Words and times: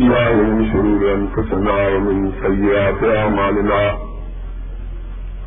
الله 0.00 0.32
من 0.34 0.72
شرور 0.72 1.14
أنفسنا 1.14 1.88
ومن 1.88 2.32
سيئات 2.42 3.16
أعمالنا. 3.16 3.98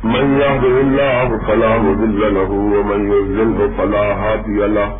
من 0.04 0.40
يهده 0.40 0.80
الله 0.80 1.38
فلا 1.46 1.78
مضل 1.78 2.34
له 2.34 2.50
ومن 2.50 3.00
يضلل 3.12 3.70
فلا 3.78 4.06
هادي 4.14 4.66
له. 4.66 4.98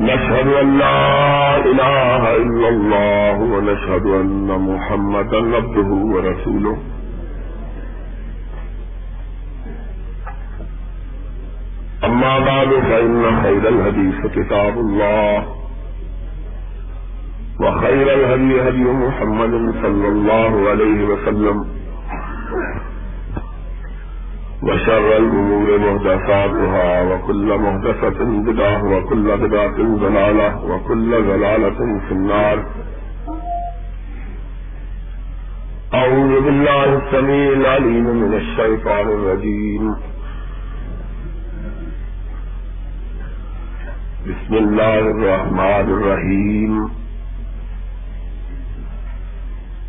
نشهد 0.00 0.48
أن 0.48 0.78
لا 0.78 1.56
إله 1.56 2.36
إلا 2.36 2.68
الله 2.68 3.36
ونشهد 3.40 4.06
أن 4.06 4.48
محمدا 4.68 5.56
عبده 5.56 5.90
ورسوله. 6.12 6.76
أما 12.04 12.38
بعد، 12.38 12.68
فإن 12.68 13.42
خير 13.42 13.68
الحديث 13.68 14.26
كتاب 14.36 14.78
الله. 14.78 15.63
وخير 17.60 18.14
الهدي 18.14 18.68
هدي 18.68 18.84
محمد 18.84 19.74
صلى 19.82 20.08
الله 20.08 20.68
عليه 20.70 21.04
وسلم 21.04 21.64
وشر 24.62 25.16
الأمور 25.16 25.78
مهدفاتها 25.78 27.02
وكل 27.02 27.58
مهدفة 27.58 28.24
بدعة 28.24 28.84
وكل 28.96 29.36
بدعة 29.36 29.76
ضلالة 30.04 30.64
وكل 30.64 31.10
ضلالة 31.10 32.00
في 32.08 32.12
النار 32.12 32.64
أعوذ 35.94 36.40
بالله 36.40 36.84
السميع 36.98 37.52
العليم 37.52 38.04
من 38.22 38.34
الشيطان 38.34 39.06
الرجيم 39.08 39.94
بسم 44.26 44.54
الله 44.54 44.98
الرحمن 44.98 45.86
الرحيم 45.96 47.03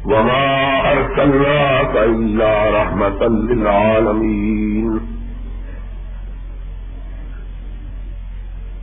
وما 0.06 0.46
أرسلناك 0.92 1.96
إلا 1.96 2.52
رحمة 2.70 3.22
للعالمين. 3.28 4.98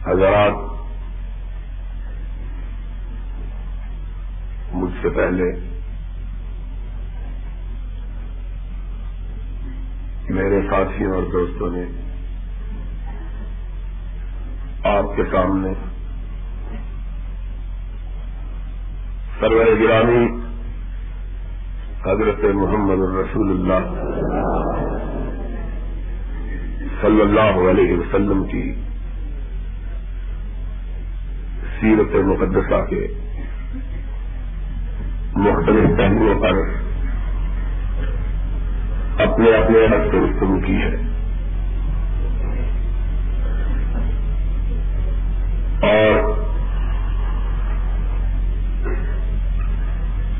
حضرات، 0.06 0.54
مجھ 4.72 4.92
سے 5.02 5.08
پہلے 5.08 5.44
میرے 10.28 10.60
ساتھیوں 10.70 11.14
اور 11.14 11.22
دوستوں 11.32 11.70
نے 11.70 11.84
آپ 14.84 15.16
کے 15.16 15.22
سامنے 15.32 15.72
سرور 19.40 19.76
گرامی 19.80 20.26
حضرت 22.06 22.44
محمد 22.54 22.94
الرسول 22.94 23.50
اللہ 23.50 23.94
صلی 27.02 27.20
اللہ 27.20 27.70
علیہ 27.70 27.96
وسلم 27.96 28.44
کی 28.44 28.74
سیرت 31.80 32.14
مقدسہ 32.14 32.84
کے 32.90 33.08
مختلف 35.36 35.98
پہلوؤں 35.98 36.40
پر 36.40 36.52
اپنے 39.22 39.50
اپنے 39.50 39.86
حد 39.86 40.10
سے 40.10 40.20
گفتگو 40.20 40.60
کی 40.66 40.76
ہے۔ 40.76 40.94
اور 45.82 46.38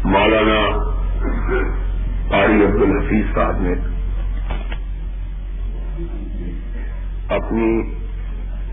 مولانا 0.04 0.91
قاری 2.28 2.64
عبد 2.64 2.82
الحفیظ 2.82 3.34
صاحب 3.34 3.60
نے 3.60 3.72
اپنی 7.28 7.82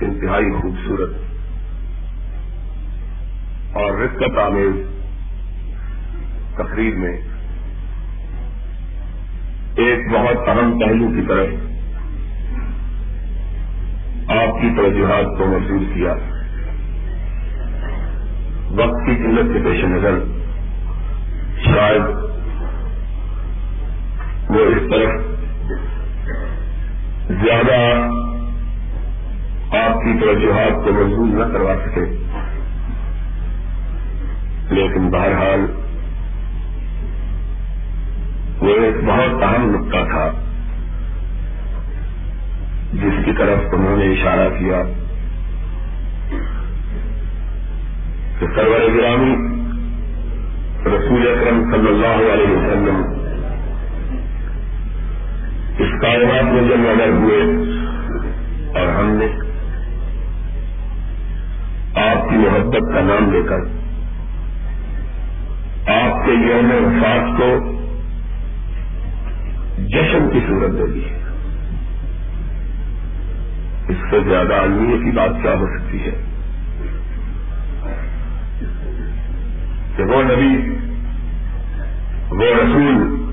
انتہائی 0.01 0.61
خوبصورت 0.61 1.09
اور 3.73 3.97
رقت 3.97 4.37
آمیز 4.37 4.85
تقریب 6.55 6.97
میں 6.97 7.17
ایک 9.75 9.99
بہت 10.11 10.49
اہم 10.49 10.79
پہلو 10.79 11.07
کی 11.07 11.27
طرف 11.27 11.49
آپ 14.29 14.61
کی 14.61 14.69
توجہات 14.77 15.25
کو 15.37 15.45
محسوس 15.45 15.83
کیا۔ 15.93 16.13
وقت 18.71 19.05
کی 19.05 19.15
قلت 19.15 19.53
کے 19.53 19.69
پیش 19.69 19.83
نظر 19.83 20.19
شاید 21.65 22.28
وہ 24.49 24.59
اس 24.59 24.91
طرف 24.91 25.21
زیادہ 27.43 28.07
آپ 29.77 29.93
کی 29.93 30.19
توجہات 30.21 30.85
کو 30.85 30.93
مضبوط 30.93 31.29
نہ 31.29 31.53
کروا 31.53 31.73
سکے۔ 31.85 32.01
لیکن 34.69 35.09
بہرحال 35.09 35.65
وہ 38.59 38.75
ایک 38.75 39.03
بہت 39.05 39.43
اہم 39.43 39.75
نقطہ 39.75 40.03
تھا 40.11 40.31
جس 42.93 43.25
کی 43.25 43.31
طرف 43.37 43.73
انہوں 43.73 43.97
نے 43.97 44.05
اشارہ 44.05 44.49
کیا 44.59 44.81
کہ 48.39 48.45
سرور 48.55 48.97
گرامی 48.97 49.35
رسول 50.85 51.27
اکرم 51.27 51.71
صلی 51.71 51.87
اللہ 51.87 52.33
علیہ 52.33 52.57
وسلم 52.57 53.18
کائنات 56.01 56.43
میں 56.43 56.61
جب 56.61 56.77
نظر 56.77 57.09
ہوئے۔ 57.09 57.41
اور 58.79 58.87
ہم 58.87 59.11
نے 59.11 59.25
آپ 61.99 62.29
کی 62.29 62.35
محبت 62.35 62.93
کا 62.93 63.01
نام 63.01 63.31
لے 63.31 63.41
کر 63.49 63.57
آپ 65.93 66.25
کے 66.25 66.31
یوم 66.31 66.71
وفات 66.71 67.37
کو 67.37 67.79
جشن 69.77 70.29
کی 70.33 70.39
صورت 70.47 70.71
دے 70.71 70.93
دی۔ 70.93 71.01
اس 73.89 73.97
سے 74.11 74.29
زیادہ 74.29 74.53
علمی 74.53 74.97
کی 74.97 75.11
بات 75.11 75.29
کیا 75.41 75.53
ہو 75.53 75.65
سکتی 75.65 76.03
ہے؟ 76.03 76.23
کہ 79.97 80.03
وہ 80.03 80.23
نبی، 80.23 80.75
وہ 82.31 82.45
رسول 82.45 83.28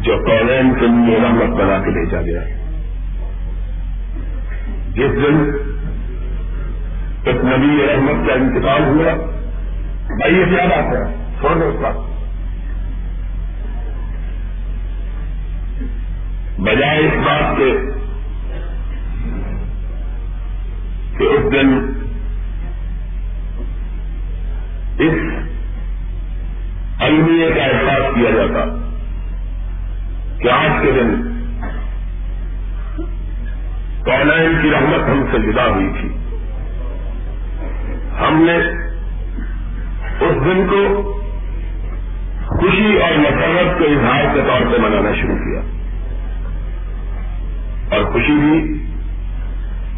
جو 0.00 0.16
کالین 0.26 0.74
کے 0.74 0.86
لیے 0.86 1.18
رحمت 1.22 1.60
بنا 1.60 1.78
کے 1.78 1.90
بھیجا 1.90 2.22
گیا۔ 2.22 2.40
جس 4.88 5.16
دن 5.16 5.50
ایک 7.24 7.36
نبی 7.36 7.86
رحمت 7.86 8.26
کا 8.26 8.32
انتقال 8.32 8.82
ہوا، 8.82 9.14
بھائی، 10.16 10.34
یہ 10.34 10.44
کیا 10.44 10.64
بات 10.64 10.84
ہے؟ 10.84 11.34
سونے 11.40 11.64
اس 11.64 11.74
کا 11.82 12.06
بجائے 16.58 16.98
اس 16.98 17.12
بات 17.26 17.58
کے 17.58 17.72
کہ 21.18 21.24
اس 21.24 21.52
دن 21.52 21.92
اس 24.98 25.14
المیہ 27.02 27.54
کا 27.54 27.64
احساس 27.64 28.14
کیا 28.14 28.30
جاتا۔ 28.30 28.79
کہ 30.42 30.50
آج 30.50 30.70
کے 30.82 30.92
دن 30.92 31.22
کونائن 34.04 34.62
کی 34.62 34.70
رحمت 34.70 35.08
ہم 35.08 35.24
سے 35.32 35.52
جدا 35.52 35.66
ہوئی 35.66 35.88
تھی۔ 36.00 36.08
ہم 38.20 38.44
نے 38.46 38.56
اس 40.20 40.44
دن 40.44 40.66
کو 40.70 41.12
خوشی 42.46 42.98
اور 43.02 43.18
مسرت 43.18 43.78
کے 43.78 43.84
اظہار 43.84 44.34
کے 44.34 44.40
طور 44.46 44.60
پہ 44.60 44.82
منانا 44.82 45.14
شروع 45.14 45.36
کیا۔ 45.36 45.60
اور 47.96 48.04
خوشی 48.12 48.32
بھی 48.32 48.82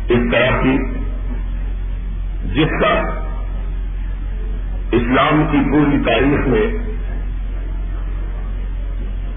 اس 0.09 0.33
طرح 0.33 0.63
کی 0.63 0.79
جس 2.55 2.81
کا 2.81 3.23
اسلام 4.93 5.47
کی 5.51 5.59
پوری 5.71 6.05
تاریخ 6.05 6.47
میں 6.47 6.93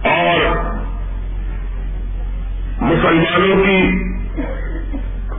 اور 0.09 0.74
مسلمانوں 2.85 3.63
کی 3.63 4.03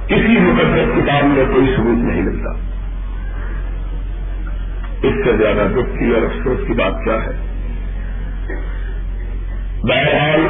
کسی 0.06 0.38
مقدس 0.40 0.96
کتاب 0.96 1.24
میں 1.24 1.44
کوئی 1.44 1.74
ثبوت 1.76 1.98
نہیں 1.98 2.22
ملتا۔ 2.22 2.50
اس 5.02 5.24
سے 5.24 5.36
زیادہ 5.36 5.68
دکھ 5.68 5.98
کی 5.98 6.10
اور 6.10 6.22
افسوس 6.22 6.66
کی 6.66 6.72
بات 6.72 6.92
کیا 7.04 7.14
ہے؟ 7.14 7.46
بہرحال، 9.82 10.40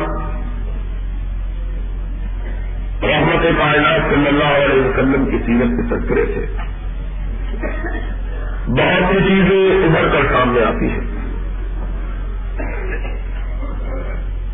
رحمت 3.03 3.43
کائنات 3.59 4.15
صلی 4.15 4.29
اللہ 4.29 4.45
علیہ 4.45 4.85
وسلم 4.85 5.25
کی 5.25 5.39
سیرت 5.47 5.69
کے 5.69 5.97
تذکرے 5.97 6.25
سے 6.27 6.57
بہت 8.67 9.05
سی 9.13 9.19
چیزیں 9.29 9.87
ابھر 9.87 10.09
کر 10.09 10.27
سامنے 10.33 10.65
آتی 10.65 10.89
ہیں۔ 10.89 11.17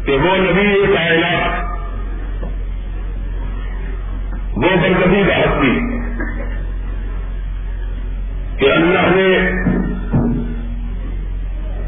کہ 0.04 0.12
وہ 0.12 0.36
نبی 0.36 0.94
کائنات 0.94 1.71
وہ 4.62 4.68
دلگی 4.82 5.22
کا 5.28 5.36
حق 5.36 5.60
بھی 5.60 5.70
کہ 8.58 8.70
اللہ 8.72 9.08
نے 9.14 9.30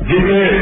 جسے 0.09 0.54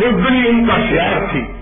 بزدلی 0.00 0.48
ان 0.48 0.66
کا 0.66 0.76
شعر 0.90 1.32
تھی۔ 1.32 1.59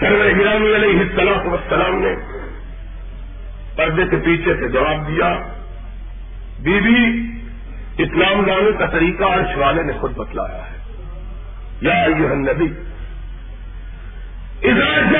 سرو 0.00 0.18
گرامی 0.38 0.74
علیہ 0.76 1.00
السلام 1.00 1.52
وسلام 1.52 2.02
نے 2.02 2.14
پردے 3.76 4.02
کے 4.10 4.16
پیچھے 4.16 4.54
سے 4.54 4.68
جواب 4.68 5.08
دیا 5.08 5.38
بی 6.60 6.80
بی 6.80 7.20
اسلام 8.02 8.46
لانے 8.46 8.72
کا 8.78 8.86
طریقہ 8.86 9.24
عرش 9.24 9.56
والے 9.56 9.82
نے 9.82 9.92
خود 9.92 10.16
بتلایا 10.16 10.62
ہے۔ 10.70 10.76
یا 11.80 11.94
یہ 11.94 12.30
النبی، 12.30 12.68
اذا 14.68 15.15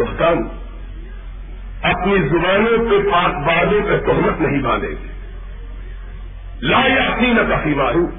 بہتان 0.00 0.48
اپنی 1.82 2.28
زبانوں 2.28 2.90
پہ 2.90 3.10
پاک 3.10 3.46
بازوں 3.46 3.80
کا 3.82 4.12
تہمت 4.12 4.40
نہیں 4.40 4.62
باندھیں 4.62 4.90
گے۔ 4.90 5.10
لا 6.62 6.78
اپنی 6.78 7.32
نہ 7.32 7.40
کافی 7.48 7.74
مارو 7.74 8.09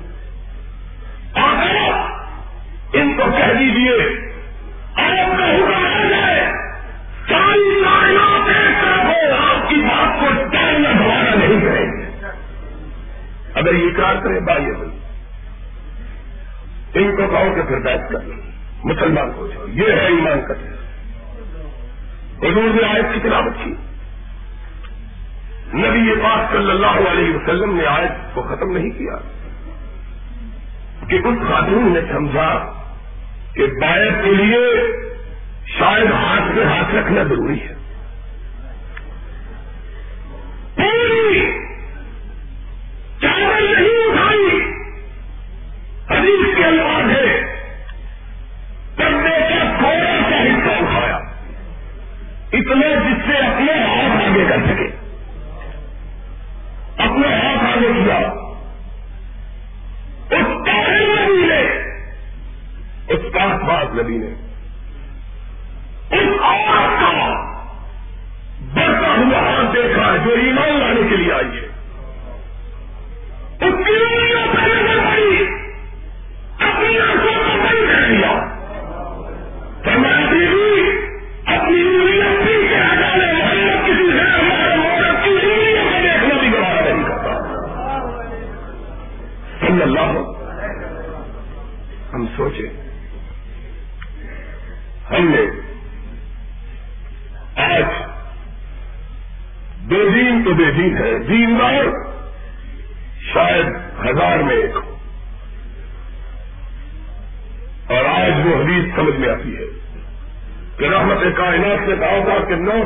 کہ 31.08 31.15
اس 31.15 31.48
خاتون 31.48 31.93
نے 31.93 32.00
سمجھا 32.13 32.74
کہ 33.53 33.65
بائک 33.65 34.24
کے 34.24 34.31
لیے 34.31 34.81
شاید 35.65 36.12
ہاتھ 36.12 36.55
سے 36.55 36.63
ہاتھ 36.63 36.96
رکھنا 36.96 37.24
ضروری 37.24 37.62
ہے۔ 37.62 37.80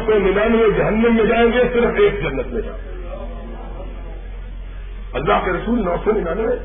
سو 0.06 0.20
ننانوے 0.20 0.72
جہنم 0.78 1.16
میں 1.16 1.26
جائیں 1.26 1.54
گے، 1.54 1.64
صرف 1.74 1.96
ایک 1.98 2.22
جنت 2.22 2.48
میں 2.48 2.62
جائیں 2.62 2.80
گے۔ 2.86 2.96
اللہ 5.14 5.46
کے 5.46 5.52
رسول 5.52 5.84
نو 5.84 5.96
سو 6.04 6.12
ننانوے۔ 6.12 6.56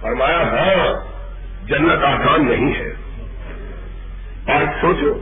فرمایا 0.00 0.42
ہاں 0.42 1.12
جنت 1.66 2.04
آسان 2.04 2.48
نہیں 2.48 2.74
ہے۔ 2.74 2.94
آج 4.46 4.66
سوچو 4.80 5.21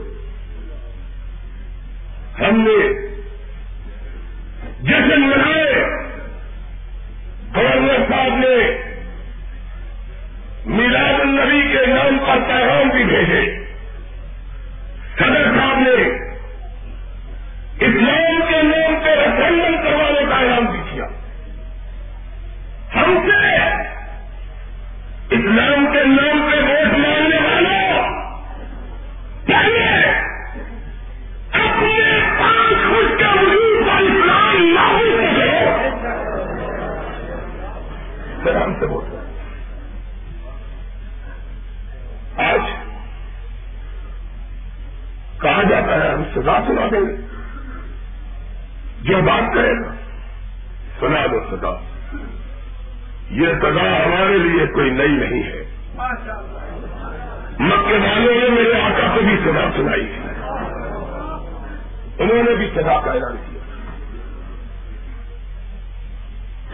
انہوں 62.31 62.43
نے 62.43 62.55
بھی 62.55 62.69
سزا 62.73 63.01
کا 63.05 63.11
اعلان 63.11 63.35
کیا۔ 63.49 63.61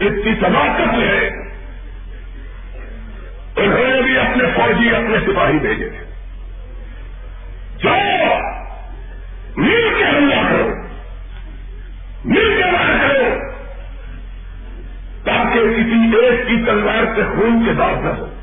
اس 0.06 0.12
کی 0.24 0.30
سماقت 0.40 0.94
ہے۔ 0.94 1.28
انہوں 3.56 3.96
نے 3.96 4.02
بھی 4.02 4.18
اپنے 4.18 4.44
فوجی، 4.56 4.90
اپنے 4.90 5.16
سپاہی 5.26 5.58
بھیجے۔ 5.58 5.90
جو 7.78 7.90
مل 9.56 9.94
کے 9.98 10.04
حملہ 10.04 10.48
کرو۔ 10.48 10.68
مل 12.24 12.54
کے 12.58 12.64
بات 12.64 13.00
کرو۔ 13.00 13.52
تاکہ 15.24 15.60
کسی 15.60 16.16
ایک 16.16 16.48
کی 16.48 16.64
تلوار 16.66 17.04
سے 17.16 17.22
خون 17.22 17.62
کے 17.66 17.72
بعد 17.72 17.94
نہ 17.94 18.08
ہو۔ 18.08 18.37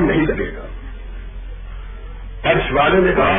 نہیں 0.00 0.26
لگے 0.26 0.56
گا۔ 0.56 0.66
ارش 2.48 2.72
والے 2.72 3.00
نے 3.00 3.12
کہا 3.12 3.37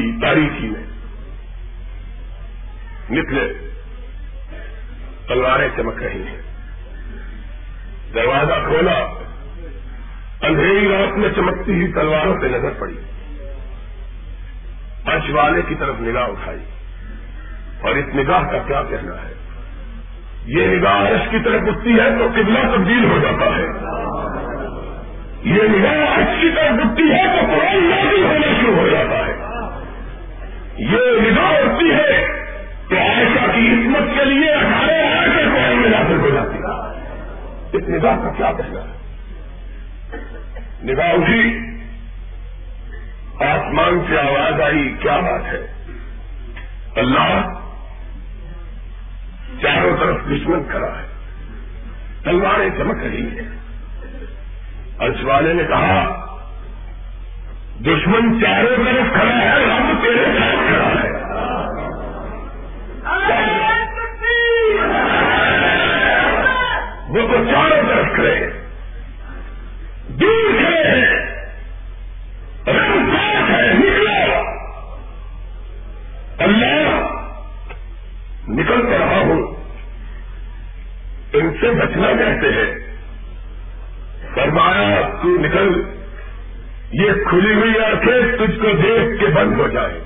کی 0.00 0.20
تاریخی 0.22 0.68
میں۔ 0.68 0.84
نکلے، 3.10 3.70
تلواریں 5.28 5.68
چمک 5.76 6.02
رہی 6.02 6.22
ہیں۔ 6.22 6.42
دروازہ 8.14 8.54
کھولا، 8.66 9.04
اندھیری 10.40 10.88
رات 10.88 11.18
میں 11.18 11.28
چمکتی 11.36 11.72
ہوئی 11.72 11.92
تلواروں 11.92 12.34
پہ 12.40 12.46
نظر 12.46 12.70
پڑی۔ 12.78 12.94
ارش 15.06 15.30
والے 15.30 15.62
کی 15.68 15.74
طرف 15.74 15.94
نگاہ 16.00 16.24
اٹھائی۔ 16.24 16.58
اور 17.80 17.90
اس 17.90 18.14
نگاہ 18.14 18.42
کا 18.42 18.58
کیا 18.58 18.82
کہنا 18.82 19.14
ہے؟ 19.14 19.34
یہ 20.44 20.66
نگاہ 20.66 21.08
عرش 21.08 21.30
کی 21.30 21.38
طرف 21.44 21.60
اٹھتی 21.66 21.90
ہے 21.90 22.18
تو 22.18 22.28
قبلہ 22.34 22.76
تبدیل 22.76 23.04
ہو 23.04 23.18
جاتا 23.18 23.46
ہے۔ 23.46 23.66
یہ 25.42 25.62
نگاہ 25.62 26.18
عرش 26.18 26.40
کی 26.40 26.48
طرف 26.56 26.72
اٹھتی 26.72 27.02
ہے 27.02 27.24
تو 27.24 27.46
قرآن 27.46 27.90
نازل 27.90 28.24
ہونا 28.24 28.60
شروع 28.60 28.76
ہو 28.76 28.88
جاتا 28.88 29.26
ہے۔ 29.26 29.37
یہ 30.78 31.30
نگاہ 31.30 31.52
اٹھتی 31.52 31.90
ہے 31.92 32.26
تو 32.88 32.96
عائشہ 32.96 33.52
کی 33.52 33.68
عصمت 33.68 34.18
کے 34.18 34.24
لیے 34.24 34.52
اٹھارہ 34.52 34.90
آئے 34.90 35.28
کے 35.28 35.74
میں 35.74 35.90
داخل 35.90 36.20
ہو 36.20 36.30
جاتی 36.30 36.58
ہے۔ 36.58 36.68
اس 37.72 37.88
نگاہ 37.88 38.16
کا 38.16 38.32
کیا 38.36 38.52
کہنا 38.52 38.80
ہے؟ 38.80 38.98
نگاہ 40.84 41.12
اٹھی، 41.12 41.58
آسمان 43.40 44.04
سے 44.08 44.18
آواز 44.18 44.60
آئی، 44.60 44.94
کیا 45.00 45.16
بات 45.16 45.44
ہے؟ 45.44 45.72
اللہ 46.96 47.40
چاروں 49.62 49.96
طرف 50.00 50.16
دشمن 50.16 50.62
کھڑا 50.70 50.98
ہے۔ 50.98 51.06
تلواریں 52.24 52.70
چمک 52.78 53.04
رہی 53.04 53.22
ہیں۔ 53.22 53.58
ارش 54.98 55.24
والے 55.24 55.52
نے 55.52 55.62
کہا، 55.64 56.24
دشمن 57.80 58.40
چاروں 58.40 58.84
طرف 58.84 59.12
کھڑا 59.12 59.36
ہے، 59.36 59.58
رب 59.58 60.02
تیرے 60.02 60.24
وہ 67.18 67.28
تو 67.28 67.44
چاروں 67.52 67.88
طرف 67.88 68.06
کھڑے 68.14 68.50
دور 70.08 70.52
کھڑے 70.58 70.82
ہیں۔ 70.84 71.26
رنگ 72.66 73.10
پاک 73.10 73.50
ہے، 73.50 73.72
نکلو۔ 73.74 74.40
اللہ 76.38 77.10
نکل 78.48 78.86
رہا 78.86 79.18
ہوں۔ 79.18 79.54
ان 81.32 81.50
سے 81.60 81.70
بچنا 81.70 82.12
کہتے 82.12 82.46
ہیں۔ 82.46 82.96
فرمایا، 84.34 85.00
تو 85.22 85.28
نکل۔ 85.28 85.82
یہ 86.92 87.12
کھلی 87.28 87.54
ہوئی 87.54 87.84
آنکھیں 87.84 88.46
تجھ 88.46 88.58
کو 88.60 88.68
دیکھ 88.82 89.20
کے 89.20 89.26
بند 89.26 89.60
ہو 89.60 89.68
جائے 89.68 90.00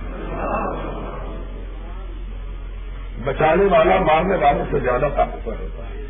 بچانے 3.25 3.65
والا 3.65 3.99
مارنے 3.99 4.37
والوں 4.37 4.65
سے 4.71 4.79
زیادہ 4.81 5.07
طاقتور 5.17 5.55
ہوتا 5.61 5.85
ہے۔ 5.85 6.02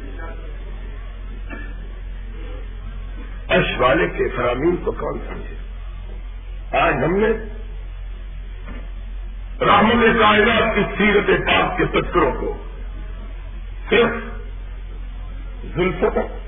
اش 3.52 3.78
والے 3.78 4.08
کے 4.08 4.28
فرامین 4.36 4.76
کو 4.76 4.92
کون 4.92 5.18
سمجھے؟ 5.28 5.56
آج 6.78 6.94
ہم 6.94 7.16
نے 7.16 7.28
رحمت 9.60 10.20
کائنات 10.20 10.74
کی 10.74 10.82
سیرت 10.98 11.26
پاک 11.46 11.78
کے 11.78 11.84
تذکروں 11.84 12.32
کو 12.40 12.56
صرف 13.90 14.10
زلفوں 15.74 16.10
تک 16.10 16.42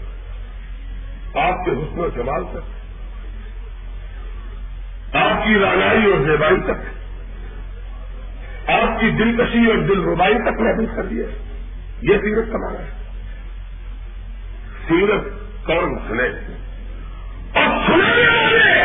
آپ 1.36 1.64
کے 1.64 1.70
حسن 1.70 2.00
و 2.00 2.08
جمال 2.08 2.44
تک 2.52 2.84
آپ 5.16 5.44
کی 5.44 5.54
رانائی 5.54 6.04
اور 6.04 6.24
زیبائی 6.24 6.56
تک 6.64 6.94
آپ 8.70 9.00
کی 9.00 9.10
دلکشی 9.10 9.70
اور 9.70 9.78
دل 9.78 10.04
ربائی 10.04 10.34
تک 10.34 10.60
محبوب 10.60 10.96
کر 10.96 11.02
دیا 11.02 11.26
یہ 12.00 12.18
سیرت 12.18 12.52
کمانا 12.52 12.78
ہے۔ 12.78 12.90
سیرت 14.88 15.24
کون 15.66 15.98
سنے؟ 16.08 16.54
اور 17.94 18.14
سننے 18.14 18.36
والے 18.36 18.84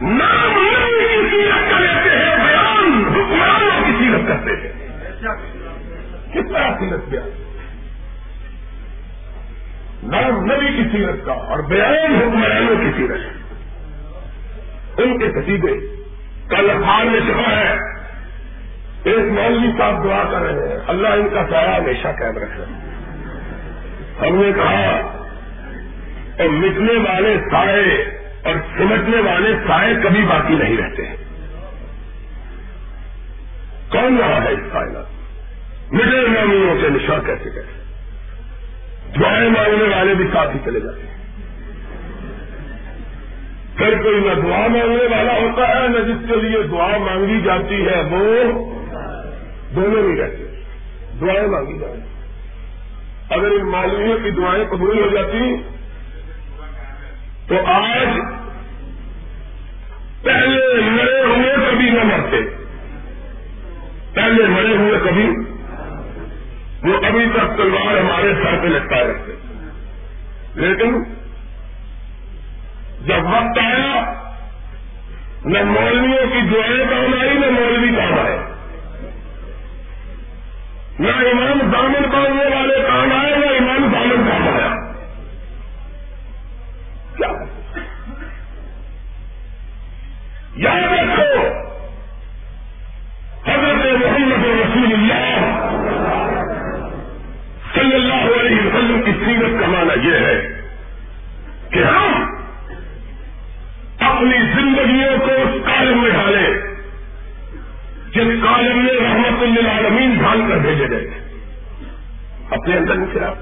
نام 0.00 0.54
کی 0.54 1.30
سیرت 1.30 1.70
کا 1.70 1.78
لیتے 1.78 2.16
ہیں، 2.16 2.36
بیان 2.36 3.04
حکمرانوں 3.14 3.86
کی 3.86 3.92
سیرت 3.98 4.28
کرتے 4.28 4.50
ہیں۔ 4.50 4.72
کتنا 6.32 6.78
سیرت 6.78 7.00
کیا؟ 7.10 7.20
نام 10.02 10.44
نبی 10.44 10.66
کی 10.66 10.88
سیرت 10.92 11.24
کا 11.24 11.32
اور 11.32 11.58
بیان 11.58 12.14
حکمرانوں 12.14 12.76
کی 12.76 12.90
سیرت۔ 12.96 13.20
ان 14.98 15.18
کے 15.18 15.30
قصیدے 15.30 16.02
کل 16.48 16.70
اخبار 16.70 17.04
میں 17.04 17.20
چکا 17.20 17.56
ہے۔ 17.56 17.76
ایک 19.04 19.32
مولوی 19.32 19.78
صاحب 19.78 20.04
دعا 20.04 20.24
کر 20.30 20.40
رہے 20.40 20.68
ہیں۔ 20.68 20.78
اللہ 20.86 21.08
ان 21.08 21.28
کا 21.28 21.46
سایہ 21.50 21.68
ہمیشہ 21.68 22.08
قائم 22.18 22.38
رکھے۔ 22.38 22.64
ہم 24.20 24.36
نے 24.36 24.52
کہا 24.52 25.11
اور 26.42 26.50
مٹنے 26.50 26.92
والے 26.92 27.36
سائے 27.50 28.18
اور 28.44 28.54
سمٹنے 28.78 29.20
والے 29.20 29.54
سائے 29.68 29.94
کبھی 30.02 30.22
باقی 30.22 30.54
نہیں 30.54 30.76
رہتے 30.76 31.06
ہیں۔ 31.06 31.16
کون 33.90 34.18
رہا 34.18 34.44
ہے 34.44 34.52
اس 34.52 34.72
کائنات؟ 34.72 35.04
مٹے 35.92 36.28
معمولوں 36.28 36.82
کے 36.82 36.88
نشان 36.88 37.20
کیسے 37.26 37.50
کیسے 37.50 37.82
دعائیں 39.20 39.50
مانگنے 39.50 39.96
والے 39.96 40.14
بھی 40.14 40.24
ساتھ 40.32 40.50
ہی 40.54 40.60
چلے 40.64 40.80
جاتے 40.80 41.00
ہیں۔ 41.00 41.12
پھر 43.76 44.02
کوئی 44.02 44.16
نہ 44.16 44.40
دعا 44.40 44.66
مانگنے 44.66 45.16
والا 45.16 45.32
ہوتا 45.32 45.68
ہے، 45.68 45.88
نہ 45.88 45.98
جس 45.98 46.28
کے 46.28 46.36
لیے 46.36 46.62
دعا 46.62 46.98
مانگی 46.98 47.40
جاتی 47.40 47.86
ہے، 47.86 48.02
وہ 48.10 48.52
دونوں 49.74 50.02
نہیں 50.02 50.16
رہتے 50.16 50.42
دعائیں 51.20 51.46
مانگی 51.46 51.78
جائیں 51.78 52.12
اگر 53.30 53.50
ان 53.50 53.70
معلومیوں 53.70 54.18
کی 54.24 54.30
دعائیں 54.30 54.64
قبول 54.70 54.98
ہو 54.98 55.08
جاتی 55.08 55.38
تو 57.52 57.66
آج 57.66 58.08
پہلے 60.22 60.80
مرے 60.80 61.20
ہوئے 61.20 61.54
کبھی 61.70 61.90
نہ 61.90 62.04
مرتے۔ 62.04 62.36
پہلے 64.14 64.46
مرے 64.46 64.76
ہوئے 64.76 64.98
کبھی۔ 65.04 65.26
وہ 66.82 67.06
ابھی 67.06 67.26
تک 67.34 67.56
تلوار 67.56 67.96
ہمارے 67.96 68.32
سر 68.34 68.62
پہ 68.62 68.66
لٹکائے 68.66 69.04
رکھتے۔ 69.04 69.32
لیکن 70.54 71.02
جب 73.06 73.24
وقت 73.24 73.58
آیا، 73.58 74.12
نہ 75.44 75.62
مولویوں 75.62 76.26
کی 76.26 76.40
دعائیں 76.54 76.84
کام 76.90 77.20
آئی 77.20 77.34
نہ 77.34 77.50
مولوی 77.50 77.96
کام 77.96 78.18
آئے۔ 78.18 78.38
نہ 80.98 81.24
ایمان 81.24 81.72
دامن 81.72 82.10
باندھنے 82.10 82.56
والے 82.56 82.82
کام 82.86 83.12
آئے، 83.12 83.36
نہ 83.36 83.46
ایمان 83.46 83.81
یاد 90.56 90.82
رکھو، 90.82 91.42
حضرت 93.46 93.84
محمد 94.04 94.44
رسول 94.44 94.92
اللہ 94.92 95.38
صلی 97.74 97.94
اللہ 97.94 98.40
علیہ 98.40 98.66
وسلم 98.66 99.02
کی 99.02 99.12
سیرت 99.24 99.60
کا 99.60 99.66
معنی 99.66 100.08
یہ 100.08 100.14
ہے 100.14 100.58
کہ 101.70 101.84
ہم 101.84 102.22
اپنی 103.98 104.38
زندگیوں 104.54 105.18
کو 105.18 105.32
اس 105.32 105.66
کالم 105.66 106.02
میں 106.02 106.10
ڈالیں 106.10 106.52
جس 108.12 108.44
کالم 108.44 108.84
میں 108.84 108.94
رحمت 109.00 109.42
للعالمین 109.42 110.14
ڈھال 110.18 110.40
کر 110.48 110.58
بھیجے 110.58 110.90
گئے 110.90 111.08
اپنے 112.50 112.76
اندر 112.76 112.94
نکلا 112.94 113.34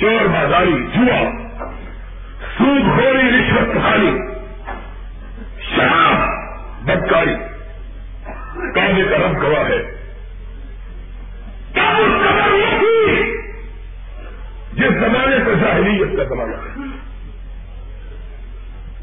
چور 0.00 0.26
بازاری 0.26 0.86
جوا 0.94 1.20
سود 2.58 2.86
گوری 2.86 3.30
رشوت 3.30 3.82
خانی 3.82 4.35
شراب 5.76 6.28
بدکاری 6.84 7.34
کابے 8.74 9.04
کا 9.10 9.16
رب 9.16 9.42
گواہ 9.42 9.68
ہے۔ 9.68 9.96
مطلب 11.74 12.82
جس 14.72 15.00
زمانے 15.00 15.36
سے 15.44 15.54
ظاہریت 15.60 16.16
کا 16.16 16.24
زمانہ 16.24 16.56
ہے؟ 16.56 16.96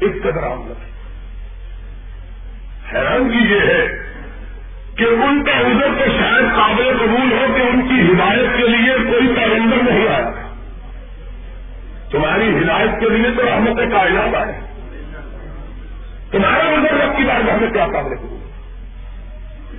اس 0.00 0.22
قدر 0.22 0.42
آمد 0.42 0.94
حیرانگی 2.94 3.54
یہ 3.54 3.60
ہے 3.60 3.86
کہ 4.96 5.04
ان 5.04 5.44
کا 5.44 5.52
ادھر 5.52 5.88
تو 5.98 6.04
شاید 6.04 6.56
قابل 6.56 6.98
قبول 6.98 7.32
ہو 7.32 7.54
کہ 7.56 7.62
ان 7.62 7.88
کی 7.88 8.12
ہدایت 8.12 8.48
کے 8.56 8.68
لیے 8.68 9.10
کوئی 9.10 9.34
پیغمبر 9.34 9.92
نہیں 9.92 10.08
آیا۔ 10.08 10.30
تمہاری 12.10 12.58
ہدایت 12.58 13.00
کے 13.00 13.08
لیے 13.08 13.30
تو 13.36 13.42
رحمت 13.42 13.92
کائنات 13.92 14.34
آئے۔ 14.34 14.63
تمہارا 16.34 16.64
ادھر 16.64 16.94
رب 16.94 17.16
کی 17.16 17.24
بات 17.24 17.54
ہمیں 17.54 17.70
کیا 17.70 17.86
قابل 17.86 18.16
قبول 18.16 18.40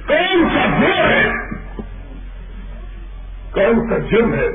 کون 0.07 0.49
سا 0.49 0.65
جرم 0.65 1.09
ہے۔ 1.09 1.29
کون 3.51 3.89
سا 3.89 3.97
جرم 3.97 4.33
ہے۔ 4.33 4.47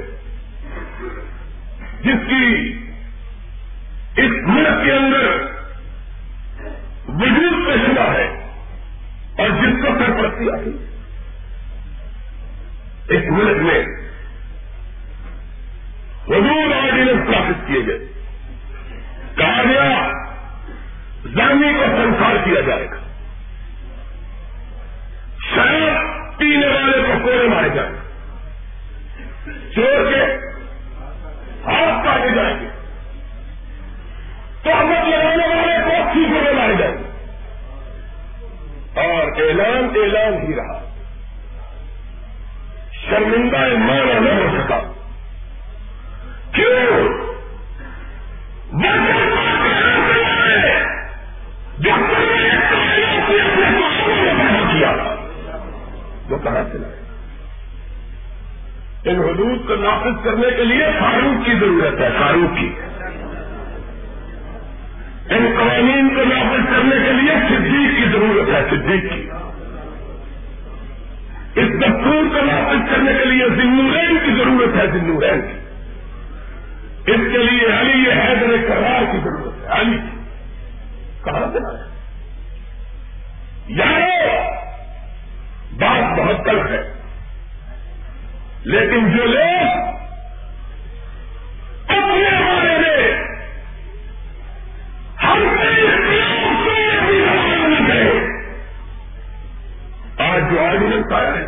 جس 2.03 2.29
کی 2.29 2.73
اس 4.17 4.31
ملک 4.47 4.85
کے 4.85 4.93
اندر 4.93 5.43
وجود 7.09 7.67
پہ 7.67 7.77
شدہ 7.87 8.13
ہے 8.13 8.27
اور 9.39 9.49
جس 9.49 9.83
کو 9.83 9.99
سرپرستی 9.99 10.51
آئی 10.51 10.87
اس 13.09 13.25
ملک 13.31 13.63
میں 13.63 13.85
حضور 16.27 16.75
آرڈیننس 16.75 17.27
پرافت 17.27 17.67
کیے 17.67 17.87
گئے۔ 17.87 17.99
کہا 19.37 19.63
گیا 19.63 20.20
یعنی 21.37 21.63
زانی 21.63 21.79
کو 21.79 21.85
سنسار 21.85 22.45
کیا 22.45 22.61
جائے 22.61 22.87
گا۔ 22.91 22.97
شراب 25.55 26.39
پینے 26.39 26.67
والے 26.67 27.03
کو 27.03 27.13
کوڑے 27.23 27.49
مارے 27.49 27.69
جائیں 27.69 27.93
گے۔ 27.93 28.11
چور 29.75 30.13
کے 30.13 30.23
ہاتھ 31.67 32.05
کاٹے 32.05 32.35
جائیں 32.35 32.61
گے۔ 32.61 32.67
تو 34.63 34.71
لگانے 34.71 35.47
والے 35.47 35.85
کو 35.85 36.13
چیزوں 36.15 36.55
مارے 36.55 36.75
جائیں 36.79 36.97
گے۔ 36.99 37.11
اور 39.01 39.27
اعلان 39.27 39.85
اعلان 39.85 40.35
ہی 40.35 40.57
رہا۔ 40.57 40.85
شرمندہ 42.93 43.59
مانا 43.59 44.19
نہ 44.19 44.49
ہو 44.49 44.63
سکا۔ 44.63 44.81
کیوں؟ 46.53 47.31
جو 56.31 56.37
کہاں 56.37 56.73
سے 56.73 56.79
لائے؟ 56.79 56.95
ان 59.05 59.21
حدود 59.21 59.69
کو 59.69 59.75
نافذ 59.75 60.25
کرنے 60.25 60.49
کے 60.57 60.65
لیے 60.65 60.87
فاروق 61.01 61.47
کی 61.47 61.55
ضرورت 61.61 62.01
ہے 62.01 62.09
فاروق 62.19 62.59
کی۔ 62.59 62.75
ان 65.31 65.55
قوانین 65.59 66.09
کو 66.09 66.25
نافذ 66.25 66.71
کرنے 66.71 66.97
کے 67.05 67.13
لیے 67.13 67.33
صدیق 67.49 67.97
کی 67.97 68.05
ضرورت 68.13 68.49
ہے، 68.49 68.63
صدیق 68.71 69.13
کی۔ 69.13 69.31
اس 71.61 71.69
دستور 71.69 72.39
کو 72.39 72.45
نافذ 72.45 72.91
کرنے 72.91 73.13
کے 73.19 73.25
لیے 73.25 73.49
ذمورین 73.49 74.19
کی 74.25 74.31
ضرورت 74.39 74.77
ہے 74.77 74.87
ذمورین 74.87 75.41
کی۔ 75.41 75.59
اس 77.13 77.21
کے 77.33 77.39
لیے 77.39 77.81
علی 77.81 78.11
حیدر 78.11 78.69
کرار 78.69 79.13
کی 79.13 79.19
ضرورت 79.25 79.61
ہے، 79.61 79.81
علی۔ 79.81 79.97
کہاں 81.25 81.53
سے 81.53 81.59
یارو! 83.69 84.60
بات 85.73 86.19
بہت 86.19 86.47
کل 86.47 86.59
ہے۔ 86.59 86.93
لیکن 88.65 89.17
جو 89.17 89.25
لوگ 89.25 89.67
اپنے 91.89 92.31
بارے 92.31 92.79
میں 92.79 93.31
آج 100.19 100.43
جو 100.51 100.65
آرڈیننس 100.65 101.13
آیا 101.13 101.35
ہے 101.35 101.47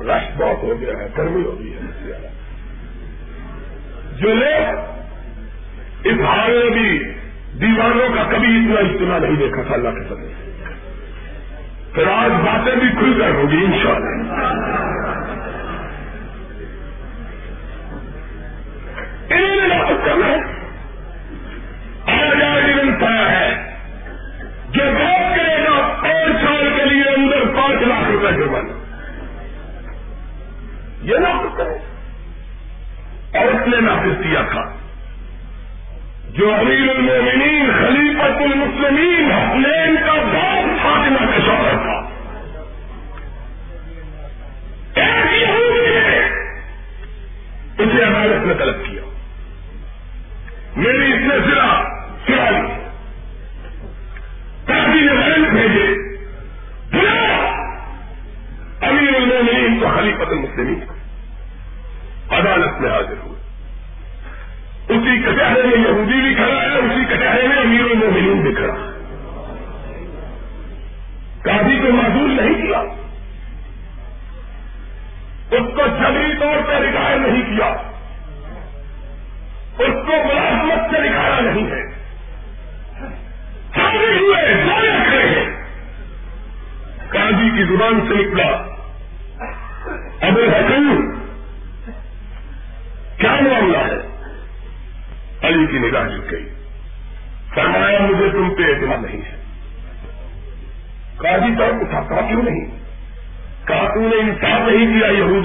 رش 0.00 0.36
بہت 0.36 0.62
ہو 0.62 0.80
گیا 0.80 0.92
ہے، 0.92 1.08
گرمی 1.18 1.42
ہو 1.42 1.58
گئی 1.58 1.74
ہے۔ 1.74 2.28
جو 4.12 4.34
لوگ 4.34 4.92
اس 6.04 6.20
حال 6.26 6.50
میں 6.50 6.70
بھی 6.70 6.98
دیوانوں 7.60 8.08
کا 8.16 8.22
کبھی 8.22 8.56
اتنا 8.56 8.80
اجتماع 8.80 9.18
نہیں 9.18 9.36
دیکھا 9.36 9.62
تھا، 9.62 9.74
اللہ 9.74 9.88
کے 9.88 10.08
سمے 10.08 10.52
پھر 11.94 12.08
آج 12.08 12.30
باتیں 12.30 12.76
بھی 12.76 12.88
کھل 12.88 13.20
کر 13.20 13.30
ہوگی 13.30 13.56
ان 13.56 13.72
شاء 13.82 13.90
اللہ 13.90 14.34
انہوں 19.30 19.68
نے 19.68 19.74
واپس 19.74 20.04
کرنا 20.04 20.26
ہے 20.26 20.62
پایا 23.00 23.40
ہے؟ 23.40 23.74
جو 24.70 24.82
بات 24.84 25.36
کرے 25.36 25.64
گا، 25.64 25.96
پانچ 26.02 26.44
سال 26.44 26.72
کے 26.76 26.84
لیے 26.84 27.02
اندر 27.02 27.56
پانچ 27.56 27.82
لاکھ 27.82 28.10
روپے 28.10 28.32
جرمانہ 28.32 28.72
یہ 31.02 31.18
نافذ 31.18 31.56
کرے۔ 31.56 31.78
اور 33.38 33.46
اس 33.46 33.68
نے 33.68 33.80
نافذ 33.80 34.22
کیا 34.22 34.42
تھا۔ 34.52 34.74
جو 36.30 36.54
امیر 36.54 36.96
المومنین 36.96 37.70
خلیفت 37.78 38.42
المسلمین 38.42 39.32
حسنین 39.32 39.96
کا 40.06 40.14
بہت 41.02 41.18
فاطمہ 41.18 41.32
کا 41.32 41.44
شوہر 41.44 41.76
تھا۔ 41.76 42.12
اسے 47.78 48.04
عدالت 48.04 48.46
میں 48.46 48.54
طلب 48.54 48.74
کیا 48.84 48.91
یہود 105.18 105.41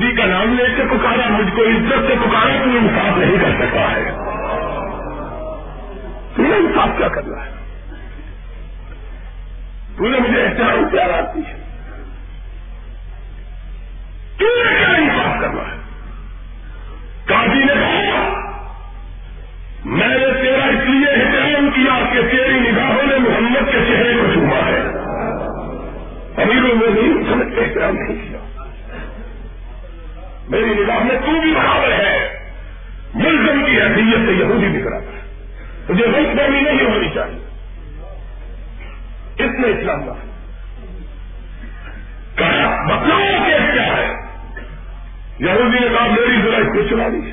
یہودی 45.39 45.80
نے 45.80 45.88
کہا 45.88 46.08
میری 46.08 46.41
ذرا 46.41 46.58
اس 46.58 46.67
کو 46.73 46.88
چلا 46.89 47.08
دی 47.08 47.32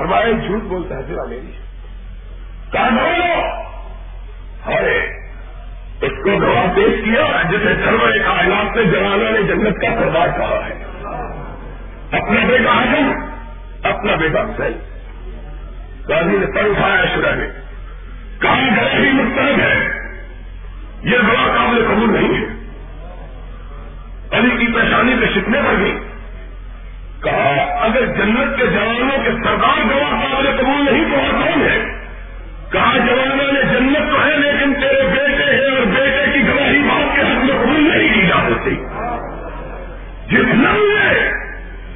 ہمارے 0.00 0.32
جھوٹ 0.46 0.62
بولتا 0.62 0.96
ہے 0.96 1.02
ذرا 1.02 1.24
میری 1.24 1.52
کہا 2.72 2.88
ارے 4.66 5.24
اس 6.00 6.12
کو 6.24 6.30
گواہ 6.30 6.74
پیش 6.74 7.04
کیا، 7.04 7.42
جسے 7.50 7.74
سرور 7.84 8.10
کائنات 8.26 8.74
سے 8.74 8.84
جوانا 8.84 9.30
نے 9.30 9.42
جنت 9.42 9.80
کا 9.80 9.88
سردار 9.88 10.28
کہا 10.38 10.68
ہے۔ 10.68 10.84
اپنا 12.10 12.46
بیٹا 12.46 12.82
حسن 12.82 13.12
اپنا 13.82 14.14
بیٹا 14.14 14.40
حسین 14.40 14.78
گاندھی 16.08 16.38
نے 16.38 16.46
پر 16.46 16.64
اٹھایا 16.64 17.04
شرح 17.14 17.34
نے 17.34 17.46
کہا 18.38 18.54
گلا 18.54 18.92
ہی 18.92 19.12
مسترد 19.12 19.60
ہے۔ 19.60 19.88
یہ 21.02 21.18
گواہ 21.18 21.56
قابل 21.56 21.84
قبول 21.88 22.12
نہیں 22.12 22.40
ہے۔ 22.40 22.46
علی 24.38 24.50
کی 24.50 24.72
پریشانی 24.72 25.14
کے 25.20 25.26
شکنے 25.26 25.58
پر 25.66 25.74
بھی 25.74 25.98
کہا، 27.24 27.78
اگر 27.80 28.06
جنت 28.06 28.58
کے 28.58 28.66
جوانوں 28.66 29.24
کے 29.24 29.30
سردار 29.30 29.84
گواہ 29.90 30.10
قابل 30.10 30.56
قبول 30.56 30.88
نہیں 30.90 31.04
تو 31.10 31.20
اور 31.20 31.30
کون 31.30 31.62
ہے؟ 31.62 31.78
کہا، 32.72 32.98
جوانوں 32.98 33.52
نے 33.52 33.62
جنت 33.62 34.10
تو 34.10 34.26
ہے 34.26 34.36
لیکن 34.36 34.74
تیرے 34.74 35.02
بیٹے 35.02 35.52
ہیں 35.52 35.76
اور 35.76 35.86
بیٹے 35.86 36.32
کی 36.32 36.48
گواہی 36.48 36.78
باپ 36.78 37.16
کے 37.16 37.22
حق 37.22 37.44
میں 37.44 37.54
قبول 37.62 37.88
نہیں 37.88 38.14
کی 38.14 38.26
جا 38.26 38.50
سکتی۔ 38.50 38.70
جتنا 40.30 40.70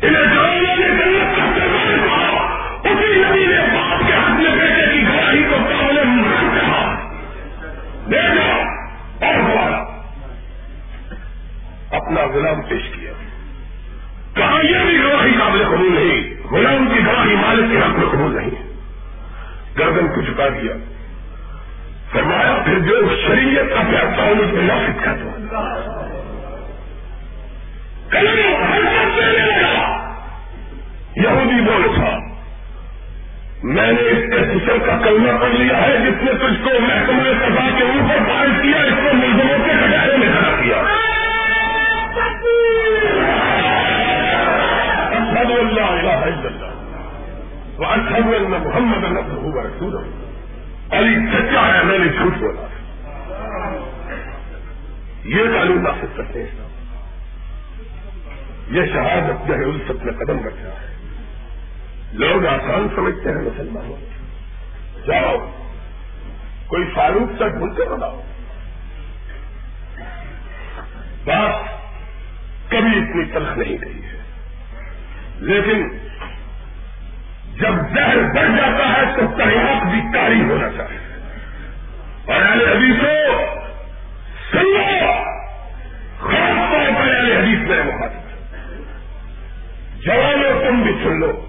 انہیں 0.03 0.35
جوانوں 0.35 0.77
نے 0.77 0.89
جنت 0.89 1.37
کا 1.37 1.45
سردار 1.55 2.07
کہا، 2.09 2.45
اسی 2.85 3.23
نبی 3.29 3.47
نے 3.47 3.61
باپ 3.75 4.07
کے 4.07 4.13
حق 4.13 4.31
میں 4.31 4.57
بیٹے 4.57 4.93
کی 4.93 5.07
گواہی 5.09 5.43
کو 5.43 5.57
قابل 5.57 6.05
مان 6.05 6.51
کہا۔ 6.55 7.11
دے 8.11 8.35
جاؤ 8.35 8.61
اور 9.27 9.35
دوبارہ 9.35 9.85
اپنا 11.97 12.21
غلام 12.35 12.63
پیش 12.63 12.83
کیا۔ 12.83 12.98
گواہی 15.19 15.33
قابل 15.39 15.65
قبول 15.65 15.93
نہیں۔ 15.93 16.53
غلام 16.53 16.89
کی 16.95 17.01
گواہی 17.07 17.35
مالک 17.35 17.71
کے 17.73 17.79
حق 17.79 17.99
میں 17.99 18.07
قبول 18.07 18.37
نہیں 18.37 18.51
گردن 19.79 20.09
کو 20.09 20.23
چکا 20.23 20.49
دیا۔ 20.49 20.73
فرمایا، 22.13 22.63
پھر 22.65 22.79
جو 22.79 22.95
شریعت 23.27 23.75
کا 23.75 23.81
فیصلہ 23.91 24.23
ہونے 24.23 24.43
پہ 24.53 24.61
نافذ 24.61 25.05
کر 25.05 25.13
دو 25.15 25.31
یہودی 31.17 31.61
بول 31.61 31.83
تھا، 31.95 32.19
میں 33.63 33.93
نے 33.93 34.01
اس 34.01 34.19
کے 34.31 34.79
کا 34.87 34.97
کلمہ 35.05 35.39
پڑھ 35.41 35.51
لیا 35.51 35.83
ہے، 35.83 35.97
جس 35.97 36.23
نے 36.23 36.33
تجھ 36.33 36.65
کو 36.65 36.81
محکمہ 36.81 37.23
سزا 37.23 37.69
کے 37.79 37.85
اوپر 37.85 38.19
فائل 38.29 38.51
کیا، 38.63 38.83
اس 38.83 38.95
کو 38.97 39.17
ملزموں 39.17 39.59
کے 39.65 39.73
کٹارے 39.73 40.17
میں 40.17 40.27
کھڑا 40.27 40.61
کیا۔ 40.63 40.98
ان 46.09 46.21
لا 46.21 46.29
اله 46.29 46.41
الا 46.41 46.49
الله. 46.49 46.75
واشهد 47.79 48.35
ان 48.35 48.69
محمد 48.69 49.05
عبده 49.05 49.43
ورسوله. 49.43 50.07
علی 50.91 51.15
سچا 51.33 51.79
ہے 51.79 51.85
میں 51.85 51.99
نے 51.99 52.09
جھوٹ 52.09 52.39
بولا 52.39 52.67
یہ 55.25 55.43
قانون 55.59 55.83
نافذ 55.83 56.17
کرتے 56.17 56.43
ہیں 56.43 56.69
یہ 58.71 58.83
شہادت 58.93 59.49
جو 59.49 59.55
ہے 59.55 59.65
الفت 59.65 60.05
میں 60.05 60.13
قدم 60.13 60.47
رکھا 60.47 60.69
ہے. 60.69 60.97
لوگ 62.13 62.47
آسان 62.47 62.89
سمجھتے 62.97 63.29
ہیں 63.29 63.37
مسلمانوں. 63.37 63.97
جاؤ. 65.07 65.37
کوئی 66.67 66.85
فاروق 66.95 67.37
تک 67.37 67.49
ڈھونڈ 67.49 67.77
کے 67.77 67.83
بتاؤ 67.85 68.23
بات 71.25 71.55
کبھی 72.69 72.99
اتنی 72.99 73.25
تلخ 73.25 73.59
نہیں 73.59 73.79
رہی 73.79 74.03
ہے. 74.03 74.18
لیکن 75.41 75.89
جب 77.57 77.95
زہر 77.95 78.17
بڑھ 78.17 78.57
جاتا 78.57 78.89
ہے 78.89 79.17
تو 79.17 79.37
تحریک 79.39 79.91
بھی 79.91 80.01
کاری 80.15 80.41
ہونا 80.41 80.69
چاہیے۔ 80.77 81.09
اور 82.33 82.43
اہل 82.43 82.69
حدیثوں 82.69 83.47
سنو۔ 84.53 85.13
خاص 86.19 86.73
طور 86.73 86.95
پر 86.95 87.15
اہل 87.15 87.33
حدیث 87.33 87.69
میں 87.69 87.85
مخاطب 87.85 88.29
جوانوں 90.01 90.65
تم 90.65 90.83
بھی 90.83 90.93
سن 91.05 91.21
لو۔ 91.21 91.47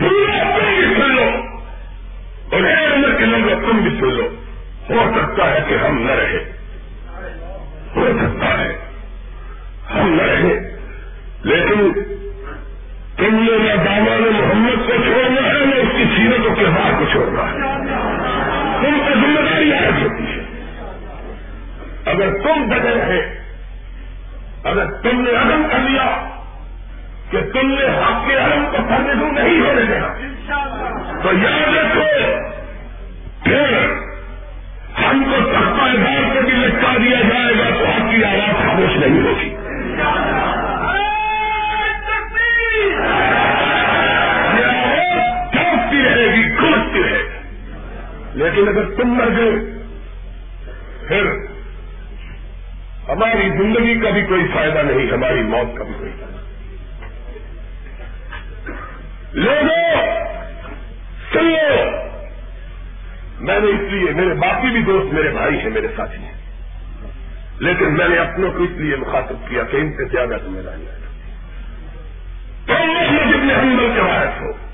دنیا 0.00 0.42
تم 0.42 0.64
بھی 0.64 0.94
سن 0.94 1.14
لو۔ 1.14 1.30
اور 2.52 2.60
عمر 2.60 3.18
کے 3.18 3.24
لوگوں 3.24 3.72
تم 3.72 3.78
بھی 3.78 3.90
سن 3.90 4.14
لو۔ 4.14 4.34
ہو 4.90 5.12
سکتا 5.16 5.50
ہے 5.50 5.58
کہ 5.68 5.74
ہم 5.74 6.02
نہ 6.02 6.12
رہے۔ 6.12 6.52
ہو 7.96 8.08
سکتا 8.20 8.60
ہے۔ 8.60 8.78
ہم 9.94 10.14
نہ 10.14 10.22
رہے۔ 10.22 10.76
لیکن 11.42 11.92
تم 13.22 13.34
نے 13.34 13.58
نہ 13.58 13.82
دامان 13.82 14.22
محمد 14.22 14.86
کو 14.86 14.92
چھوڑنا 14.92 15.48
ہے 15.48 15.64
نہ 15.64 15.74
اس 15.74 15.88
کی 15.96 16.04
سیرت 16.16 16.46
و 16.46 16.54
کردار 16.54 16.92
کو 16.98 17.04
چھوڑنا 17.12 17.42
ہے۔ 17.42 17.56
تم 18.82 18.98
کو 18.98 19.14
ذمہ 19.14 19.50
داری 19.50 19.72
عائد 19.72 20.02
ہوتی 20.02 20.24
ہے۔ 20.24 20.42
اگر 22.04 22.32
تم 22.42 22.70
ڈگے 22.70 22.90
رہے 22.90 23.42
اگر 24.64 24.90
تم 24.90 25.20
نے 25.20 25.30
عدم 25.30 25.62
کر 25.72 25.78
لیا 25.78 26.28
کہ 27.30 27.40
تم 27.52 27.68
نے 27.68 27.84
حق 27.84 28.28
کے 28.28 28.36
عدم 28.36 28.64
کو 28.70 28.76
پھرنے 28.88 29.14
دوں 29.14 29.32
نہیں 29.32 29.60
ہونے 29.60 29.82
دینا 29.82 30.08
تو 31.22 31.28
یاد 31.42 31.76
رکھو، 31.76 32.06
پھر 33.44 33.86
ہم 35.04 35.24
کو 35.30 35.50
سخت 35.50 35.82
ادار 35.82 36.34
کو 36.34 36.40
بھی 36.42 36.52
لٹکا 36.52 36.96
دیا 36.96 37.20
جائے 37.20 37.54
گا 37.58 37.78
تو 37.78 37.86
آپ 37.86 38.10
کی 38.10 38.24
آواز 38.24 38.66
خاموش 38.66 38.96
نہیں 38.96 39.26
ہوگی۔ 39.26 39.56
لیکن 48.34 48.68
اگر 48.68 48.90
تم 48.90 49.08
مر 49.08 49.28
گئے، 49.36 49.50
پھر 51.08 51.26
ہماری 53.08 53.48
زندگی 53.48 54.00
کا 54.00 54.10
بھی 54.10 54.22
کوئی 54.22 54.42
فائدہ 54.54 54.78
نہیں، 54.78 55.12
ہماری 55.12 55.42
موت 55.42 55.78
کا 55.78 55.84
بھی 55.84 55.94
کوئی 55.98 56.10
فائدہ 56.10 56.32
لوگوں 59.32 60.02
سنو 61.32 62.02
میں 63.40 63.60
نے 63.60 63.66
اس 63.66 63.92
لیے، 63.92 64.10
میرے 64.10 64.34
باقی 64.34 64.70
بھی 64.70 64.82
دوست 64.82 65.14
میرے 65.14 65.28
بھائی 65.28 65.58
ہیں، 65.58 65.70
میرے 65.70 65.88
ساتھی 65.96 66.18
ہیں۔ 66.18 66.42
لیکن 67.58 67.96
میں 67.96 68.08
نے 68.08 68.16
اپنوں 68.16 68.52
کو 68.52 68.62
اس 68.62 68.70
لیے 68.70 68.96
مخاطب 68.96 69.48
کیا 69.48 69.62
کہ 69.62 69.76
ان 69.76 69.92
سے 69.92 70.04
زیادہ 70.04 70.36
ذمہ 70.44 70.60
داری 70.60 70.86
ہے 70.86 70.96
تم 72.66 73.30
جتنے 73.30 73.54
حمل 73.54 73.92
کے 73.94 74.02
باعث 74.02 74.40
ہو۔ 74.40 74.71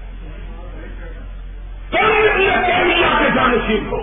کیمیا 1.91 3.19
کے 3.19 3.29
جانشین 3.35 3.87
ہو 3.87 3.99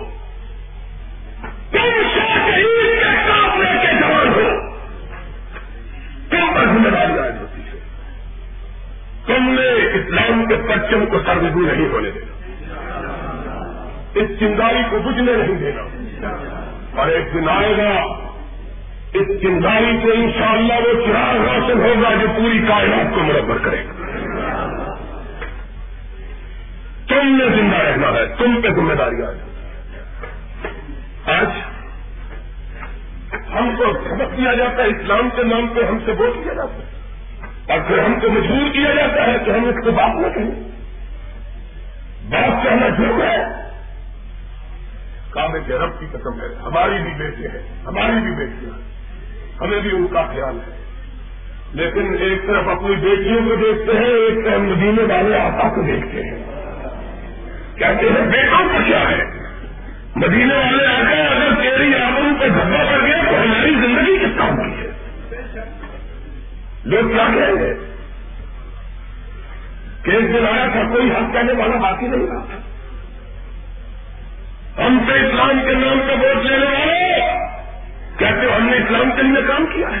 تم 1.70 2.02
شہید 2.14 3.00
کے 3.00 3.10
قابلے 3.26 3.72
کے 3.82 3.92
جوان 4.00 4.28
ہو 4.28 4.48
تم 6.30 6.54
پر 6.54 6.64
ذمہ 6.64 6.88
داری 6.88 7.18
آج 7.18 7.34
ہوتی 7.40 7.60
ہے 7.60 7.78
تم 9.26 9.50
نے 9.50 9.68
اسلام 9.98 10.44
کے 10.48 10.56
پرچم 10.68 11.06
کو 11.06 11.18
سرگو 11.26 11.60
نہیں 11.60 11.88
ہونے 11.88 12.10
دینا 12.10 12.34
اس 14.14 14.40
چنگاری 14.40 14.82
کو 14.90 14.98
بجنے 14.98 15.32
نہیں 15.32 15.58
دینا 15.58 15.82
اور 17.00 17.08
ایک 17.08 17.34
دن 17.34 17.48
آئے 17.48 17.76
گا 17.76 17.90
اس 19.12 19.26
چنگاری 19.42 19.96
کو 20.02 20.12
انشاءاللہ 20.14 20.74
وہ 20.74 21.06
چراغ 21.06 21.36
روشن 21.36 21.80
ہوگا 21.80 22.14
جو 22.20 22.26
پوری 22.36 22.58
کائنات 22.68 23.14
کو 23.14 23.22
مربر 23.22 23.58
کرے 23.58 23.84
گا۔ 23.84 24.05
تم 27.20 27.36
نے 27.36 27.56
زندہ 27.56 27.76
رہنا 27.76 28.08
ہے، 28.08 28.26
تم 28.26 28.60
پہ 28.62 28.68
ذمہ 28.68 28.94
داری 28.94 29.22
آج 29.22 29.36
آج 31.30 31.46
ہم 33.58 33.76
کو 33.76 33.84
سبق 33.92 34.38
دیا 34.38 34.54
جاتا 34.54 34.82
ہے، 34.82 34.88
اسلام 34.88 35.28
کے 35.36 35.42
نام 35.42 35.66
پہ 35.66 35.80
ہم 35.82 35.98
سے 36.04 36.12
ووٹ 36.12 36.44
کیا 36.44 36.52
جاتا 36.52 36.74
ہے۔ 36.74 36.96
اور 37.72 37.80
پھر 37.86 37.98
ہم 37.98 38.20
کو 38.20 38.30
مجبور 38.30 38.72
کیا 38.72 38.94
جاتا 38.94 39.26
ہے 39.26 39.36
کہ 39.44 39.50
ہم 39.50 39.64
اس 39.64 39.84
کو 39.84 39.90
بات 39.90 40.16
نہ 40.16 40.26
کہیں۔ 40.34 40.68
بات 42.28 42.64
کہنا 42.64 42.88
ضرور 42.88 43.24
ہے۔ 43.24 43.44
کام 45.30 45.52
کے 45.66 45.78
رب 45.78 46.00
کی 46.00 46.06
قسم 46.12 46.40
ہے۔ 46.40 46.46
ہماری 46.62 47.02
بھی 47.02 47.14
بیٹے 47.18 47.48
ہیں، 47.48 47.84
ہماری 47.84 48.12
بھی 48.12 48.36
بیٹیاں 48.36 48.78
ہیں۔ 48.78 48.96
ہمیں 49.60 49.80
بھی 49.80 49.90
ان 49.90 50.06
کا 50.06 50.22
خیال 50.22 50.56
ہے۔ 50.56 50.84
لیکن 51.72 52.16
ایک 52.20 52.46
طرف 52.46 52.68
اپنی 52.68 52.94
بیٹیوں 52.96 53.48
کو 53.48 53.56
دیکھتے 53.56 53.98
ہیں، 53.98 54.04
ایک 54.04 54.44
طرف 54.44 54.60
مدینے 54.60 55.14
والے 55.14 55.38
آقا 55.38 55.68
کو 55.68 55.82
دیکھتے 55.82 56.22
ہیں۔ 56.22 56.55
کہتے 57.78 58.06
ہیں، 58.06 58.26
بیٹوں 58.26 58.68
کو 58.68 58.78
کیا 58.86 59.00
ہے؟ 59.10 59.24
مدینے 60.16 60.54
والے 60.54 60.86
آقا 60.86 61.34
اگر 61.34 61.54
تیری 61.62 61.94
آبروں 61.94 62.40
پہ 62.40 62.48
دھبا 62.48 62.84
کر 62.84 63.00
گیا 63.06 63.22
تو 63.30 63.36
ہماری 63.42 63.70
زندگی 63.70 64.18
کس 64.18 64.38
کام 64.38 64.56
کی 64.56 64.80
ہے؟ 64.80 64.90
لوگ 66.84 67.08
کیا 67.12 67.26
کہیں 67.34 67.56
گے 67.56 67.74
کیس 70.02 70.34
دلایا 70.34 70.66
تھا، 70.72 70.82
کوئی 70.92 71.10
حق 71.10 71.32
کہنے 71.32 71.52
والا 71.52 71.76
باقی 71.76 72.06
نہیں 72.06 72.26
رہا 72.26 72.60
ہم 74.86 74.98
سے 75.06 75.12
اسلام 75.12 75.60
کے 75.66 75.74
نام 75.74 76.00
کا 76.06 76.12
ووٹ 76.12 76.46
لینے 76.46 76.64
والے 76.64 77.20
کہتے 78.18 78.52
ہم 78.52 78.66
نے 78.66 78.76
اسلام 78.76 79.10
کے 79.16 79.22
لیے 79.22 79.42
کام 79.48 79.66
کیا 79.66 79.88
ہے۔ 79.88 80.00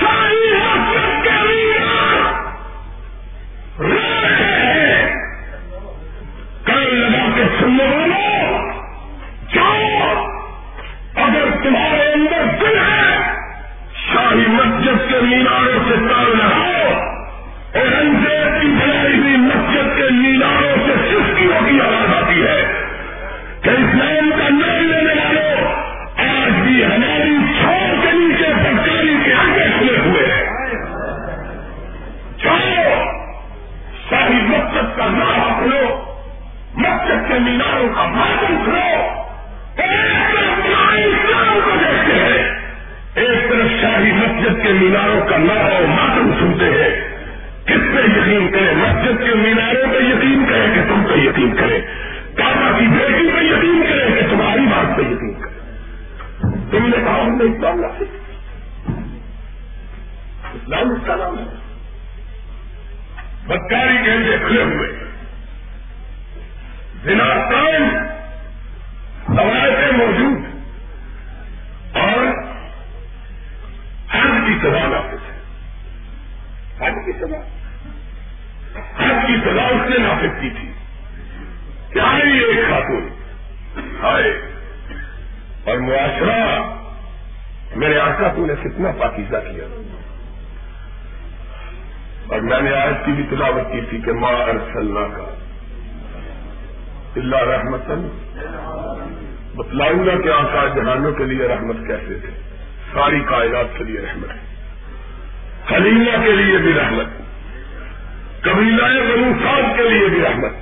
شاہی! 0.00 1.05
کہ 94.06 94.12
ما 94.12 94.28
ارسلنا 94.28 95.16
کا 95.16 95.34
اللہ 97.16 97.36
رحمت 97.36 97.90
بتلاؤں 99.56 100.06
گا 100.06 100.20
کہ 100.22 100.28
آقا 100.28 100.66
جہانوں 100.76 101.12
کے 101.12 101.24
لیے 101.24 101.48
رحمت 101.48 101.76
کیسے 101.76 102.14
تھے۔ 102.14 102.30
ساری 102.92 103.20
کائنات 103.20 103.78
کے 103.78 103.84
لیے 103.84 104.00
رحمت 104.00 104.30
ہے۔ 104.30 104.38
خلیلہ 105.68 106.24
کے 106.24 106.32
لیے 106.32 106.58
بھی 106.58 106.72
رحمت۔ 106.74 107.06
قبیلہ 108.40 109.12
بنو 109.12 109.32
صاحب 109.42 109.76
کے 109.76 109.88
لیے 109.88 110.08
بھی 110.08 110.22
رحمت۔ 110.22 110.52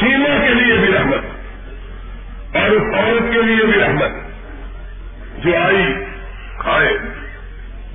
شیما 0.00 0.46
کے 0.46 0.54
لیے 0.54 0.76
بھی 0.76 0.92
رحمت۔ 0.98 1.20
اور 2.56 2.70
اس 2.70 2.82
عورت 2.94 3.34
کے 3.34 3.42
لیے 3.42 3.64
بھی 3.64 3.80
رحمت۔ 3.80 4.10
جو 5.44 5.56
آئی 5.56 5.94
کھائے 6.58 6.98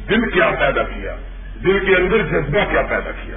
دل 0.10 0.30
کیا 0.30 0.50
پیدا 0.60 0.84
کیا۔ 0.84 1.16
دل 1.64 1.86
کے 1.86 1.96
اندر 1.96 2.18
جذبہ 2.18 2.72
کیا 2.72 2.82
پیدا 2.82 3.12
کیا۔ 3.12 3.29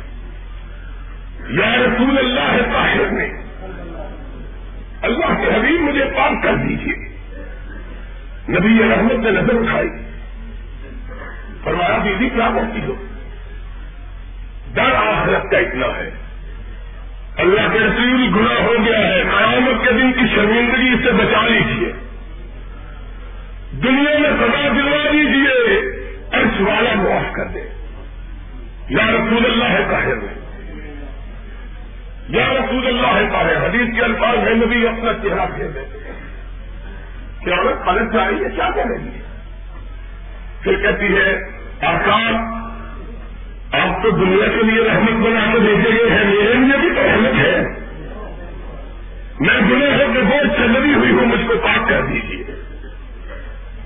سے 50.63 50.69
لگی 50.69 50.95
ہوئی 50.95 51.11
ہو، 51.11 51.27
مجھ 51.27 51.47
کو 51.49 51.55
پاک 51.63 51.89
کر 51.89 52.03
دیجیے 52.03 52.45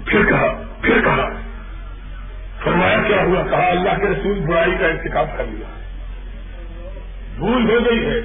پھر 0.07 0.25
کہا 0.25 0.63
پھر 0.83 1.01
کہا، 1.05 1.29
فرمایا 2.65 2.99
کیا 3.09 3.23
ہوا؟ 3.23 3.43
کہا، 3.51 3.71
اللہ 3.71 3.91
کے 3.99 4.07
رسول 4.07 4.39
برائی 4.39 4.71
کا 4.81 4.87
انتخاب 4.87 5.37
کر 5.37 5.45
لیا۔ 5.49 5.69
بھول 7.37 7.71
ہو 7.71 7.85
گئی 7.91 8.07
ہے۔ 8.07 8.21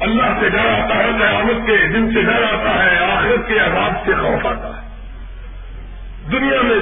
اللہ 0.00 0.22
سے 0.40 0.48
ڈر 0.48 0.58
آتا 0.58 0.94
ہے، 0.96 1.10
قیامت 1.18 1.66
کے 1.66 1.88
دن 1.88 2.14
سے 2.14 2.22
ڈر 2.22 2.42
آتا 2.42 2.84
ہے، 2.84 2.98
آخرت 2.98 3.48
کے 3.48 3.58
عذاب 3.58 4.06
سے 4.06 4.14
خوف 4.14 4.46
آتا 4.46 4.68
ہے۔ 4.68 4.88
دنیا 6.32 6.62
میں 6.62 6.78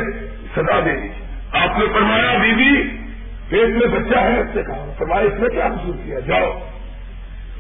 سزا 0.57 0.81
دے 0.85 1.01
دی۔ 1.01 1.09
آپ 1.53 1.79
نے 1.79 1.85
فرمایا، 1.95 2.39
بیوی، 2.39 2.83
پیٹ 3.49 3.69
میں 3.69 3.99
بچہ 3.99 4.19
ہے۔ 4.19 4.41
اس 4.41 4.47
سے 4.55 4.63
کہا، 4.63 4.93
فرمایا، 4.99 5.21
اس 5.21 5.35
نے 5.39 5.49
کیا 5.49 5.69
محسوس 5.69 5.97
کیا؟ 6.05 6.19
جاؤ۔ 6.19 6.69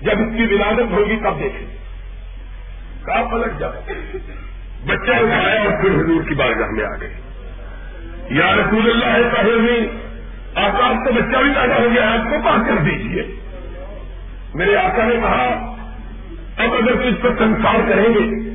جب 0.02 0.12
اس 0.12 0.36
کی 0.36 0.54
ولادت 0.54 0.92
ہوگی، 0.92 1.16
تب 1.16 1.38
دیکھیں۔ 1.38 1.83
کہا 3.06 3.22
پلٹ 3.32 3.58
جائے 3.58 3.92
بچہ 4.86 5.10
اٹھایا 5.10 5.62
اور 5.62 5.80
پھر 5.80 5.90
حضور 5.90 6.22
کی 6.28 6.34
بارگاہ 6.34 6.70
میں 6.70 6.84
آ 6.84 6.96
گئے 7.00 7.12
یا 8.30 8.52
رسول 8.54 8.90
اللہ 8.90 9.06
ہے 9.06 9.22
کہ 9.36 9.60
نہیں۔ 9.60 9.86
آپ 10.54 10.72
کا 10.78 11.10
بچہ 11.10 11.36
بھی 11.36 11.52
پیدا 11.54 11.76
ہو 11.78 11.88
گیا 11.94 12.12
آپ 12.12 12.30
کو 12.30 12.36
پاس 12.44 12.68
کر 12.68 12.76
دیجیے 12.84 13.22
میرے 14.54 14.76
آقا 14.76 15.04
نے 15.04 15.14
کہا، 15.14 15.74
اب 16.56 16.74
اگر 16.74 16.94
تو 16.94 17.08
اس 17.08 17.14
پر 17.22 17.30
سنسار 17.38 17.88
کریں 17.88 18.14
گے، 18.14 18.50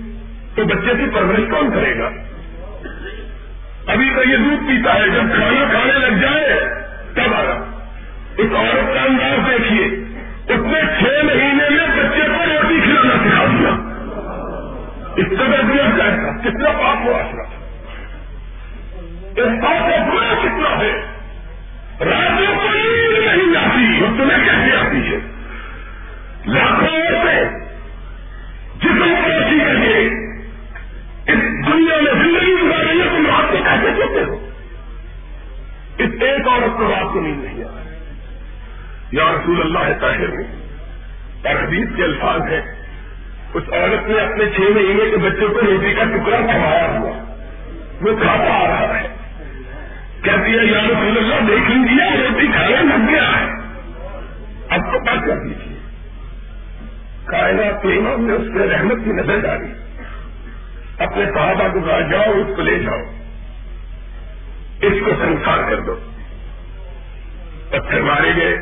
تو 0.55 0.65
بچے 0.65 0.93
کی 0.97 1.09
پرورش 1.13 1.49
کون 1.49 1.71
کرے 1.71 1.99
گا؟ 1.99 2.09
ابھی 3.87 4.09
تو 4.15 4.29
یہ 4.29 4.37
دودھ 4.37 4.67
پیتا 4.67 4.95
ہے، 4.95 5.09
جب 5.09 5.35
کھانا 5.35 5.63
کھانے 5.71 5.99
لگ 5.99 6.21
جائے، 6.21 6.59
تب 7.13 7.33
آ 7.33 7.43
اس 8.37 8.47
عورت 8.55 8.93
کا 8.93 9.01
انداز 9.01 9.49
دیکھیے، 9.49 9.85
اس 10.53 10.59
نے 10.59 10.81
چھ 10.99 11.25
مہینے 11.25 11.69
میں 11.69 11.87
بچے 11.87 12.21
کو 12.21 12.45
روٹی 12.45 12.79
کھلانا 12.83 13.13
سکھا 13.13 13.45
دیا۔ 13.45 13.88
اس 15.19 15.27
قدر 15.27 15.61
دیا 15.73 15.83
جائے 15.97 16.11
کتنا 16.43 16.69
پاپ 16.69 16.97
ہو 17.05 17.13
اس 19.35 19.63
بات 19.63 19.89
کا 19.89 20.13
برا 20.13 20.33
کتنا 20.41 20.77
ہے۔ 20.77 20.91
راتوں 22.05 22.55
کو 22.55 22.69
نیند 22.73 23.25
نہیں 23.25 23.57
آتی 23.57 24.01
وہ 24.01 24.07
تمہیں 24.17 24.43
کیسے 24.43 24.75
آتی 24.75 25.13
ہے؟ 25.13 25.17
لاکھوں 26.45 27.25
سے 27.25 27.45
جس 28.75 28.99
کو 28.99 29.03
ایسی 29.03 29.59
کریے 29.59 29.97
اس 31.25 31.67
دنیا 31.67 32.01
میں 32.01 32.13
زندگی 32.13 32.53
گزار 32.61 32.85
رہی 32.85 32.99
ہے، 32.99 33.03
تم 33.03 33.25
رات 33.25 33.51
کو 33.51 33.57
کیسے 33.57 33.91
سوتے 33.95 34.23
ہو؟ 34.23 34.49
اس 35.97 36.09
ایک 36.21 36.47
عورت 36.47 36.77
کو 36.77 36.91
رات 36.91 37.13
کو 37.13 37.19
نیند 37.19 37.43
نہیں 37.43 37.63
آ 37.63 37.67
رہی 37.67 39.17
یا 39.17 39.23
رسول 39.23 39.61
اللہ 39.61 39.93
طاہر 40.01 40.27
میں 40.27 40.45
اور 41.43 41.63
حدیث 41.63 41.87
کے 41.95 42.03
الفاظ 42.03 42.41
ہیں۔ 42.41 42.78
اس 43.53 43.63
عورت 43.73 44.09
نے 44.09 44.19
اپنے 44.19 44.45
چھ 44.55 44.59
مہینے 44.59 45.09
کے 45.09 45.17
بچے 45.17 45.47
کو 45.47 45.61
روٹی 45.61 45.93
کا 45.93 46.03
ٹکڑا 46.03 46.37
کمایا 46.37 46.99
ہوا۔ 46.99 47.11
وہ 48.01 48.17
کھاتا 48.21 48.53
آ 48.53 48.67
رہا 48.67 48.99
ہے۔ 48.99 49.07
کہتی 50.21 50.51
ہے، 50.51 50.65
یا 50.65 50.81
رسول 50.83 51.17
اللہ، 51.17 51.35
دیکھ 51.47 51.71
لیجیے، 51.71 52.27
روٹی 52.27 52.47
کھانا 52.47 52.81
لگ 52.81 53.11
گیا 53.11 53.39
ہے۔ 53.39 53.45
اب 54.69 54.93
تو 54.93 54.99
بات 54.99 55.25
کر 55.25 55.37
دیجیے۔ 55.37 55.77
کائنات 57.25 57.85
امام 57.85 58.25
نے 58.25 58.33
اس 58.33 58.47
پہ 58.55 58.75
رحمت 58.75 58.97
کی 59.05 59.09
نظر 59.09 59.39
ڈالی۔ 59.39 59.73
اپنے 60.99 61.25
صحابہ 61.25 61.73
کو 61.73 61.79
کہا، 61.79 61.99
جاؤ، 61.99 62.33
اس 62.33 62.55
کو 62.55 62.61
لے 62.61 62.79
جاؤ۔ 62.79 62.99
اس 64.81 64.93
کو 65.05 65.11
سنسار 65.25 65.69
کر 65.69 65.79
دو۔ 65.79 65.95
پتھر 67.69 68.01
مارے 68.01 68.31
گئے۔ 68.35 68.55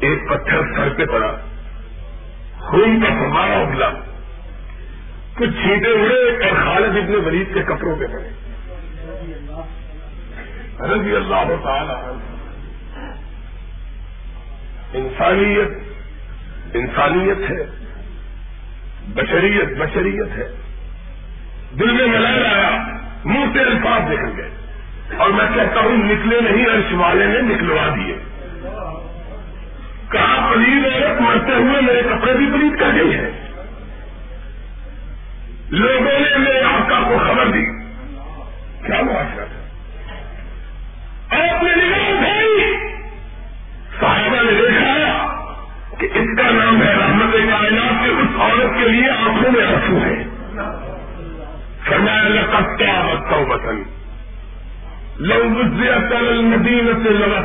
ایک 0.00 0.28
پتھر 0.28 0.60
سر 0.76 0.88
پہ 0.88 1.04
پڑا۔ 1.04 1.36
خون 2.60 3.00
کا 3.00 3.08
فمارا 3.08 3.52
ابلا 3.52 3.90
کچھ 5.34 5.50
چھینٹے 5.50 5.88
اڑے 5.88 6.48
اور 6.48 6.64
خالد 6.64 6.96
ابن 6.96 7.26
ولید 7.26 7.54
کے 7.54 7.62
کپڑوں 7.62 7.96
پہ 7.96 8.06
پڑے۔ 8.06 8.28
رضی 10.94 11.16
اللہ 11.16 11.64
تعالی 11.64 12.18
انسانیت 14.98 15.70
انسانیت 16.74 17.50
ہے۔ 17.50 17.86
بشریت 19.14 19.78
بشریت 19.78 20.38
ہے۔ 20.38 20.48
دل 21.78 21.90
میں 21.90 22.06
ملال 22.06 22.46
آیا، 22.46 22.70
منہ 23.24 23.52
سے 23.52 23.60
الفاظ 23.60 24.00
نکل 24.00 24.40
گئے۔ 24.40 24.50
اور 25.16 25.30
میں 25.30 25.44
کہتا 25.54 25.80
ہوں، 25.80 25.96
نکلے 25.96 26.40
نہیں، 26.40 26.74
عرش 26.74 26.92
والے 26.92 27.26
نے 27.26 27.54
نکلوا 27.54 27.94
دیے۔ 27.96 28.16
کہا 30.12 30.50
پلید 30.52 30.84
عورت 30.84 31.20
مرتے 31.20 31.52
ہوئے 31.52 31.80
میرے 31.80 32.02
کپڑے 32.02 32.32
بھی 32.32 32.46
پلید 32.46 32.80
کر 32.80 32.94
گئی 32.94 33.14
ہے 33.14 33.30
لوگوں 35.70 36.20
نے 36.20 36.38
میرے 36.38 36.60
آقا 36.60 37.00
کو 37.08 37.18
خبر 37.18 37.46
دی۔ 37.46 37.64
کیا 38.86 39.02
معاشرہ 39.02 39.44
آپ 41.30 41.62
نے 41.62 41.74
نگاہ 41.76 42.08
اٹھائی۔ 42.08 42.76
صاحبہ 44.00 44.42
نے 44.42 44.52
دیکھا 44.52 44.96
کہ 45.98 46.08
اس 46.14 46.38
کا 46.38 46.50
نام 46.50 46.82
ہے 46.82 46.94
رحمت 46.94 47.32
کائنات 47.32 48.04
کے 48.04 48.10
اس 48.10 48.40
عورت 48.40 48.78
کے 48.78 48.88
لیے 48.88 49.10
آنکھوں 49.10 49.52
میں 49.52 49.66
آنسو 49.66 49.98
ہے۔ 50.04 50.24
فرمایا، 51.88 52.22
لقد 52.22 52.78
کیا 52.78 53.14
بتاؤ 53.14 53.44
وطن 53.44 53.82
لو 55.16 55.44
مجھے 55.44 55.90
اکل 55.90 56.44
ندیم 56.44 57.02
سے 57.02 57.10
لگاتار 57.10 57.39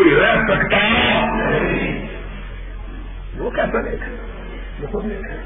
کوئی 0.00 0.14
رہ 0.14 0.34
سکتا 0.48 0.76
وہ 3.38 3.50
کیسا 3.50 3.80
نیک 3.80 4.02
ہے 4.02 4.16
وہ 4.80 4.86
خود 4.86 5.04
نیک 5.04 5.24
ہے 5.24 5.36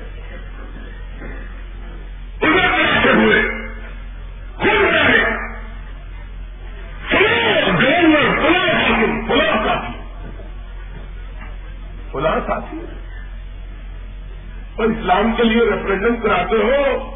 ادھر 2.40 3.14
ہوئے 3.14 3.42
خود 4.56 4.94
رہے۔ 4.94 5.24
فلاں 7.10 7.82
گورنر 7.82 8.40
فلاں 8.42 8.74
حاکم، 8.74 9.26
فلاں 9.26 9.66
ساتھی۔ 9.66 9.98
فلاں 12.12 12.40
ساتھی؟ 12.46 12.80
اور 14.76 14.86
اسلام 14.86 15.34
کے 15.36 15.42
لیے 15.44 15.62
ریپرزینٹ 15.62 16.22
کراتے 16.22 16.56
ہو 16.56 17.13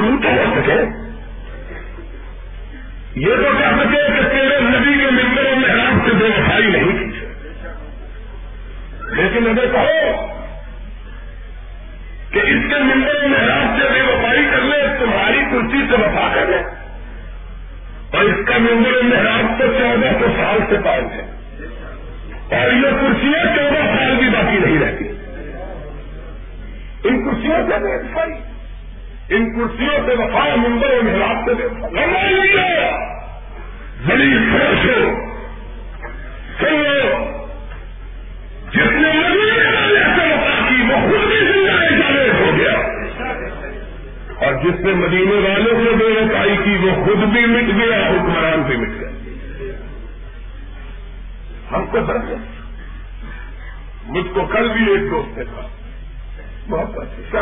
تو 0.00 0.28
صرف 0.28 0.64
سکے۔ 0.64 0.99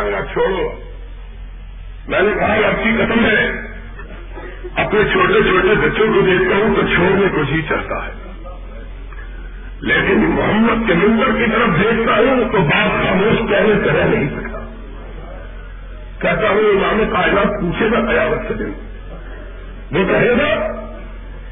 بہت 0.02 0.32
چھوڑو۔ 0.32 0.72
میں 2.08 2.20
نے 2.20 2.32
کہا 2.38 2.54
آپ 2.54 2.84
کی 2.84 2.90
قدم 2.98 3.26
ہے۔ 3.26 3.50
اپنے 4.76 5.00
چھوٹے 5.12 5.32
چھوٹے 5.32 5.74
بچوں 5.74 6.12
کو 6.14 6.20
دیکھتا 6.20 6.56
ہوں 6.56 6.74
تو 6.74 6.80
چھوڑنے 6.80 7.26
کو 7.34 7.42
جی 7.42 7.62
چاہتا 7.68 8.06
ہے۔ 8.06 8.12
لیکن 9.80 10.18
محمد 10.18 10.88
کے 10.88 10.94
ممبر 10.94 11.26
کی 11.26 11.44
طرف 11.52 11.68
دیکھتا 11.68 12.12
ہوں 12.12 12.52
تو 12.52 12.58
بات 12.58 13.06
خاموش 13.06 13.50
کہنے 13.50 13.74
سے 13.84 13.98
رہ 13.98 14.04
نہیں 14.04 14.28
سکتا۔ 14.28 14.58
کہتا 16.18 16.48
ہوں، 16.48 16.58
امام 16.58 17.10
کائنات 17.12 17.60
پوچھے 17.60 17.90
گا 17.90 18.10
قیامت 18.10 18.48
کے 18.48 18.54
دن۔ 18.54 18.72
وہ 19.92 20.04
کہے 20.08 20.30
گا، 20.30 20.72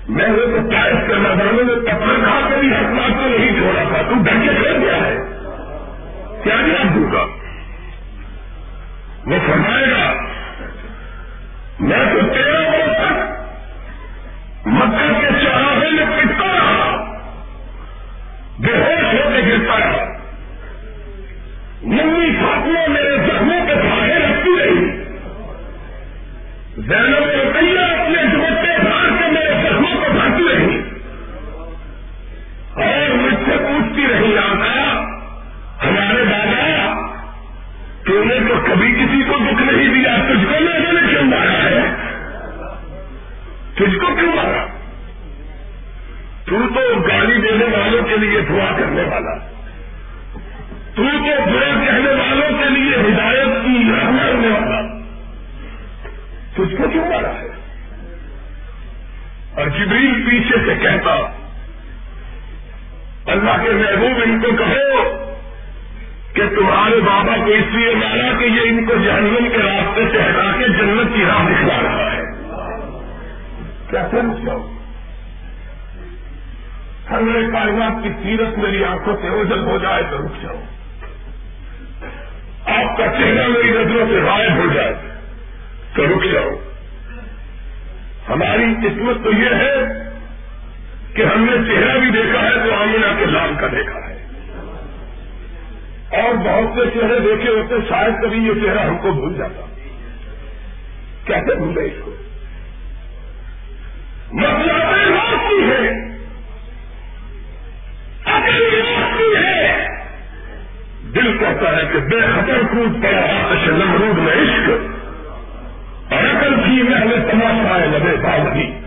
میں 0.08 0.28
نے 0.28 0.46
تو 0.46 0.70
ٹائس 0.70 0.96
کے 1.06 1.14
میدانوں 1.14 1.64
میں 1.64 1.76
پتھر 1.76 2.24
کھا 2.24 2.48
کے 2.50 2.56
بھی 2.60 2.68
حکمات 2.68 3.10
کو 3.10 3.38
نہیں 3.38 3.60
چھوڑا 3.60 3.82
تھا۔ 3.88 4.02
تو 4.02 4.14
ڈر 4.22 4.32
کے 4.32 4.78
گیا 4.78 4.96
ہے۔ 4.96 5.16
کیا 6.44 6.56
جواب 6.66 6.94
دوں 6.94 7.12
گا؟ 7.12 7.35
وہ 9.26 9.38
فرمائے 9.46 9.90
گا، 9.90 10.12
میں 11.80 12.04
تو 12.12 12.20
تیرہ 12.34 12.60
برس 12.70 12.96
تک 12.96 14.66
مکہ 14.66 15.20
کے 15.20 15.28
چوراہے 15.42 15.90
میں 15.90 16.06
پٹتا 16.16 16.46
رہا 16.46 16.96
بے 18.58 18.72
ہوش 18.72 19.14
ہو 19.14 19.30
کے 19.34 19.40
گرتا 19.40 19.78
رہا 19.78 20.04
نمی 21.82 22.30
فاطمہ 22.40 22.88
میرے 22.88 23.16
زخموں 23.26 23.66
کے 23.66 23.74
سہارے 23.74 24.14
رکھتی 24.14 24.56
رہی۔ 24.58 25.02
زینب 26.76 27.15
تجھ 40.36 40.44
کو 40.44 40.58
لوگوں 40.58 40.92
نے 40.92 41.00
کیوں 41.10 41.22
مارا 41.22 41.64
ہے؟ 41.64 41.80
تجھ 43.74 43.98
کو 43.98 44.06
کیوں 44.06 44.36
مارا؟ 44.36 44.66
تو 46.44 46.56
تو 46.74 47.00
گالی 47.08 47.34
دینے 47.34 47.64
والوں 47.64 48.02
کے 48.02 48.16
لیے 48.16 48.40
دعا 48.40 48.76
کرنے 48.78 49.02
والا۔ 49.02 49.34
تو 50.94 51.02
تو 51.12 51.50
برے 51.50 51.86
کہنے 51.86 52.10
والوں 52.10 52.58
کے 52.58 52.70
لیے 52.70 52.96
ہدایت 52.96 53.64
کی 53.64 53.92
رہنا 53.92 54.26
ہونے 54.26 54.48
والا۔ 54.48 54.80
تجھ 56.54 56.76
کو 56.76 56.88
کیوں 56.92 57.04
مارا 57.04 57.34
ہے؟ 57.34 57.48
اور 59.54 59.66
جبریل 59.66 60.30
پیچھے 60.30 60.56
سے 60.66 60.74
کہتا، 60.82 61.10
اللہ 63.26 63.64
کے 63.64 63.70
محبوب 63.70 64.22
ان 64.24 64.40
کو 64.40 64.64
کہو 64.64 65.15
کہ 66.36 66.48
تمہارے 66.48 67.00
بابا 67.00 67.36
کو 67.36 67.50
اس 67.50 67.74
لیے 67.74 67.94
مارا 67.94 68.38
کہ 68.38 68.44
یہ 68.44 68.60
ان 68.64 68.84
کو 68.84 68.94
جہنم 68.94 69.48
کے 69.52 69.58
راستے 69.58 70.00
سے 70.12 70.22
ہٹا 70.22 70.56
کے 70.58 70.68
جنت 70.68 71.16
کی 71.16 71.24
راہ 71.24 71.48
دکھلا 71.48 71.82
رہا 71.82 72.12
ہے۔ 72.12 72.20
کیا 73.90 74.08
سمجھ 74.10 74.46
جاؤ 74.46 74.72
ہر 77.10 77.20
میرے 77.20 77.46
کائنات 77.52 78.04
کی 78.04 78.10
سیرت 78.22 78.58
میری 78.58 78.84
آنکھوں 78.84 79.16
سے 79.22 79.28
اوجل 79.28 79.58
ہو 79.58 79.78
جائے 79.78 80.02
تو 80.10 80.18
رک 80.18 80.42
جاؤ۔ 80.42 80.62
آپ 82.66 82.96
کا 82.98 83.06
چہرہ 83.06 83.46
میری 83.48 83.70
نظروں 83.70 84.06
سے 84.08 84.20
غائب 84.20 84.56
ہو 84.56 84.72
جائے 84.74 84.94
تو 85.94 86.04
رک 86.04 86.32
جاؤ۔ 86.32 86.50
ہماری 88.28 88.88
قسمت 88.88 89.24
تو 89.24 89.30
یہ 89.30 89.54
ہے 89.54 89.76
کہ 91.14 91.22
ہم 91.22 91.44
نے 91.44 91.70
چہرہ 91.70 91.98
بھی 91.98 92.10
دیکھا 92.10 92.44
ہے 92.44 92.54
تو 92.54 92.74
آمینہ 92.74 93.18
کے 93.18 93.26
لال 93.26 93.54
کا 93.60 93.66
دیکھا۔ 93.66 93.98
ہے 93.98 94.05
اور 96.10 96.34
بہت 96.34 96.78
سے 96.78 97.00
چہرے 97.00 97.20
دیکھے 97.20 97.50
ہوتے 97.50 97.74
شاید 97.88 98.22
کبھی 98.22 98.38
یہ 98.38 98.52
چہرہ 98.54 98.78
ہم 98.78 98.98
کو 98.98 99.12
بھول 99.12 99.34
جاتا۔ 99.34 99.66
کیسے 101.24 101.54
بھولے 101.54 101.80
اس 101.80 101.92
کو؟ 102.04 102.10
مطلب 104.32 104.76
مسئلہ 104.76 105.48
کی 105.48 105.70
ہے 105.70 105.90
ہے۔ 109.36 109.86
دل 111.14 111.38
کہتا 111.38 111.76
ہے 111.76 111.82
کہ 111.92 111.98
بے 111.98 112.20
خطر 112.20 112.58
کود 112.72 113.02
پڑا 113.02 113.18
آتش 113.18 113.68
نمرود 113.68 114.18
میں 114.18 114.32
عشق 114.32 114.70
عقل 116.12 116.54
کی 116.54 116.82
محنت 116.82 117.30
تماشا 117.30 117.80
ہے 117.80 117.86
لبے 117.86 118.16
بال 118.16 118.40
بھی 118.52 118.80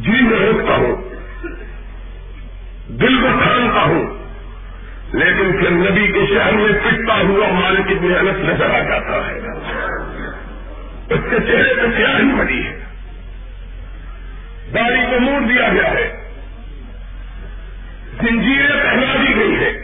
جی 0.00 0.22
میں 0.22 0.38
روکتا 0.38 0.74
ہوں، 0.74 0.96
دل 2.88 3.16
کو 3.20 3.26
کھانتا 3.42 3.80
ہوں۔ 3.80 4.19
لیکن 5.12 5.52
پھر 5.52 5.70
نبی 5.70 6.12
کے 6.12 6.26
شہر 6.34 6.52
میں 6.52 6.72
پٹتا 6.72 7.14
ہوا 7.14 7.48
مالک 7.48 7.88
کی 7.88 7.94
محنت 7.94 8.44
نظر 8.44 8.70
آ 8.70 8.78
جاتا 8.78 9.26
ہے۔ 9.26 9.38
اس 11.10 11.20
کے 11.30 11.36
چہرے 11.46 11.74
پہ 11.74 11.96
کیا 11.96 12.18
ہی 12.18 12.38
بڑی 12.38 12.66
ہے۔ 12.66 12.80
داڑھی 14.74 15.02
کو 15.10 15.20
موڑ 15.20 15.40
دیا 15.40 15.68
گیا 15.68 15.90
ہے۔ 15.90 16.20
زنجیریں 18.22 18.82
پہنا 18.82 19.16
دی 19.22 19.36
گئی 19.36 19.54
ہے 19.54 19.79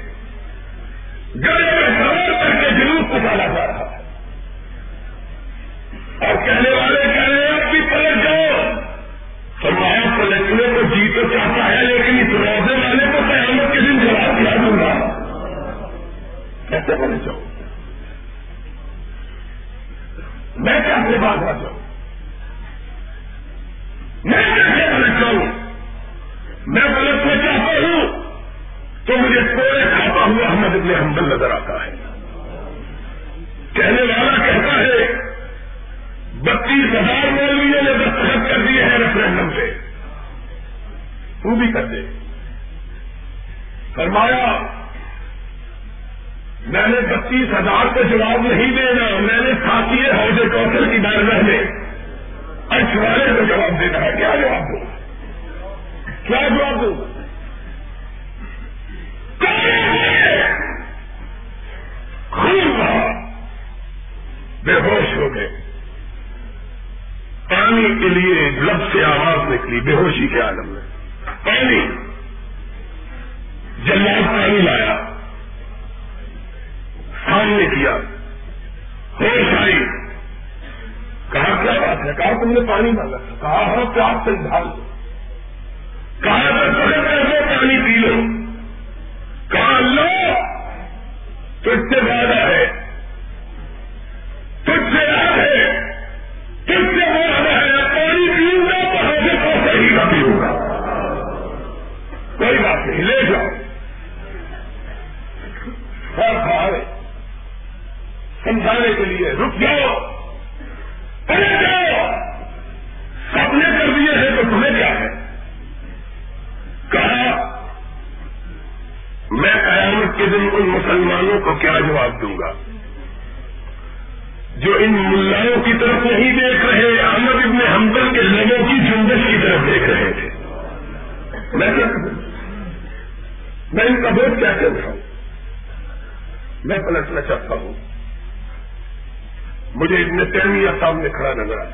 میں 141.07 141.15
کھڑا 141.15 141.33
نظر 141.35 141.59
آتا 141.59 141.66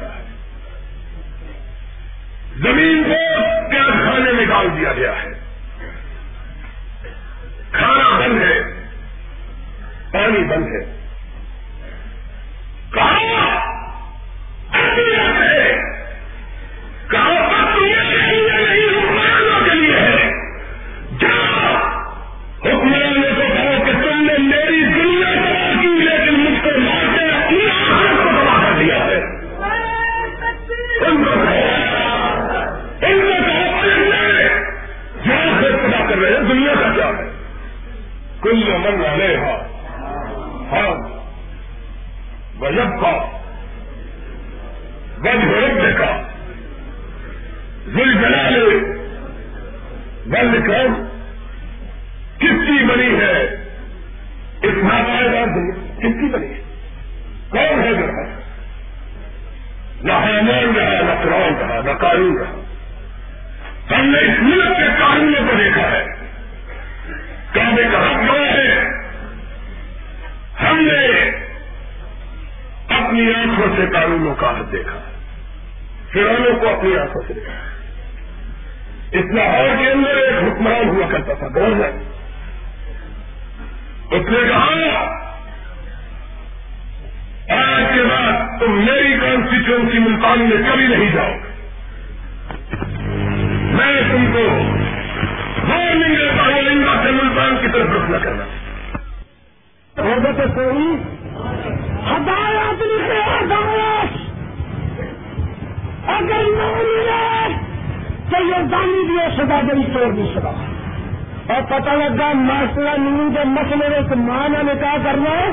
مسئلے 114.17 114.49
ماں 114.49 114.63
نے 114.63 114.73
کیا 114.81 114.97
کرنا 115.05 115.51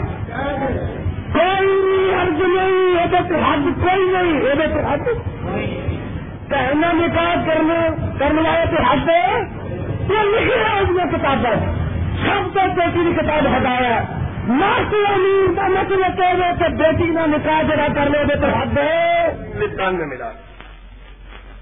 کوئی 1.34 2.14
عرض 2.14 2.42
نہیں 2.42 2.96
یہ 2.96 3.16
حد 3.46 3.82
کوئی 3.82 4.12
نہیں 4.12 4.42
یہ 4.42 4.64
حد 4.88 5.08
کہنا 6.50 6.92
نکاح 6.92 7.36
کرنے 7.48 7.90
کرنے 8.20 8.42
والے 8.42 8.76
تو 8.76 8.84
حد 8.84 9.08
یہ 10.10 10.24
لکھی 10.24 10.52
ہے 10.52 10.80
اس 10.80 10.90
میں 10.90 11.06
کتاب 11.06 11.48
سب 12.24 12.54
تو 12.54 12.60
بیٹی 12.76 13.00
کی 13.04 13.14
کتاب 13.14 13.58
ہٹایا 13.58 14.04
ماسٹر 14.48 15.14
امیر 15.14 15.56
کا 15.56 15.68
مطلب 15.68 16.18
کہہ 16.18 16.36
رہے 16.40 16.52
کہ 16.60 16.68
بیٹی 16.68 17.14
کا 17.14 17.26
نکاح 17.26 17.62
جگہ 17.62 17.94
کر 17.96 18.10
لو 18.10 18.24
گے 18.30 18.36
تو 18.36 18.48
حد 18.48 18.78
ہے۔ 18.78 19.28
میں 19.56 20.06
ملا۔ 20.06 20.32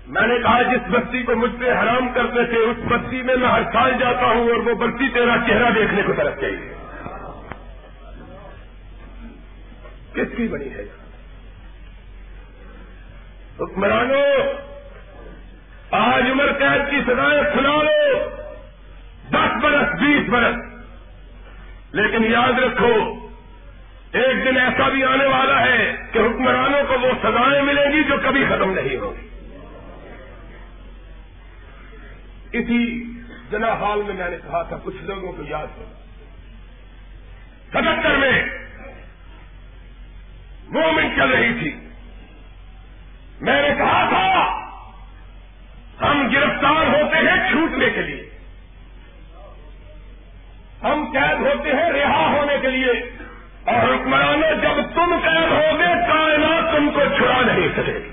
میں 0.07 0.27
نے 0.27 0.35
کہا، 0.43 0.61
جس 0.61 0.89
بستی 0.89 1.23
کو 1.23 1.35
مجھ 1.35 1.51
سے 1.59 1.71
حرام 1.71 2.09
کرتے 2.13 2.43
تھے، 2.45 2.57
اس 2.57 2.77
بستی 2.87 3.21
میں 3.21 3.35
میں 3.35 3.47
ہر 3.47 3.61
سال 3.63 3.91
جاتا 3.99 4.25
ہوں 4.25 4.49
اور 4.49 4.57
وہ 4.57 4.75
بستی 4.75 5.07
تیرا 5.07 5.35
چہرہ 5.47 5.69
دیکھنے 5.75 6.01
کو 6.01 6.13
طرف 6.17 6.41
چاہیے 6.41 6.73
کس 10.13 10.26
کی 10.37 10.47
بنی 10.47 10.73
ہے۔ 10.73 10.85
حکمرانوں 13.59 14.53
آج 15.91 16.23
عمر 16.31 16.53
قید 16.53 16.91
کی 16.91 16.97
سزائیں 17.07 17.43
کھلا 17.53 17.83
لو۔ 17.83 18.29
دس 19.29 19.63
برس، 19.63 20.01
بیس 20.01 20.29
برس۔ 20.29 20.55
لیکن 21.91 22.31
یاد 22.31 22.59
رکھو، 22.59 23.27
ایک 24.11 24.45
دن 24.45 24.57
ایسا 24.57 24.89
بھی 24.89 25.03
آنے 25.03 25.25
والا 25.25 25.61
ہے 25.61 25.95
کہ 26.11 26.19
حکمرانوں 26.19 26.81
کو 26.87 26.99
وہ 26.99 27.11
سزائیں 27.23 27.61
ملیں 27.61 27.91
گی 27.91 28.03
جو 28.03 28.15
کبھی 28.23 28.45
ختم 28.45 28.71
نہیں 28.71 28.97
ہوگی 28.97 29.27
اسی 32.51 33.03
جنا 33.51 33.73
حال 33.73 34.01
میں 34.01 34.13
میں 34.13 34.29
نے 34.29 34.37
کہا 34.37 34.63
تھا، 34.63 34.77
کچھ 34.83 34.95
لوگوں 35.01 35.31
کو 35.31 35.43
یاد 35.47 35.67
ہو۔ 35.77 35.83
ستہتر 37.69 38.16
چل 41.27 41.35
رہی 41.35 41.53
تھی۔ 41.53 41.89
میں 43.41 43.61
نے 43.61 43.69
کہا 43.77 44.09
تھا، 44.09 44.57
ہم 46.01 46.29
گرفتار 46.33 46.87
ہوتے 46.87 47.17
ہیں 47.17 47.51
چھوٹنے 47.51 47.89
کے 47.89 48.01
لیے۔ 48.01 48.29
ہم 50.83 51.09
قید 51.13 51.39
ہوتے 51.39 51.69
ہیں 51.69 51.91
رہا 51.91 52.27
ہونے 52.27 52.57
کے 52.61 52.67
لیے۔ 52.67 52.91
اور 53.65 53.95
حکمرانوں 53.95 54.55
جب 54.61 54.95
تم 54.95 55.19
قید 55.23 55.51
ہوگے، 55.51 56.07
کائنات 56.07 56.75
تم 56.75 56.89
کو 56.93 57.01
چھڑا 57.17 57.41
نہیں 57.41 57.67
سکے 57.77 58.09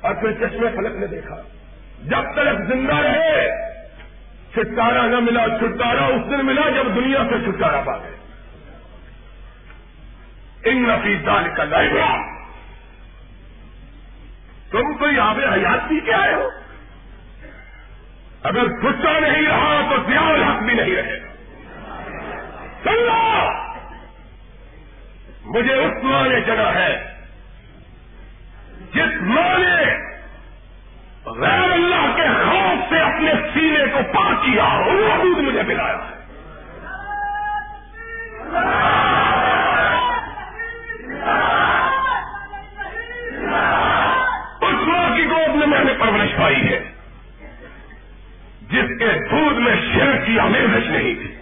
اور 0.00 0.14
پھر 0.14 0.32
چشمے 0.32 0.68
فلک 0.76 0.96
نے 0.96 1.06
دیکھا۔ 1.06 1.36
جب 2.02 2.22
تک 2.34 2.62
زندہ 2.68 2.96
رہے، 2.96 3.48
چھٹکارا 4.52 5.06
نہ 5.06 5.20
ملا، 5.20 5.46
چھٹکارا 5.58 6.04
اس 6.04 6.30
دن 6.30 6.46
ملا 6.46 6.70
جب 6.70 6.86
دنیا 6.96 7.18
سے 7.30 7.44
چھٹکارا 7.44 7.80
پا 7.80 7.96
گئے 7.96 8.19
ان 10.90 11.06
نفیس 11.06 11.56
کا 11.56 11.64
لائبرا 11.64 12.16
تم 14.70 14.94
کوئی 14.94 15.18
آب 15.18 15.38
حیات 15.52 15.88
بھی 15.88 16.00
کیا 16.00 16.18
آئے 16.18 16.34
ہو۔ 16.34 16.48
اگر 18.42 18.62
غصہ 18.82 19.20
نہیں 19.20 19.46
رہا 19.46 19.80
تو 19.90 19.96
دیال 20.02 20.42
حق 20.42 20.62
بھی 20.62 20.74
نہیں 20.74 20.96
رہے۔ 20.96 21.20
چلو 22.84 23.50
مجھے 25.44 25.74
اس 25.74 26.04
ماں 26.04 26.28
نے 26.28 26.40
جگہ 26.40 26.72
ہے 26.74 27.04
جس 28.94 29.22
ماں 29.22 29.58
نے 29.58 30.10
غیر 31.26 31.72
اللہ 31.72 32.16
کے 32.16 32.22
خوف 32.22 32.88
سے 32.88 33.00
اپنے 33.00 33.32
سینے 33.54 33.84
کو 33.86 33.98
پاک 34.12 34.44
کیا 34.44 34.64
وہ 34.64 35.22
دودھ 35.22 35.38
مجھے 35.38 35.62
ملایا 35.62 35.96
ہے 35.96 36.20
جس 48.70 48.98
کے 48.98 49.28
دودھ 49.30 49.58
میں 49.58 49.76
شیر 49.76 50.24
کی 50.24 50.38
آمیزش 50.38 50.86
نہیں 50.86 51.14
تھی۔ 51.14 51.36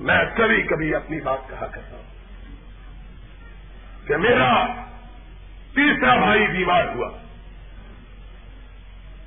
میں 0.00 0.24
کبھی 0.36 0.62
کبھی 0.62 0.94
اپنی 0.94 1.20
بات 1.20 1.38
کہا 1.48 1.66
کرتا 1.66 1.96
ہوں 1.96 2.02
کہ 4.08 4.16
میرا 4.16 4.66
تیسرا 5.74 6.16
بھائی 6.16 6.46
بیمار 6.46 6.84
ہوا۔ 6.84 7.10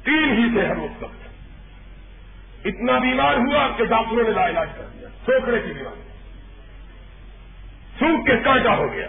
تین 0.03 0.37
ہی 0.37 0.59
سے 0.59 0.67
ہم 0.67 0.81
اس 0.81 1.03
وقت 1.03 1.27
اتنا 2.65 2.97
بیمار 2.99 3.35
ہوا 3.35 3.67
کہ 3.77 3.85
ڈاکٹروں 3.85 4.23
نے 4.23 4.29
لا 4.29 4.49
علاج 4.49 4.69
کر 4.77 4.85
دیا۔ 4.93 5.07
سوکڑے 5.25 5.59
کی 5.59 5.73
بیماری۔ 5.73 6.01
سوکھ 7.99 8.25
کے 8.25 8.37
کانٹا 8.37 8.75
ہو 8.75 8.93
گیا۔ 8.93 9.07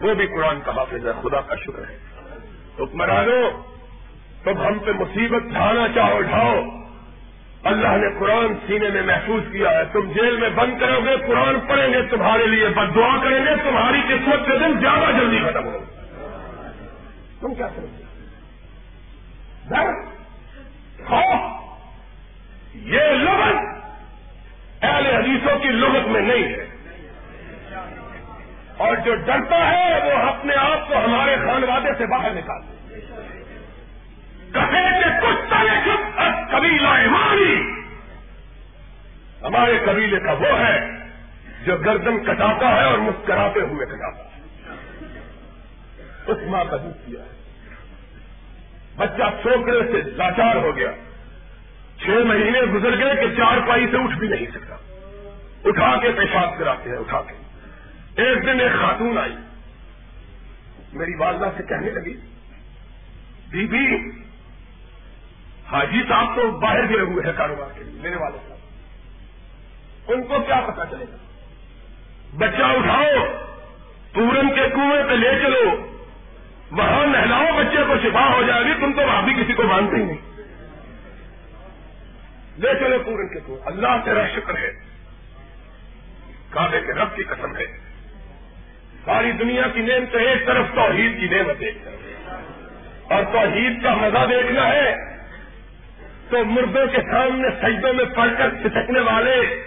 وہ 0.00 0.14
بھی 0.14 0.26
قرآن 0.26 0.60
کا 0.64 0.72
حافظ 0.76 1.06
ہے، 1.06 1.12
خدا 1.22 1.40
کا 1.40 1.54
شکر 1.54 1.90
ہے۔ 1.90 1.98
حکمرانو 2.78 3.73
تم 4.44 4.66
ہم 4.66 4.78
پہ 4.78 4.90
مصیبت 4.90 5.42
ڈھانا 5.42 5.86
چاہو 5.94 6.20
ڈھاؤ 6.20 6.62
اللہ 7.64 7.88
نے 7.88 8.06
قرآن 8.18 8.54
سینے 8.66 8.88
میں 8.88 9.02
محفوظ 9.02 9.42
کیا 9.52 9.70
ہے۔ 9.70 9.84
تم 9.92 10.12
جیل 10.12 10.36
میں 10.36 10.50
بند 10.50 10.78
کرو 10.80 11.00
گے، 11.04 11.16
قرآن 11.26 11.60
پڑھیں 11.60 11.88
گے 11.88 12.02
تمہارے 12.02 12.46
لیے۔ 12.46 12.68
بد 12.68 12.94
دعا 12.94 13.16
کریں 13.24 13.44
گے، 13.44 13.56
تمہاری 13.56 14.00
قسمت 14.08 14.46
کے 14.46 14.58
دن 14.58 14.80
زیادہ 14.80 15.12
جلدی 15.12 15.38
ختم 15.38 15.64
ہوگا 15.64 15.84
تم 17.40 17.54
کیا 17.54 17.68
خوف، 21.06 21.40
یہ 22.74 23.00
لغت 23.00 23.84
اہل 24.82 25.06
حدیثوں 25.06 25.58
کی 25.58 25.68
لغت 25.68 26.08
میں 26.08 26.20
نہیں 26.20 26.42
ہے۔ 26.42 26.66
اور 28.76 28.96
جو 28.96 29.14
ڈرتا 29.14 29.70
ہے، 29.70 30.00
وہ 30.04 30.18
اپنے 30.28 30.54
آپ 30.54 30.88
کو 30.88 30.94
ہمارے 31.04 31.36
خانوادے 31.36 31.88
سے 31.98 32.06
باہر 32.06 32.30
نکالتے 32.30 32.74
کہے 34.54 35.00
کہ 35.04 35.26
کچھ 35.26 35.44
قبیلہ 36.50 36.88
ایمانی۔ 36.88 37.82
ہمارے 39.42 39.78
قبیلے 39.86 40.20
کا 40.20 40.32
وہ 40.32 40.58
ہے 40.58 40.90
جو 41.64 41.76
گردن 41.76 42.24
کٹاتا 42.24 42.76
ہے 42.76 42.84
اور 42.84 42.98
مسکراتے 42.98 43.60
ہوئے 43.60 43.86
کٹاتا 43.86 44.24
ہے۔ 44.24 44.40
اس 46.26 46.38
ماں 46.46 46.64
کا 46.64 46.76
دودھ 46.76 47.06
کیا 47.06 47.20
ہے۔ 47.20 47.30
بچہ 48.96 49.22
چھوکرے 49.42 49.92
سے 49.92 50.10
لاچار 50.10 50.56
ہو 50.56 50.76
گیا۔ 50.76 50.90
چھ 52.02 52.08
مہینے 52.08 52.60
گزر 52.60 52.98
گئے 52.98 53.14
کہ 53.14 53.34
چار 53.36 53.68
پائی 53.68 53.86
سے 53.86 53.96
اٹھ 53.96 54.18
بھی 54.18 54.28
نہیں 54.28 54.46
سکتا 54.54 54.76
اٹھا 55.64 56.00
کے 56.00 56.10
پیشاب 56.10 56.58
کراتے 56.58 56.90
ہیں، 56.90 56.96
اٹھا 56.96 57.20
کے۔ 57.20 57.34
ایک 58.22 58.42
دن 58.42 58.60
ایک 58.60 58.72
خاتون 58.80 59.18
آئی۔ 59.18 59.36
میری 60.92 61.14
والدہ 61.14 61.50
سے 61.56 61.62
کہنے 61.62 61.90
لگی 61.90 62.16
بی 63.48 63.66
بی 63.66 64.10
حاجی 65.72 66.02
صاحب 66.08 66.36
تو 66.36 66.50
باہر 66.50 66.88
گئے 66.88 67.00
ہوئے 67.00 67.26
ہیں 67.26 67.32
کاروبار 67.36 67.78
کے 67.78 67.84
لیے 67.84 68.00
میرے 68.02 68.16
والد 68.16 68.48
صاحب 68.48 68.58
ان 70.08 70.22
کو 70.22 70.38
کیا 70.38 70.60
پتا 70.60 70.86
چلے 70.86 71.04
گا؟ 71.12 71.16
بچہ 72.36 72.62
اٹھاؤ، 72.62 73.26
پورن 74.12 74.54
کے 74.54 74.68
کنویں 74.68 75.02
پہ 75.08 75.12
لے 75.12 75.30
چلو۔ 75.42 75.86
وہاں 76.70 77.06
نہلاؤ، 77.06 77.58
بچے 77.58 77.84
کو 77.88 77.94
شفا 78.02 78.32
ہو 78.32 78.42
جائے 78.42 78.64
گی، 78.64 78.74
تم 78.80 78.92
تو 78.92 79.00
وہاں 79.06 79.22
بھی 79.22 79.34
کسی 79.34 79.52
کو 79.52 79.62
مانتے 79.62 79.96
ہی 79.96 80.02
نہیں۔ 80.02 80.40
لے 82.58 82.74
چلو 82.74 82.98
پورن 82.98 83.28
کے 83.28 83.40
کو 83.46 83.58
اللہ 83.64 83.88
تیرا 84.04 84.26
شکر 84.28 84.56
ہے۔ 84.56 84.72
کعبے 86.50 86.80
کے 86.80 86.92
رب 86.92 87.16
کی 87.16 87.22
قسم 87.22 87.56
ہے۔ 87.56 87.64
ساری 89.04 89.32
دنیا 89.32 89.62
کی 89.74 89.80
نعمت 89.80 90.14
ایک 90.14 90.46
طرف، 90.46 90.66
توحید 90.74 91.20
کی 91.20 91.36
نعمت 91.36 91.56
ایک 91.58 91.84
طرف۔ 91.84 92.32
اور 93.12 93.22
توحید 93.32 93.82
کا 93.82 93.94
مزہ 93.94 94.26
دیکھنا 94.26 94.68
ہے۔ 94.68 95.13
تو 96.34 96.44
مردوں 96.44 96.86
کے 96.86 97.02
سامنے 97.10 97.48
سجدوں 97.62 97.94
میں 97.94 98.04
پڑھ 98.04 98.30
کر 98.38 98.50
چھٹکنے 98.50 99.00
والے 99.00 99.64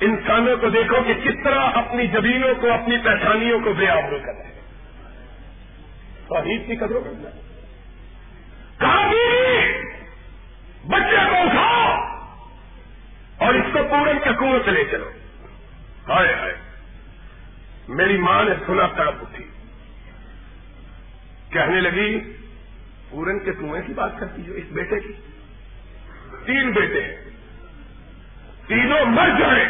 انسانوں 0.00 0.56
کو 0.56 0.68
دیکھو 0.68 0.96
کہ 1.06 1.14
کس 1.14 1.44
طرح 1.44 1.60
اپنی 1.74 2.06
زمینوں 2.06 2.54
کو، 2.54 2.72
اپنی 2.72 2.96
پہچانیوں 3.04 3.60
کو 3.60 3.72
بے 3.72 3.88
آبرو 3.88 4.18
کر 4.18 4.32
رہے 4.32 4.44
ہیں۔ 4.44 4.60
توحید 6.28 6.66
کی 6.66 6.76
قدروں 6.76 7.00
کرنا 7.00 7.28
بچے 10.86 11.16
کو 11.30 11.36
اٹھاؤ 11.36 11.96
اور 13.38 13.54
اس 13.54 13.66
کو 13.72 13.78
پورن 13.90 14.18
کے 14.24 14.30
کنویں 14.38 14.60
سے 14.64 14.70
لے 14.70 14.84
چلو۔ 14.90 15.10
ہائے 16.08 16.34
ہائے۔ 16.34 16.54
میری 17.88 18.16
ماں 18.16 18.44
نے 18.44 18.54
سنا 18.66 18.86
تڑپ 18.86 19.14
اٹھی۔ 19.20 19.44
کہنے 21.50 21.80
لگی، 21.80 22.32
پورن 23.10 23.38
کے 23.38 23.52
کنویں 23.52 23.82
کی 23.86 23.92
بات 23.94 24.10
کرتی 24.18 24.42
جو 24.42 24.52
اس 24.52 24.64
بیٹے 24.70 25.00
کی۔ 25.00 25.12
تین 26.46 26.70
بیٹے 26.70 27.16
تینوں 28.66 29.04
مر 29.04 29.28
جائیں۔ 29.38 29.64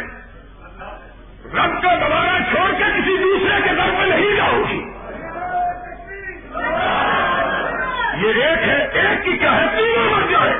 رب 1.45 1.81
کا 1.83 1.95
دوبارہ 1.95 2.43
چھوڑ 2.51 2.71
کے 2.71 2.83
کسی 2.83 3.17
دوسرے 3.17 3.61
کے 3.63 3.75
گھر 3.75 3.91
میں 3.91 4.05
نہیں 4.05 4.35
جاؤ 4.35 4.63
گی۔ 4.69 4.85
یہ 8.25 8.43
ایک 8.43 8.69
ہے، 8.69 8.87
ایک 8.87 9.25
کی 9.25 9.37
کیا 9.37 9.55
ہے؟ 9.55 9.65
تینوں 9.77 10.11
مر 10.11 10.31
جائے 10.31 10.53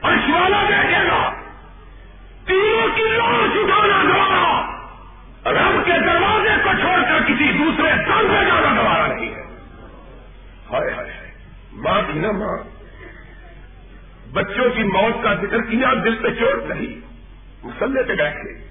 اور 0.00 0.12
شوالا 0.26 0.62
دیکھے 0.68 1.08
گا۔ 1.08 1.34
تینوں 2.46 2.96
کی 2.96 3.02
لاش 3.02 3.56
اٹھانا 3.56 4.02
دوبارہ۔ 4.02 4.70
رب 5.48 5.86
کے 5.86 5.92
دروازے 5.92 6.50
کو 6.64 6.70
چھوڑ 6.80 7.02
کر 7.02 7.22
کسی 7.22 7.52
دوسرے 7.52 7.90
سن 7.90 8.26
میں 8.26 8.44
جانا 8.44 8.76
دوبارہ 8.76 9.12
نہیں 9.12 9.34
ہے۔ 9.34 9.42
ہائے 10.72 10.94
ہائے 10.94 11.30
ماں 11.72 12.02
کی 12.06 12.18
نا 12.18 12.30
ماں 12.30 12.79
بچوں 14.32 14.70
کی 14.70 14.82
موت 14.82 15.24
کا 15.24 15.34
ذکر 15.34 15.62
کیا، 15.62 15.94
دل 16.04 16.14
پہ 16.14 16.28
چوٹ 16.28 16.70
نہیں 16.70 17.10
مسلے 17.66 18.02
پہ 18.02 18.14
بیٹھے۔ 18.14 18.70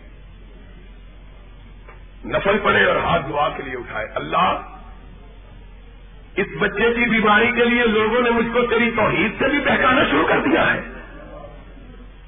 نفل 2.26 2.58
پڑے 2.64 2.86
اور 2.86 2.96
ہاتھ 2.96 3.30
دعا 3.30 3.50
کے 3.50 3.64
لیے 3.64 3.74
اٹھائے۔ 3.74 4.08
اللہ، 4.16 4.62
اس 6.36 6.48
بچے 6.60 6.94
کی 6.94 7.10
بیماری 7.10 7.52
کے 7.52 7.66
لیے 7.66 7.84
لوگوں 7.84 8.22
نے 8.22 8.30
مجھ 8.30 8.48
کو 8.54 8.66
تیری 8.66 8.92
توحید 8.92 9.32
سے 9.40 9.48
بھی 9.48 9.60
پہچانا 9.60 10.04
شروع 10.04 10.28
کر 10.28 10.40
دیا 10.40 10.74
ہے۔ 10.74 10.82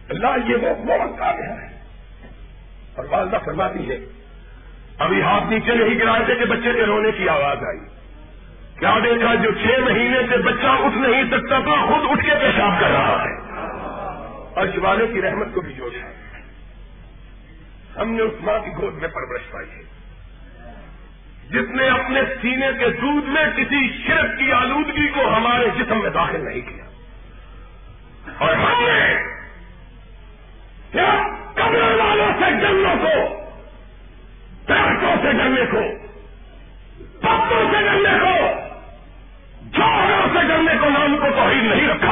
اللہ، 0.09 0.27
یہ 0.47 0.55
وہ 0.55 0.85
بہت 0.85 1.21
آ 1.21 1.31
گیا 1.31 1.61
ہے۔ 1.61 1.79
اور 2.95 3.05
والدہ 3.09 3.37
فرماتی 3.45 3.89
ہے، 3.89 3.99
ابھی 4.97 5.21
ہاتھ 5.21 5.43
نیچے 5.43 5.75
نہیں 5.75 5.99
گرائے 5.99 6.25
تھے 6.25 6.35
کہ 6.35 6.45
بچے 6.45 6.73
کے 6.73 6.85
رونے 6.85 7.11
کی 7.11 7.29
آواز 7.29 7.57
آئی۔ 7.57 7.79
کیا 8.79 8.99
دیکھا 9.03 9.35
جو 9.35 9.51
چھ 9.51 9.79
مہینے 9.79 10.19
سے 10.29 10.37
بچہ 10.37 10.67
اٹھ 10.67 10.97
نہیں 10.97 11.23
سکتا 11.31 11.59
تھا، 11.59 11.85
خود 11.85 12.11
اٹھ 12.11 12.25
کے 12.25 12.35
پیشاب 12.41 12.79
کر 12.79 12.89
رہا۔ 12.89 13.20
ہے 13.20 13.20
اور 14.55 14.67
شوالے 14.75 15.07
کی 15.07 15.21
رحمت 15.21 15.47
کو 15.53 15.61
بھی 15.61 15.73
جوش 15.73 15.93
ہے۔ 15.95 16.21
ہم 17.97 18.11
نے 18.11 18.21
اس 18.21 18.33
ماں 18.41 18.59
کی 18.59 18.71
گود 18.71 18.93
میں 18.93 19.07
پرورش 19.07 19.51
پائی 19.51 19.69
ہے۔ 19.69 20.01
جس 21.49 21.69
نے 21.69 21.87
اپنے 21.89 22.21
سینے 22.41 22.67
کے 22.79 22.89
دودھ 22.89 23.29
میں 23.29 23.45
کسی 23.57 24.07
شرک 24.07 24.39
کی 24.39 24.51
آلودگی 24.51 25.07
کو 25.07 25.33
ہمارے 25.37 25.67
جسم 25.79 26.01
میں 26.01 26.09
داخل 26.09 26.45
نہیں 26.45 26.61
کیا۔ 26.61 26.83
اور 28.37 28.53
ہم 28.55 28.83
نے 28.83 29.17
کیا؟ 30.91 31.27
کمرے 31.55 31.95
والوں 31.95 32.31
سے 32.39 32.67
جنگوں 32.67 32.95
کو، 32.95 33.41
درختوں 34.67 35.15
سے 35.21 35.31
ڈرنے 35.31 35.65
کو، 35.71 36.07
پتوں 37.19 37.71
سے 37.71 37.81
ڈرنے 37.81 38.19
کو 38.19 38.47
جوہروں 39.61 40.27
سے 40.33 40.47
ڈرنے 40.47 40.73
کو 40.81 40.89
نام 40.89 41.17
کو 41.17 41.25
توحید 41.35 41.63
نہیں 41.63 41.87
رکھا۔ 41.87 42.10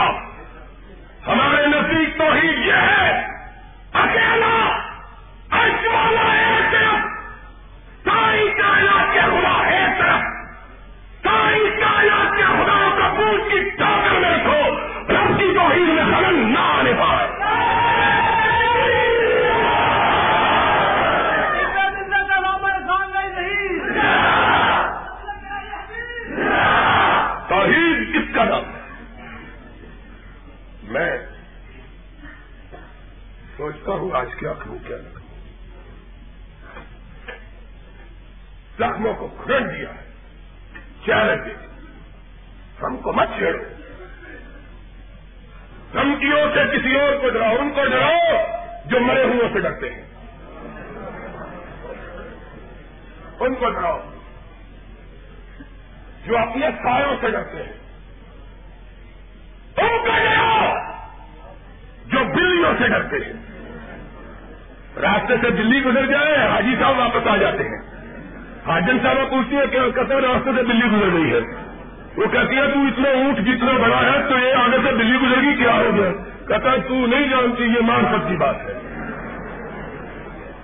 ہے 77.41 77.65
یہ 77.65 77.81
مان 77.81 78.05
سکتی 78.05 78.37
بات 78.37 78.55
ہے۔ 78.55 78.71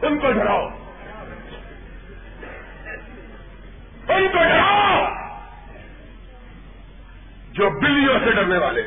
ان 0.07 0.19
کو 0.19 0.31
ڈراؤ۔ 0.31 0.67
ان 4.09 4.27
کو 4.27 4.37
ڈراؤ۔ 4.37 5.05
جو 7.51 7.69
بلیوں 7.69 8.19
سے 8.23 8.31
ڈرنے 8.31 8.57
والے، 8.57 8.81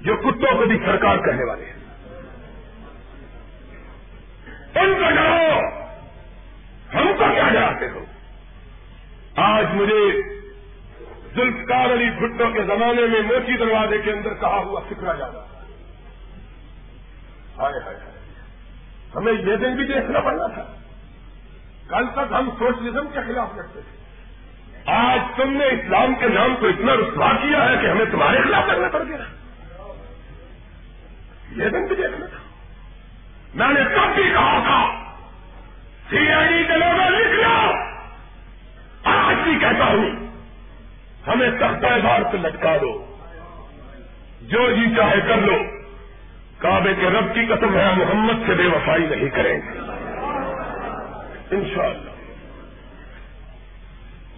جو 0.00 0.16
کتوں 0.16 0.58
کو 0.58 0.66
بھی 0.66 0.78
سرکار 0.86 1.16
کہنے 1.16 1.44
والے۔ 1.44 1.64
ہیں 1.64 1.78
ان 4.74 4.94
کو 4.94 5.10
ڈراؤ۔ 5.10 5.60
ہم 6.94 7.08
کو 7.18 7.24
کیا 7.34 7.48
ڈراتے 7.52 7.88
ہو؟ 7.88 8.04
آج 9.36 9.66
مجھے 9.74 10.22
ذوالفقار 11.36 11.92
علی 11.92 12.10
بھٹو 12.10 12.52
کے 12.52 12.62
زمانے 12.62 13.02
میں 13.02 13.20
موچی 13.20 13.56
دروازے 13.56 13.98
کے 13.98 14.12
اندر 14.12 14.34
کہا 14.34 14.58
ہوا 14.58 14.80
سکھا 14.90 15.14
جاتا 15.14 15.47
ہائے 17.58 17.84
ہائے 17.84 17.96
ہمیں 19.14 19.32
یہ 19.32 19.56
دن 19.56 19.76
بھی 19.76 19.86
دیکھنا 19.86 20.20
پڑنا 20.20 20.46
تھا۔ 20.46 20.64
کل 21.88 22.06
تک 22.12 22.32
ہم 22.32 22.50
سوشلزم 22.58 23.08
کے 23.08 23.20
خلاف 23.20 23.48
لڑتے 23.56 23.80
تھے۔ 23.80 23.98
آج 24.86 25.18
تم 25.36 25.52
نے 25.52 25.64
اسلام 25.64 26.14
کے 26.14 26.28
نام 26.28 26.56
کو 26.60 26.66
اتنا 26.66 26.94
رسوا 26.94 27.32
کیا 27.32 27.68
ہے 27.68 27.76
کہ 27.76 27.86
ہمیں 27.86 28.04
تمہارے 28.04 28.42
خلاف 28.42 28.64
کرنا 28.66 28.88
پڑ 28.88 29.02
گیا۔ 29.02 29.16
یہ 31.56 31.68
دن 31.68 31.86
بھی 31.86 31.96
دیکھنا 31.96 32.26
تھا۔ 32.26 32.38
میں 33.54 33.68
نے 33.68 33.84
تب 33.84 34.14
بھی 34.14 34.22
کہا 34.22 34.58
تھا، 34.58 35.12
سی 36.10 36.32
آئی 36.32 36.48
ڈی 36.48 36.64
کے 36.64 36.76
لوگوں 36.76 37.10
لکھ 37.10 37.28
لو 37.28 37.72
آج 39.04 39.36
بھی 39.44 39.58
کہتا 39.58 39.84
ہوں، 39.84 40.10
ہمیں 41.26 41.50
تختہ 41.50 42.06
بار 42.06 42.20
سے 42.30 42.36
لٹکا 42.36 42.76
دو۔ 42.76 43.16
جو 44.40 44.70
جی 44.70 44.96
چاہے 44.96 45.20
کر 45.28 45.36
لو۔ 45.36 45.77
کعبے 46.58 46.94
کے 46.94 47.10
رب 47.10 47.34
کی 47.34 47.46
قسم 47.46 47.76
ہے، 47.76 47.92
محمد 47.96 48.46
سے 48.46 48.54
بے 48.54 48.66
وفائی 48.66 49.06
نہیں 49.06 49.28
کریں 49.28 49.56
گے۔ 49.56 49.78
انشاءاللہ۔ 51.50 52.10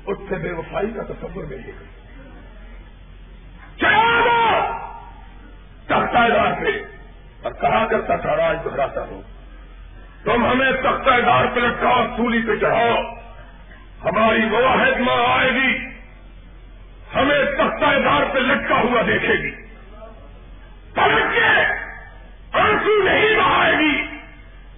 اس 0.06 0.18
سے 0.28 0.34
بے 0.34 0.52
وفائی 0.52 0.90
کا 0.90 1.02
تصور 1.02 1.44
نہیں 1.44 1.62
کریں 1.62 2.00
تختہ 5.86 6.28
دار 6.28 6.52
پہ 6.60 6.82
اور 7.42 7.52
کہا 7.52 7.86
کرتا 7.86 8.16
تھا، 8.16 8.36
راج 8.36 8.58
دہراتا 8.64 9.00
ہوں۔ 9.00 9.22
تم 10.24 10.46
ہمیں 10.46 10.72
تختہ 10.72 11.20
دار 11.26 11.44
پہ 11.54 11.60
لٹکاؤ 11.60 12.16
سولی 12.16 12.42
پہ 12.46 12.56
چڑھاؤ۔ 12.56 12.96
ہماری 14.04 14.44
وہ 14.50 14.58
ماں 15.00 15.38
آئے 15.38 15.50
گی۔ 15.50 15.78
ہمیں 17.14 17.44
تختہ 17.44 17.98
دار 18.04 18.34
پہ 18.34 18.38
لٹکا 18.38 18.74
ہوا 18.74 19.02
دیکھے 19.06 19.34
گی۔ 19.34 19.50
پلٹ 20.94 21.34
کے 21.34 21.79
آنسو 22.70 23.02
نہیں 23.02 23.36
بہائے 23.36 23.78
گی۔ 23.78 24.04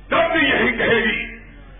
تب 0.08 0.32
بھی 0.32 0.48
یہی 0.48 0.78
کہے 0.78 1.00
گی، 1.00 1.32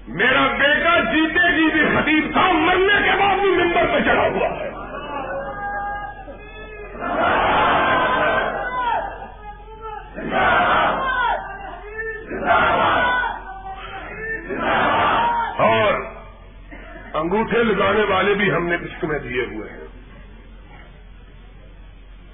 میرا 0.09 0.47
بیٹا 0.47 0.99
جیتے 0.99 1.53
جی 1.53 1.71
بھی 1.71 1.97
خطیب 1.97 2.33
تھا، 2.33 2.53
مرنے 2.53 3.11
کے 3.11 3.19
بعد 3.19 3.37
بھی 3.37 3.51
ممبر 3.51 3.87
پہ 3.87 4.01
چڑھا 4.01 4.29
ہوا 4.29 4.49
ہے۔ 4.49 4.73
اور 15.59 15.95
انگوٹھے 17.15 17.65
لگانے 17.65 18.05
والے 18.05 18.35
بھی 18.35 18.53
ہم 18.53 18.67
نے 18.67 18.77
قسط 18.77 19.05
میں 19.05 19.19
دیے 19.19 19.43
ہوئے 19.43 19.71
ہیں۔ 19.71 19.79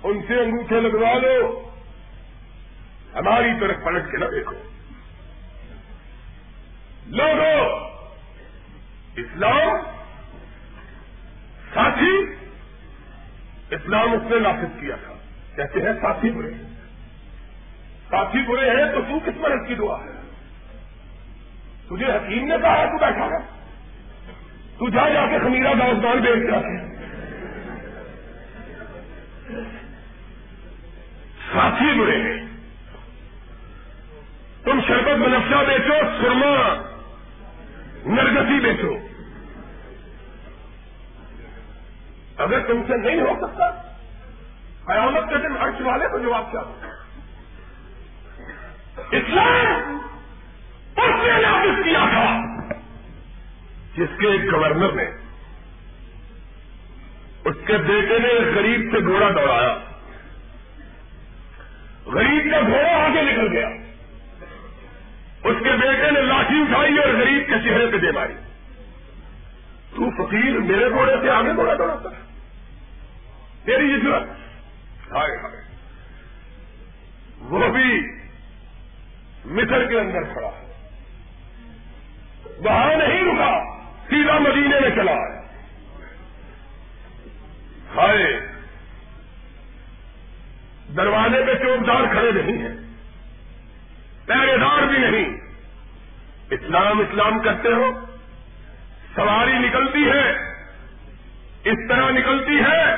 ان 0.02 0.20
سے 0.28 0.40
انگوٹھے 0.40 0.80
لگوا 0.80 1.14
لو۔ 1.14 1.67
ہماری 3.18 3.48
طرف 3.60 3.76
پلٹ 3.84 4.10
کے 4.10 4.16
نہ 4.16 4.24
دیکھو۔ 4.24 4.52
لوگوں، 7.06 7.88
اسلام 9.16 9.76
ساتھی 11.74 12.18
اسلام 13.70 14.12
اس 14.12 14.30
نے 14.30 14.38
نافذ 14.38 14.80
کیا 14.80 14.96
تھا۔ 14.96 15.12
کہتے 15.56 15.80
ہیں 15.80 15.92
ساتھی 16.00 16.30
برے۔ 16.30 16.50
ساتھی 18.10 18.42
برے 18.42 18.70
ہیں 18.70 18.92
تو 18.92 19.00
تو 19.00 19.18
کس 19.20 19.36
مرض 19.36 19.68
کی 19.68 19.74
دعا 19.74 19.96
ہے؟ 19.98 20.18
تجھے 21.86 22.06
حکیم 22.06 22.46
نے 22.46 22.54
کہا 22.62 22.84
تو 22.84 22.98
بیٹھا 22.98 23.24
ہے 23.24 23.58
تو 24.78 24.88
جا 24.88 25.08
جا 25.08 25.26
کے 25.26 25.38
خمیرہ 25.38 25.74
داستان 25.74 26.18
بیچ 26.18 26.50
جاتے 26.50 26.88
ساتھی 31.52 32.00
برے 32.00 32.16
ہیں۔ 32.16 32.37
تم 34.68 34.80
شربت 34.88 35.18
بنفشا 35.18 35.62
بیچو، 35.62 36.22
سرما، 36.22 36.74
نرگسی 38.06 38.60
بیچو۔ 38.60 38.96
اگر 42.36 42.60
تم 42.60 42.82
سے 42.86 42.96
نہیں 42.96 43.20
ہو 43.20 43.34
سکتا، 43.40 43.70
قیامت 44.86 45.28
کے 45.28 45.36
دن 45.36 45.56
عرش 45.60 45.80
والے 45.80 46.08
کو 46.08 46.18
جواب 46.18 46.50
کیا؟ 46.50 46.60
اسلام 49.10 49.98
اس 50.96 51.14
نے 51.24 51.40
نافذ 51.42 51.84
کیا 51.84 52.06
تھا، 52.10 52.40
جس 53.96 54.20
کے 54.20 54.26
ایک 54.28 54.52
گورنر 54.52 54.92
نے 54.92 55.10
اس 57.44 57.56
کے 57.66 57.76
بیٹے 57.76 58.18
نے 58.18 58.50
غریب 58.56 58.80
سے 58.92 59.04
گھوڑا 59.04 59.30
دوڑایا۔ 59.30 59.78
غریب 62.06 62.52
کا 62.52 62.60
گھوڑا 62.60 63.04
آگے 63.04 63.22
نکل 63.22 63.52
گیا۔ 63.52 63.68
اس 65.48 65.56
کے 65.64 65.70
بیٹے 65.70 66.10
نے 66.10 66.20
لاٹھی 66.20 66.62
اٹھائی 66.62 66.98
اور 66.98 67.14
غریب 67.14 67.46
کے 67.46 67.68
چہرے 67.68 67.86
پہ 67.86 67.96
دے 67.96 68.10
ماری۔ 68.10 68.34
تو 69.96 70.10
فقیر 70.10 70.58
میرے 70.58 70.90
گھوڑے 70.90 71.12
سے 71.22 71.30
آگے 71.30 71.54
گھوڑا 71.54 71.74
دوڑاتا 71.74 72.10
ہے۔ 72.10 72.22
تیری 73.64 74.00
ضرورت 74.02 74.22
ہائے 75.12 75.36
ہائے۔ 75.36 75.64
وہ 77.38 77.68
بھی 77.68 78.18
مصر 79.44 79.88
کے 79.88 80.00
اندر 80.00 80.22
کھڑا 80.22 80.48
ہے۔ 80.48 80.68
وہاں 82.58 82.96
نہیں 82.96 83.24
رکا، 83.24 83.64
سیدھا 84.08 84.38
مدینے 84.38 84.80
میں 84.80 84.90
چلا 84.90 85.12
ہے 85.12 85.38
ہائے۔ 87.96 88.40
دروازے 90.96 91.44
پہ 91.46 91.54
چوکدار 91.54 92.02
کھڑے 92.12 92.32
نہیں 92.32 92.58
ہیں۔ 92.58 92.76
پہرے 94.26 94.56
دار 94.58 94.82
بھی 94.82 94.98
نہیں۔ 94.98 95.37
اسلام 96.50 97.00
اسلام 97.00 97.38
کرتے 97.38 97.68
ہو، 97.68 97.90
سواری 99.14 99.52
نکلتی 99.52 100.10
ہے، 100.10 100.30
اس 101.64 101.88
طرح 101.88 102.10
نکلتی 102.10 102.58
ہے، 102.58 102.96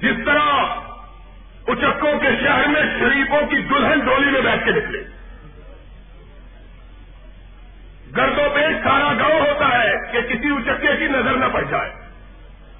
جس 0.00 0.24
طرح 0.26 0.64
اچکوں 1.66 2.18
کے 2.18 2.28
شہر 2.42 2.66
میں 2.66 2.82
شریفوں 2.98 3.46
کی 3.46 3.56
دلہن 3.56 3.98
ڈولی 3.98 4.30
میں 4.30 4.40
بیٹھ 4.40 4.64
کے 4.64 4.70
نکلے۔ 4.70 5.02
گرد 8.16 8.38
و 8.38 8.50
پیش 8.54 8.84
سارا 8.84 9.12
گاؤں 9.18 9.40
ہوتا 9.40 9.82
ہے 9.82 10.12
کہ 10.12 10.20
کسی 10.20 10.50
اچکے 10.50 10.96
کی 10.96 11.04
نظر 11.04 11.36
نہ 11.36 11.44
پڑ 11.52 11.62
جائے۔ 11.62 11.92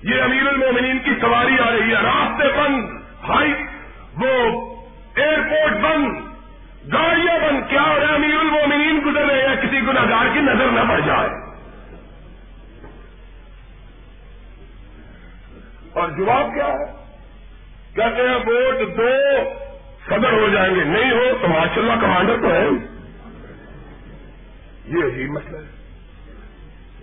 یہ 0.02 0.22
امیر 0.22 0.46
المومنین 0.46 0.98
کی 0.98 1.10
سواری 1.20 1.58
آ 1.58 1.70
رہی 1.70 1.88
ہے، 1.88 2.02
راستے 2.02 2.48
بند، 2.48 2.84
ہائی 3.28 3.52
وہ 4.16 4.32
ایئرپورٹ 5.14 5.72
بند 5.72 6.26
گاڑیاں 6.92 7.38
بند 7.38 7.70
کیا 7.70 7.82
اور 7.82 8.00
امیر 8.14 8.38
المومنین 8.38 9.00
گزر 9.06 9.26
رہے 9.26 9.48
ہیں 9.48 9.56
کسی 9.56 9.80
گناگار 9.80 10.26
کی 10.32 10.40
نظر 10.40 10.70
نہ 10.70 10.80
پڑ 10.88 11.00
جائے 11.00 11.28
اور 15.92 16.08
جواب 16.08 16.54
کیا 16.54 16.66
ہے 16.66 17.06
کہتے 17.94 18.28
ہیں 18.28 18.36
ووٹ 18.36 18.96
دو 18.96 19.10
صدر 20.06 20.32
ہو 20.32 20.48
جائیں 20.48 20.74
گے 20.74 20.84
نہیں 20.84 21.10
ہو 21.10 21.38
تو 21.40 21.48
ماشاء 21.80 21.92
اللہ 21.92 22.06
کمانڈر 22.06 22.40
تو 22.40 22.50
ہے۔ 22.50 22.68
یہ 24.86 25.28
مسئلہ 25.28 25.56
ہے۔ 25.56 25.62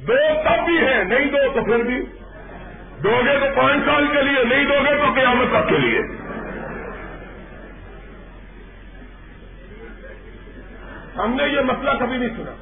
دو 0.04 0.14
تب 0.44 0.66
بھی 0.66 0.78
ہے 0.78 1.04
نہیں 1.04 1.32
دو 1.32 1.54
تو 1.54 1.64
پھر 1.64 1.84
بھی۔ 1.84 2.02
دو 3.04 3.22
گے 3.26 3.40
تو 3.40 3.46
پانچ 3.56 3.86
سال 3.86 4.08
کے 4.08 4.24
لیے، 4.24 4.44
نہیں 4.44 4.66
دو 4.66 4.74
گے 4.74 4.98
تو 4.98 5.14
قیامت 5.14 5.48
تک 5.52 5.70
کے 5.70 5.78
لیے۔ 5.78 6.00
ہم 11.18 11.36
نے 11.36 11.44
یہ 11.44 11.62
مسئلہ 11.62 11.92
کبھی 12.00 12.18
نہیں 12.18 12.30
سنا۔ 12.30 12.56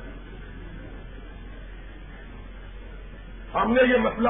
ہم 3.62 3.74
نے 3.74 3.94
یہ 3.94 3.98
مسئلہ 3.98 4.30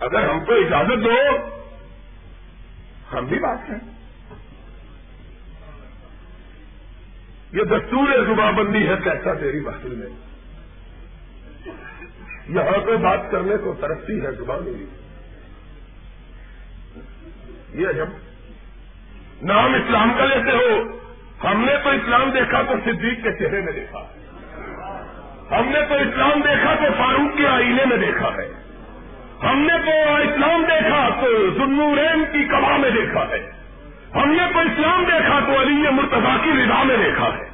اگر 0.00 0.30
ہم 0.30 0.44
کو 0.44 0.52
اجازت 0.52 1.04
دو، 1.04 1.36
ہم 3.12 3.24
بھی 3.24 3.38
بات 3.38 3.58
کریں۔ 3.68 3.95
یہ 7.52 7.62
دستور 7.62 8.24
زبا 8.26 8.50
بندی 8.50 8.88
ہے 8.88 8.94
کیسا 9.04 9.34
تیری 9.34 9.60
محفل 9.60 9.94
میں؟ 9.94 10.06
یہاں 12.48 12.86
پہ 12.86 12.96
بات 12.96 13.20
کرنے 13.30 13.56
کو 13.56 13.74
ترقی 13.80 14.26
ہے 14.26 14.30
زبان 14.32 14.64
میری۔ 14.64 14.86
یہ 17.82 17.92
جب 17.92 18.06
نام 19.42 19.74
اسلام 19.74 20.12
کا 20.18 20.24
لیتے 20.24 20.50
ہو، 20.50 20.98
ہم 21.46 21.64
نے 21.64 21.72
تو 21.84 21.90
اسلام 21.90 22.30
دیکھا 22.30 22.62
تو 22.62 22.74
صدیق 22.84 23.24
کے 23.24 23.32
چہرے 23.32 23.60
میں 23.60 23.72
دیکھا۔ 23.72 24.06
ہم 25.50 25.68
نے 25.68 25.80
تو 25.88 25.94
اسلام 25.94 26.40
دیکھا 26.40 26.74
تو 26.74 26.84
فاروق 26.98 27.38
کے 27.38 27.46
آئینے 27.46 27.84
میں 27.84 27.96
دیکھا 27.96 28.28
ہے۔ 28.28 28.52
ہم 29.42 29.58
نے 29.58 29.78
تو 29.78 30.14
اسلام 30.16 30.64
دیکھا 30.64 31.08
تو 31.08 31.54
ظلم 31.54 32.24
کی 32.32 32.44
کبا 32.44 32.76
میں 32.76 32.90
دیکھا 32.90 33.28
ہے۔ 33.28 33.55
ہم 34.16 34.30
نے 34.30 34.52
تو 34.54 34.58
اسلام 34.58 35.04
دیکھا 35.04 35.40
تو 35.46 35.62
علی 35.62 35.90
مرتضا 35.90 36.36
کی 36.44 36.50
رضا 36.50 36.82
میں 36.82 36.96
دیکھا 36.96 37.26
ہے۔ 37.26 37.46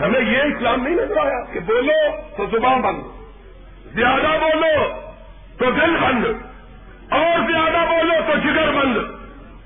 ہمیں 0.00 0.20
یہ 0.20 0.42
اسلام 0.42 0.82
نہیں 0.82 0.94
نظر 0.94 1.16
آیا 1.16 1.52
کہ 1.52 1.60
بولو 1.60 2.16
تو 2.36 2.46
زبان 2.46 2.80
بند، 2.80 3.00
زیادہ 3.94 4.36
بولو 4.40 5.00
تو 5.58 5.70
دل 5.70 5.96
بند، 5.96 6.24
اور 7.12 7.52
زیادہ 7.52 7.88
بولو 7.88 8.14
تو 8.26 8.38
جگر 8.38 8.70
بند، 8.70 8.96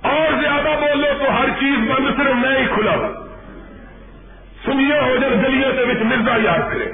اور 0.03 0.43
زیادہ 0.43 0.81
بولو 0.81 1.07
تو 1.18 1.31
ہر 1.31 1.49
چیز 1.61 1.91
بند، 1.91 2.16
صرف 2.16 2.35
میں 2.35 2.59
ہی 2.61 2.64
کھلا 2.74 2.97
ہوں۔ 2.97 3.12
سنیے 4.64 5.01
ہو 5.01 5.16
جب 5.16 5.47
دلیے 5.47 5.72
سے 5.76 5.85
بچ 5.85 6.03
مرزا 6.03 6.37
یاد 6.43 6.59
کرے۔ 6.59 6.91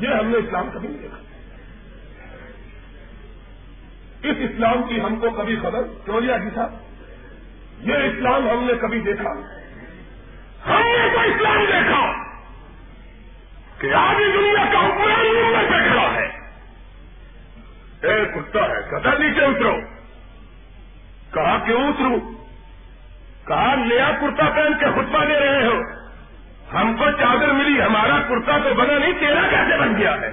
یہ 0.00 0.08
ہم 0.08 0.26
نے 0.26 0.38
اسلام 0.38 0.70
کبھی 0.74 0.88
نہیں 0.88 0.98
دیکھا۔ 0.98 1.21
اس 4.22 4.36
اسلام 4.38 4.82
کی 4.82 5.00
ہم 5.00 5.16
کو 5.16 5.30
کبھی 5.30 5.56
خبر؟ 5.56 5.80
چوریا 6.06 6.36
جی 6.36 6.48
صاحب؟ 6.54 6.72
یہ 7.78 7.94
اسلام 7.94 8.50
ہم 8.50 8.64
نے 8.64 8.72
کبھی 8.80 9.00
دیکھا؟ 9.00 9.30
ہم 10.66 10.82
نے 10.82 11.08
تو 11.14 11.20
اسلام 11.20 11.64
دیکھا 11.68 12.12
کہ 13.78 13.94
آج 13.94 14.16
دنیا 14.34 14.64
کا 14.72 14.80
پرانی 14.80 15.40
عمر 15.40 15.62
پہ 15.70 15.88
کھڑا 15.88 16.14
ہے۔ 16.14 16.28
ایک 18.02 18.34
کتا 18.34 18.60
ہے 18.60 18.90
کتا 18.90 19.10
نیچے 19.18 19.44
اترو۔ 19.44 19.76
کہا 21.34 21.58
کیوں 21.66 21.88
اترو؟ 21.88 22.16
کہا، 23.46 23.74
نیا 23.74 24.10
کرتا 24.20 24.48
پہن 24.50 24.78
کے 24.78 24.86
خطبہ 24.86 25.24
دے 25.24 25.40
رہے 25.40 25.66
ہو۔ 25.66 25.80
ہم 26.74 26.96
کو 26.96 27.04
چادر 27.10 27.52
ملی، 27.52 27.82
ہمارا 27.82 28.18
کرتا 28.28 28.58
تو 28.58 28.74
بنا 28.74 28.98
نہیں، 28.98 29.12
تیرا 29.12 29.40
کیسے 29.50 29.78
بن 29.80 29.96
گیا 29.98 30.20
ہے؟ 30.20 30.30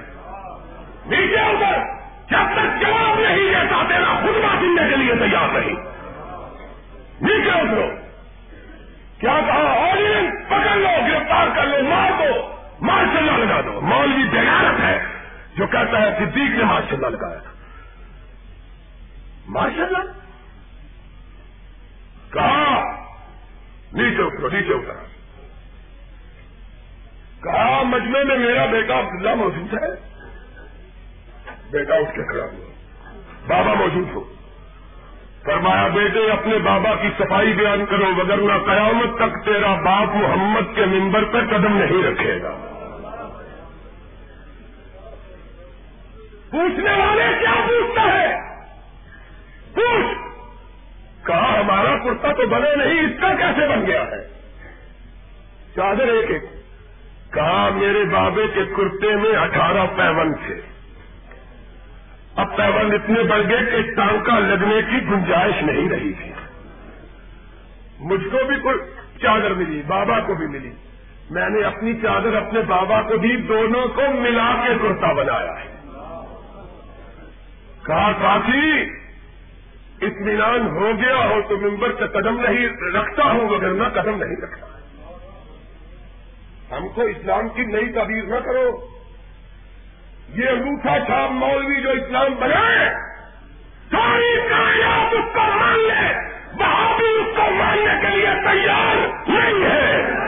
نیچے 1.06 1.40
اتر۔ 1.40 1.99
جب 2.30 2.38
تک 2.38 2.80
جواب 2.80 3.20
نہیں 3.20 3.36
دیتا 3.36 3.82
تیرا 3.88 4.20
خود 4.22 4.34
سننے 4.58 4.90
کے 4.90 4.96
لیے 4.96 5.14
تیار 5.14 5.48
نہیں۔ 5.48 5.74
نیچے 7.20 7.50
اترو۔ 7.50 7.86
کیا 9.18 9.40
کہا؟ 9.46 9.72
اور 9.72 9.96
پکڑ 10.48 10.76
لو، 10.76 10.88
گرفتار 11.08 11.46
کر 11.56 11.66
لو، 11.66 11.88
مار 11.88 12.10
دو۔ 12.18 12.56
مارشل 12.80 13.28
اللہ 13.28 13.44
لگا 13.44 13.60
دو۔ 13.60 13.80
مولوی 13.80 14.24
بغیرت 14.24 14.80
ہے، 14.80 15.06
جو 15.56 15.66
کہتا 15.66 16.02
ہے 16.02 16.18
صدیق 16.18 16.50
نے 16.50 16.64
مارشل 16.64 17.04
اللہ 17.04 17.16
لگایا۔ 17.16 17.38
تھا 17.38 17.50
ماشاء 19.48 19.82
اللہ 19.82 20.02
کہا؟ 22.32 22.96
نیچے 23.92 24.22
اترو، 24.22 24.48
نیچے 24.48 24.72
اترا 24.72 24.94
کہا 27.42 27.82
مجمے 27.82 28.24
میں 28.24 28.38
میرا 28.38 28.66
بیٹا 28.66 28.98
عبداللہ 28.98 29.34
موجود 29.34 29.74
ہے۔ 29.74 30.09
بیٹا 31.70 31.94
اٹھ 31.94 32.16
کے 32.16 32.22
کھڑا 32.22 32.44
ہوا۔ 32.44 32.70
بابا 33.46 33.74
موجود 33.74 34.08
ہو۔ 34.14 34.24
فرمایا، 35.44 35.88
بیٹے، 35.88 36.30
اپنے 36.30 36.58
بابا 36.58 36.94
کی 36.94 37.08
صفائی 37.18 37.52
بیان 37.52 37.86
کرو 37.86 38.06
وگرنا 38.06 38.58
قیامت 38.58 39.18
تک 39.18 39.44
تیرا 39.44 39.74
باپ 39.74 40.08
محمد 40.14 40.76
کے 40.76 40.84
ممبر 40.86 41.24
پر 41.24 41.46
قدم 41.46 41.76
نہیں 41.76 42.02
رکھے 42.02 42.42
گا۔ 42.42 42.50
پوچھنے 46.50 46.90
والے 46.90 47.24
کیا 47.40 47.54
پوچھتا 47.66 48.02
ہے؟ 48.02 48.36
پوچھ۔ 49.74 50.18
کہا، 51.26 51.60
ہمارا 51.60 51.98
کرتا 52.04 52.32
تو 52.32 52.48
بنے 52.48 52.76
نہیں، 52.76 53.00
اس 53.00 53.20
کا 53.20 53.34
کیسے 53.34 53.68
بن 53.68 53.86
گیا 53.86 54.02
ہے؟ 54.02 54.28
چادر 55.76 56.08
ایک 56.08 56.30
ایک 56.30 56.42
کہا، 57.32 57.68
میرے 57.74 58.04
بابے 58.04 58.46
کے 58.54 58.64
کرتے 58.64 59.16
میں 59.16 59.38
اٹھارہ 59.38 59.86
پیون 59.96 60.34
تھے۔ 60.34 60.69
اب 62.40 62.56
پیون 62.56 62.94
اتنے 62.94 63.22
بڑھ 63.22 63.48
گئے 63.48 63.82
کہ 63.82 63.94
ٹانکا 63.94 64.38
لگنے 64.38 64.82
کی 64.90 65.06
گنجائش 65.06 65.62
نہیں 65.62 65.88
رہی 65.88 66.12
تھی۔ 66.12 66.32
مجھ 68.00 68.28
کو 68.28 68.38
بھی 68.46 68.56
کوئی 68.56 68.78
چادر 69.22 69.54
ملی، 69.54 69.82
بابا 69.86 70.20
کو 70.20 70.34
بھی 70.34 70.46
ملی۔ 70.46 70.70
میں 71.30 71.48
نے 71.48 71.62
اپنی 71.62 71.94
چادر 72.02 72.34
اپنے 72.34 72.60
بابا 72.60 73.02
کو 73.02 73.16
بھی 73.16 73.36
دونوں 73.36 73.88
کو 73.88 74.02
ملا 74.20 74.64
کے 74.66 74.72
کرتا 74.82 75.12
بنایا 75.12 75.60
ہے۔ 75.60 75.80
کہا، 77.86 78.12
ساتھی، 78.22 78.82
اطمینان 80.02 80.66
ہو 80.66 80.90
گیا 80.98 81.16
ہو 81.16 81.42
تو 81.48 81.56
ممبر 81.56 81.92
کا 81.92 82.06
قدم 82.06 82.40
نہیں 82.40 82.92
رکھتا 82.94 83.24
ہوں، 83.24 83.48
مگر 83.48 83.68
میں 83.68 83.88
قدم 83.88 84.24
نہیں 84.24 84.42
رکھتا۔ 84.42 84.66
ہم 86.76 86.88
کو 86.88 87.02
اسلام 87.02 87.48
کی 87.48 87.62
نئی 87.62 87.92
تعبیر 87.92 88.24
نہ 88.24 88.36
کرو۔ 88.36 88.89
یہ 90.34 90.48
انگوٹھا 90.48 90.98
چھاپ 91.06 91.30
مولوی 91.30 91.82
جو 91.82 91.90
اسلام 91.90 92.34
بنائے، 92.34 92.88
ساری 93.92 94.40
کائنات 94.50 95.14
اس 95.14 95.34
کو 95.34 95.40
مان 95.40 95.78
لے، 95.78 96.12
وہاں 96.60 96.98
بھی 96.98 97.08
اس 97.08 97.36
کو 97.36 97.50
ماننے 97.50 97.94
کے 98.02 98.16
لیے 98.16 98.28
تیار 98.44 98.96
نہیں 99.28 99.64
ہے۔ 99.64 100.19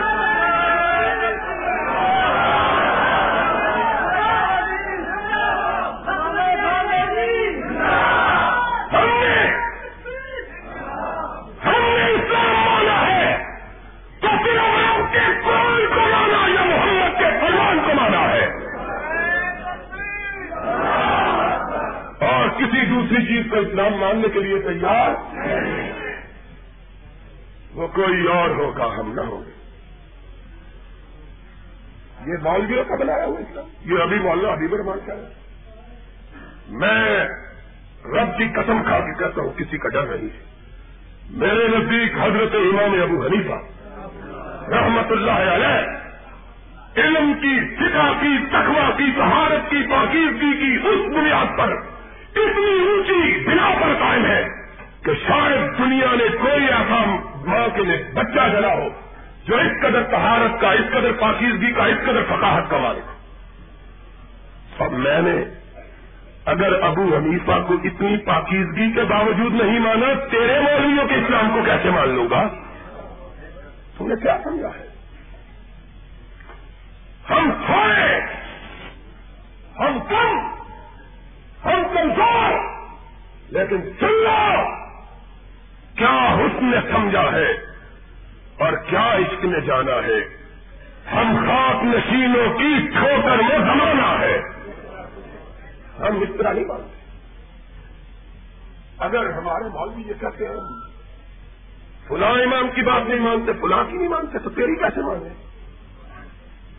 کسی 23.13 23.27
چیز 23.27 23.51
کو 23.51 23.57
اسلام 23.57 23.95
ماننے 23.95 24.29
کے 24.29 24.41
لیے 24.41 24.59
تیار؟ 24.59 25.11
وہ 27.75 27.87
کوئی 27.87 28.27
اور 28.27 28.51
ہوگا، 28.51 28.87
ہم 28.99 29.13
نہ 29.15 29.21
ہوں۔ 29.21 29.45
یہ 32.27 32.35
مولویوں 32.43 32.85
کا 32.85 32.97
بنایا 32.97 33.25
ہوا 33.25 33.41
اسلام۔ 33.41 33.95
یہ 33.95 34.03
ابھی 34.03 34.19
مولانا 34.19 34.49
ابھی 34.49 34.69
بڑھ 34.69 34.83
مانتا 34.83 35.15
ہے۔ 35.15 35.35
میں 36.69 37.25
رب 38.05 38.39
کی 38.39 38.45
قسم 38.45 38.83
کھا 38.83 38.99
کے 38.99 39.19
کہتا 39.19 39.43
ہوں، 39.43 39.53
کسی 39.53 39.79
کا 39.79 39.89
ڈر 39.89 40.05
نہیں۔ 40.05 40.29
ہے 40.29 40.53
میرے 41.31 41.69
نزدیک 41.69 42.13
حضرت 42.15 42.55
امام 42.55 43.03
ابو 43.03 43.27
حنیفہ 43.27 43.55
رحمت 44.71 45.13
اللہ 45.13 45.31
علیہ، 45.31 45.87
علم 46.97 47.33
کی 47.35 47.77
فکا 47.77 48.13
کی 48.21 48.39
تخوا 48.49 48.91
کی 48.97 49.07
سہارت 49.17 49.71
کی 49.71 49.83
پاکیزگی 49.91 50.53
کی 50.53 50.89
اس 50.89 51.17
بنیاد 51.17 51.59
پر 51.59 51.92
اتنی 52.37 52.89
اونچی 52.89 53.47
بنا 53.47 53.75
پر 53.83 53.95
قائم 54.01 54.27
ہے 54.27 54.49
کہ 55.05 55.13
شاید 55.29 55.79
دنیا 55.79 56.13
نے 56.13 56.25
کوئی 56.41 56.65
ایسا 56.65 57.05
ماں 57.45 57.77
کے 57.77 57.83
لیے 57.83 58.05
بچہ 58.15 58.49
جلا 58.53 58.75
ہو 58.75 58.89
جو 59.47 59.57
اس 59.57 59.83
قدر 59.83 60.03
تہارت 60.03 60.61
کا، 60.61 60.71
اس 60.71 60.91
قدر 60.91 61.13
پاکیزگی 61.13 61.73
کا، 61.73 61.85
اس 61.85 62.05
قدر 62.05 62.23
فقاحت 62.23 62.71
کا 62.71 62.79
مالک 62.79 63.03
اب 64.83 64.93
میں 64.93 65.23
نے 65.23 65.45
اگر 66.45 66.83
ابو 66.83 67.17
حنیفہ 67.17 67.65
کو 67.69 67.75
اتنی 67.85 68.17
پاکیزگی 68.17 68.93
کے 68.93 69.03
باوجود 69.03 69.55
نہیں 69.55 69.79
مانا، 69.79 70.07
تیرے 70.31 70.61
مولویوں 70.61 71.09
کے 71.09 71.15
اسلام 71.15 71.51
کو 71.55 71.61
کیسے 71.65 71.91
مان 71.91 72.09
لوں 72.09 72.31
گا؟ 72.31 72.49
تم 73.99 74.09
نے 74.09 74.15
کیا 74.23 74.37
سمجھا 74.45 74.69
ہے؟ 74.69 74.87
ہم 77.31 77.51
تھوڑے 77.67 78.21
ہم 79.79 79.99
کم 80.09 80.62
لیکن 83.53 83.83
چلو 84.01 84.65
کیا 85.97 86.37
حسن 86.39 86.65
نے 86.65 86.77
سمجھا 86.93 87.33
ہے 87.33 87.53
اور 88.59 88.73
کیا 88.73 89.15
عشق 89.15 89.45
نے 89.45 89.61
جانا 89.61 89.93
ہے؟ 89.93 90.43
ہم 91.13 91.47
خاک 91.49 91.85
نشینوں 91.85 92.59
کی 92.59 92.89
ٹھوکر 92.89 93.37
میں 93.37 93.59
زمانہ 93.59 94.21
ہے۔ 94.21 94.39
ہم 95.99 96.21
اس 96.21 96.29
طرح 96.39 96.53
نہیں 96.53 96.65
مانتے۔ 96.65 97.03
اگر 98.99 99.31
ہمارے 99.31 99.69
مولوی 99.69 100.03
یہ 100.07 100.15
کہتے 100.21 100.47
ہیں، 100.47 100.55
فلاں 102.09 102.31
امام 102.31 102.69
کی 102.75 102.83
بات 102.83 103.09
نہیں 103.09 103.21
مانتے، 103.21 103.53
فلاں 103.53 103.85
کی 103.85 103.97
نہیں 103.97 104.09
مانتے، 104.09 104.39
تو 104.39 104.51
تیری 104.51 104.77
کیسے 104.79 105.01
مانے؟ 105.01 105.29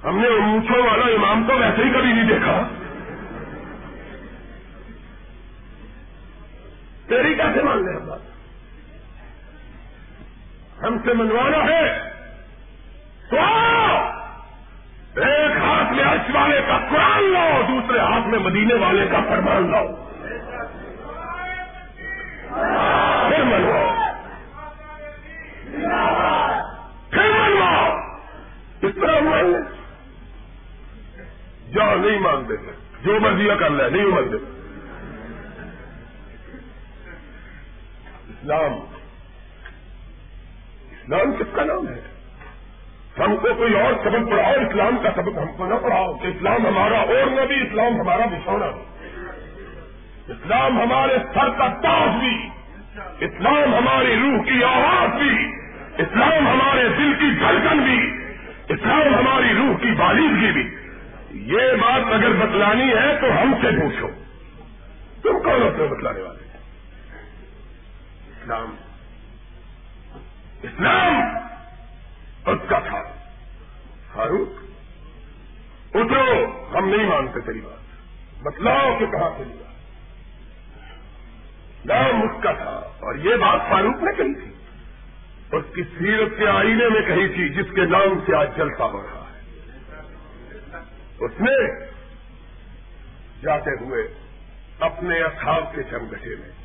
ہم 0.08 0.18
نے 0.18 0.28
اونچوں 0.28 0.84
والا 0.84 1.06
امام 1.06 1.48
تو 1.48 1.58
ویسے 1.58 1.84
ہی 1.84 1.90
کبھی 1.90 2.14
نہیں 2.14 2.28
دیکھا۔ 2.28 2.68
تیری 7.14 7.36
کیسے 7.36 7.64
مان 7.64 7.86
لیں 7.86 8.02
ہم 8.02 8.08
بات؟ 8.08 8.20
ہم 10.84 10.98
سے 11.06 11.14
منوانا 11.14 11.58
ہے۔ 11.58 12.00
تو 13.30 13.36
ایک 15.22 15.58
ہاتھ 15.58 15.94
میں 15.94 16.04
عرش 16.04 16.36
والے 16.36 16.62
کا 16.68 16.78
قرآن 16.90 17.24
لاؤ، 17.24 17.62
دوسرے 17.68 18.00
ہاتھ 18.00 18.28
میں 18.28 18.40
مدینے 18.40 18.74
والے 18.74 19.08
کا 19.12 19.20
فرمان 19.20 19.72
لاؤ۔ 19.72 19.88
پھر 23.30 23.44
منواؤ۔ 23.44 23.96
پھر 27.10 27.30
منواؤ۔ 27.30 27.98
اس 28.82 28.92
طرح 29.02 29.20
جاؤ 31.74 31.96
نہیں 31.96 32.20
مانتے۔ 32.20 32.54
جو 33.04 33.20
مرضی 33.20 33.48
کر 33.60 33.70
لیں 33.70 33.90
نہیں 33.90 34.06
مانتے۔ 34.06 34.63
اسلام 38.44 38.74
اسلام 40.92 41.34
کس 41.40 41.56
کا 41.56 41.64
نام 41.64 41.88
ہے؟ 41.88 42.02
ہم 43.20 43.36
کو 43.36 43.54
کوئی 43.58 43.80
اور 43.80 43.94
سبق 43.94 44.32
پڑھاؤ، 44.32 44.54
اسلام 44.54 44.98
کا 45.04 45.10
سبق 45.16 45.38
ہم 45.38 45.58
کو 45.58 45.66
نہ 45.66 45.76
پڑھاؤ 45.76 46.14
کہ 46.14 46.28
اسلام 46.28 46.68
ہمارا 46.68 46.98
اور 46.98 47.32
نہ 47.32 47.42
بھی، 47.42 47.56
اسلام 47.56 48.02
ہمارا 48.02 48.26
بچھونا 48.26 48.66
اسلام 50.28 50.82
ہمارے 50.82 51.18
سر 51.34 51.50
کا 51.50 51.68
تاج 51.68 52.10
بھی۔ 52.20 52.50
اسلام 53.20 53.76
ہماری 53.76 54.16
روح 54.16 54.44
کی 54.44 54.64
آواز 54.64 55.22
بھی۔ 55.22 55.52
اسلام 55.98 56.48
ہمارے 56.48 56.90
دل 56.98 57.14
کی 57.14 57.32
دھڑکن 57.40 57.78
بھی۔ 57.78 58.26
اسلام 58.70 59.16
ہماری 59.16 59.54
روح 59.58 59.78
کی 59.78 59.92
بالیدگی 59.92 60.52
بھی۔ 60.52 60.76
یہ 61.32 61.76
بات 61.82 62.14
اگر 62.14 62.30
بتلانی 62.30 62.90
ہے 62.90 63.18
تو 63.22 63.42
ہم 63.42 63.54
سے 63.62 63.68
پوچھو۔ 63.82 64.08
تم 65.24 65.44
کون 65.44 65.62
ہوتے 65.62 65.88
بتلانے 65.88 66.22
والے؟ 66.22 66.43
اسلام۔ 68.44 68.76
اسلام! 70.64 71.38
اس 72.46 72.60
کا 72.70 72.80
تھا۔ 72.80 73.02
فاروق، 74.14 74.64
اترو، 75.96 76.66
ہم 76.74 76.90
نہیں 76.90 77.10
مانتے 77.10 77.40
تیری 77.40 77.62
بات۔ 77.62 77.80
بتلاؤ 78.44 79.00
کہ 79.00 79.06
کہاں 79.06 79.30
سے 79.38 79.44
لیا۔ 79.44 79.72
نام 81.86 82.22
اس 82.22 82.44
کا 82.44 82.52
تھا۔ 82.52 82.80
اور 83.00 83.16
یہ 83.16 83.36
بات 83.36 83.62
فاروق 83.70 84.04
نے 84.04 84.12
کہی 84.18 84.34
تھی۔ 84.34 84.54
اس 85.52 85.64
کی 85.76 85.84
سیرت 85.84 86.38
کے 86.38 86.48
آئینے 86.48 86.90
میں 86.90 87.02
کہی 87.02 87.28
تھی، 87.28 87.50
جس 87.50 87.76
کے 87.76 87.86
نام 87.86 88.20
سے 88.26 88.36
آج 88.36 88.58
جلسہ 88.58 88.84
ہو 88.84 89.02
رہا 89.02 89.26
ہے۔ 89.34 89.42
اس 91.20 91.32
نے 91.40 91.86
جاتے 93.42 93.84
ہوئے 93.84 94.14
اپنے 94.80 95.22
اصحاب 95.22 95.76
کے 95.76 95.84
چمگٹے 95.84 96.36
میں 96.36 96.63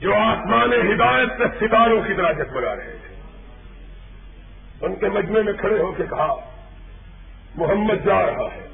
جو 0.00 0.14
آسمان 0.14 0.72
ہدایت 0.72 1.28
سے 1.38 1.44
ستاروں 1.58 2.02
کی 2.02 2.14
طرح 2.14 2.32
جگمگا 2.32 2.76
رہے 2.76 2.96
تھے۔ 3.06 3.14
ان 4.86 4.94
کے 4.96 5.08
مجمے 5.08 5.42
میں 5.42 5.52
کھڑے 5.52 5.78
ہو 5.78 5.92
کے 5.92 6.02
کہا، 6.10 6.34
محمد 7.54 8.06
جا 8.06 8.26
رہا 8.26 8.54
ہے۔ 8.54 8.66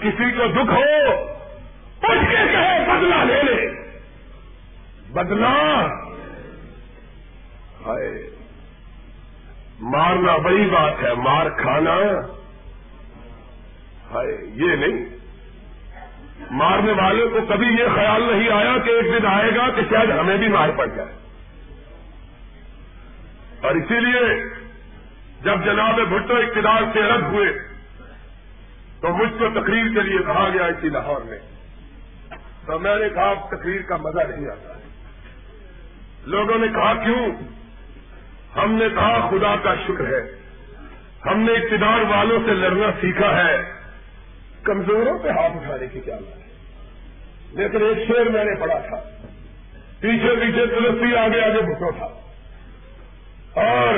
کسی 0.00 0.30
کو 0.30 0.46
دکھ 0.46 0.72
ہو 0.72 0.82
اٹھ 2.02 2.30
کے 2.30 2.36
کہے 2.36 2.84
بدلا 2.88 3.24
لے 3.24 3.42
لے۔ 3.42 3.70
بدلا 5.12 5.86
ہائے، 7.86 8.30
مارنا 9.80 10.36
بڑی 10.36 10.70
بات 10.70 10.94
ہے، 11.02 11.14
مار 11.14 11.46
کھانا؟ 11.50 11.96
ہائے، 14.10 14.38
یہ 14.54 14.76
نہیں۔ 14.76 15.15
مارنے 16.50 16.92
والے 16.92 17.26
کو 17.28 17.46
کبھی 17.48 17.66
یہ 17.66 17.84
خیال 17.94 18.22
نہیں 18.22 18.48
آیا 18.48 18.78
کہ 18.78 18.90
ایک 18.90 19.04
دن 19.04 19.26
آئے 19.26 19.50
گا 19.56 19.68
کہ 19.68 19.82
شاید 19.90 20.10
ہمیں 20.10 20.36
بھی 20.36 20.48
مار 20.48 20.68
پڑ 20.68 20.86
جائے۔ 20.86 21.08
اور 23.60 23.74
اسی 23.74 24.00
لیے 24.00 24.44
جب 25.42 25.64
جناب 25.64 26.00
بھٹو 26.00 26.36
اقتدار 26.36 26.82
سے 26.92 27.00
الگ 27.00 27.24
ہوئے، 27.24 27.52
تو 29.00 29.08
مجھ 29.08 29.32
کو 29.38 29.60
تقریر 29.60 29.84
کے 29.84 30.02
لیے 30.02 30.18
کہا 30.18 30.48
گیا 30.54 30.66
اسی 30.66 30.88
لاہور 30.88 31.20
میں۔ 31.20 31.38
تو 32.66 32.78
میں 32.78 32.96
نے 32.96 33.08
کہا 33.08 33.34
تقریر 33.34 33.82
کا 33.82 33.96
مزہ 33.96 34.20
نہیں 34.20 34.50
آتا۔ 34.50 34.72
لوگوں 36.26 36.58
نے 36.58 36.68
کہا، 36.68 36.94
کیوں؟ 36.94 37.28
ہم 38.56 38.72
نے 38.72 38.88
کہا، 38.94 39.30
خدا 39.30 39.56
کا 39.62 39.74
شکر 39.74 40.06
ہے، 40.06 40.38
ہم 41.26 41.40
نے 41.40 41.52
اقتدار 41.52 42.00
والوں 42.00 42.38
سے 42.46 42.54
لڑنا 42.54 42.86
سیکھا 43.00 43.44
ہے۔ 43.44 43.75
کمزوروں 44.66 45.18
پہ 45.18 45.28
ہاتھ 45.28 45.52
اٹھانے 45.56 45.86
کی 45.86 46.00
کیا 46.00 46.16
بات 46.16 46.36
ہے؟ 46.36 46.52
لیکن 47.52 47.82
ایک 47.82 48.08
شیر 48.08 48.28
میں 48.28 48.44
نے 48.44 48.60
پڑھا 48.60 48.78
تھا۔ 48.78 48.96
پیچھے 50.00 50.36
پیچھے 50.36 50.66
تلسی، 50.66 51.16
آگے 51.16 51.40
آگے 51.40 51.62
بھٹو 51.62 51.90
تھا۔ 51.90 52.06
اور 53.60 53.94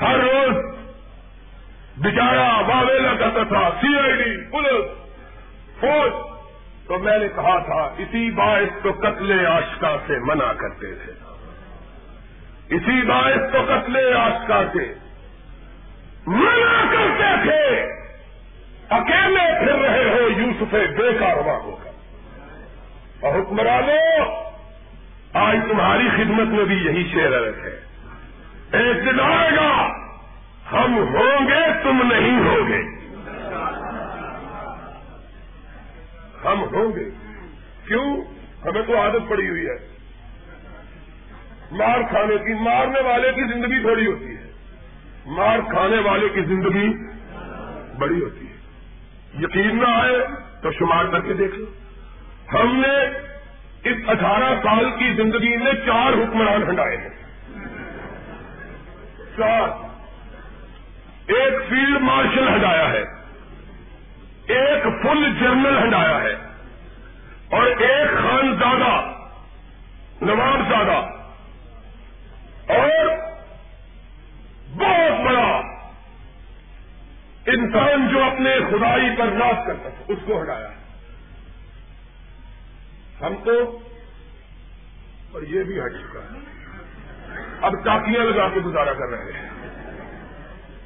ہر 0.00 0.18
روز 0.18 0.78
بچارا 1.96 2.60
واویلا 2.60 3.14
کرتا 3.14 3.42
تھا، 3.42 3.70
سی 3.80 3.98
آئی 3.98 4.12
ڈی، 4.12 4.50
پولیس، 4.50 4.84
فوج۔ 5.80 6.12
تو 6.86 6.98
میں 6.98 7.18
نے 7.18 7.28
کہا 7.28 7.58
تھا، 7.58 7.94
اسی 7.98 8.30
باعث 8.30 8.82
تو 8.82 8.92
قتل 8.92 9.46
آشکا 9.46 9.96
سے 10.06 10.18
منع 10.18 10.52
کرتے 10.52 10.94
تھے۔ 10.94 11.12
اسی 12.74 13.02
باعث 13.06 13.52
تو 13.52 13.62
قتل 13.62 14.16
آشکا 14.16 14.62
سے 14.72 14.94
منع 16.26 16.92
کرتے 16.92 17.42
تھے۔ 17.42 17.87
اکیلے 18.90 19.64
پھر 19.64 19.74
رہے 19.74 20.04
ہو 20.04 20.28
یوسف 20.28 20.74
بے 20.98 21.18
کارواں 21.20 21.60
ہو 21.60 21.76
کر۔ 21.84 21.90
اور 23.20 23.40
حکمرانوں، 23.40 24.34
آج 25.32 25.56
تمہاری 25.68 26.08
خدمت 26.08 26.46
میں 26.48 26.64
بھی 26.64 26.76
یہی 26.76 27.08
شیر 27.12 27.32
ہے۔ 27.32 27.80
ایک 28.72 28.96
دن 28.96 29.20
آئے 29.20 29.50
گا، 29.56 29.88
ہم 30.72 30.98
ہوں 30.98 31.48
گے، 31.48 31.82
تم 31.82 32.02
نہیں 32.14 32.44
ہوگے۔ 32.44 32.82
ہم 36.44 36.62
ہوں 36.62 36.96
گے۔ 36.96 37.10
کیوں؟ 37.86 38.16
ہمیں 38.64 38.82
تو 38.82 39.00
عادت 39.00 39.28
پڑی 39.28 39.48
ہوئی 39.48 39.66
ہے۔ 39.66 39.88
مار 41.70 41.98
کھانے 42.10 42.38
کی، 42.38 42.54
مارنے 42.54 43.00
والے 43.00 43.32
کی 43.32 43.52
زندگی 43.52 43.80
تھوڑی 43.80 44.06
ہوتی 44.06 44.36
ہے۔ 44.36 44.52
مار 45.26 45.58
کھانے 45.58 45.96
والے 45.98 46.28
کی 46.28 46.40
زندگی 46.40 47.06
بڑی 47.98 48.22
ہوتی 48.22 48.40
ہے۔ 48.40 48.47
یقین 49.34 49.78
نہ 49.78 49.88
آئے 49.88 50.26
تو 50.62 50.72
شمار 50.72 51.04
کر 51.04 51.20
کے 51.20 51.32
دیکھ 51.34 51.54
لو۔ 51.54 51.64
ہم 52.52 52.76
نے 52.76 53.18
اس 53.84 53.96
اٹھارہ 54.06 54.54
سال 54.62 54.90
کی 54.98 55.12
زندگی 55.16 55.56
میں 55.56 55.72
چار 55.72 56.12
حکمران 56.12 56.62
ہٹائے 56.62 56.96
ہیں۔ 56.96 57.08
چار۔ 59.36 59.88
ایک 61.26 61.68
فیلڈ 61.68 62.00
مارشل 62.00 62.56
ہٹایا 62.56 62.88
ہے۔ 62.88 63.04
ایک 64.46 64.82
فل 65.02 65.38
جرنل 65.40 65.88
ہٹایا 65.88 66.22
ہے۔ 66.22 66.34
اور 67.50 67.62
ایک 67.62 68.10
خانزادہ 68.10 69.12
نواب 70.20 70.60
زادہ۔ 70.70 71.18
اور 72.72 73.06
بہت 74.72 75.20
بڑا 75.26 75.67
انسان 77.48 78.08
جو 78.08 78.24
اپنے 78.24 78.56
خدائی 78.70 79.16
پر 79.18 79.26
راز 79.26 79.66
کرتا 79.66 79.88
تھا، 79.88 80.04
اس 80.08 80.18
کو 80.26 80.42
ہٹایا۔ 80.42 80.68
ہم 83.20 83.34
تو 83.44 83.78
اور 85.32 85.42
یہ 85.42 85.62
بھی 85.62 85.80
ہٹ 85.80 85.92
چکا 85.92 86.20
ہے۔ 86.20 86.38
اب 87.62 87.72
چاکیاں 87.84 88.24
لگا 88.24 88.48
کے 88.48 88.60
گزارا 88.60 88.92
کر 88.92 89.10
رہے 89.10 89.32
ہیں۔ 89.32 89.50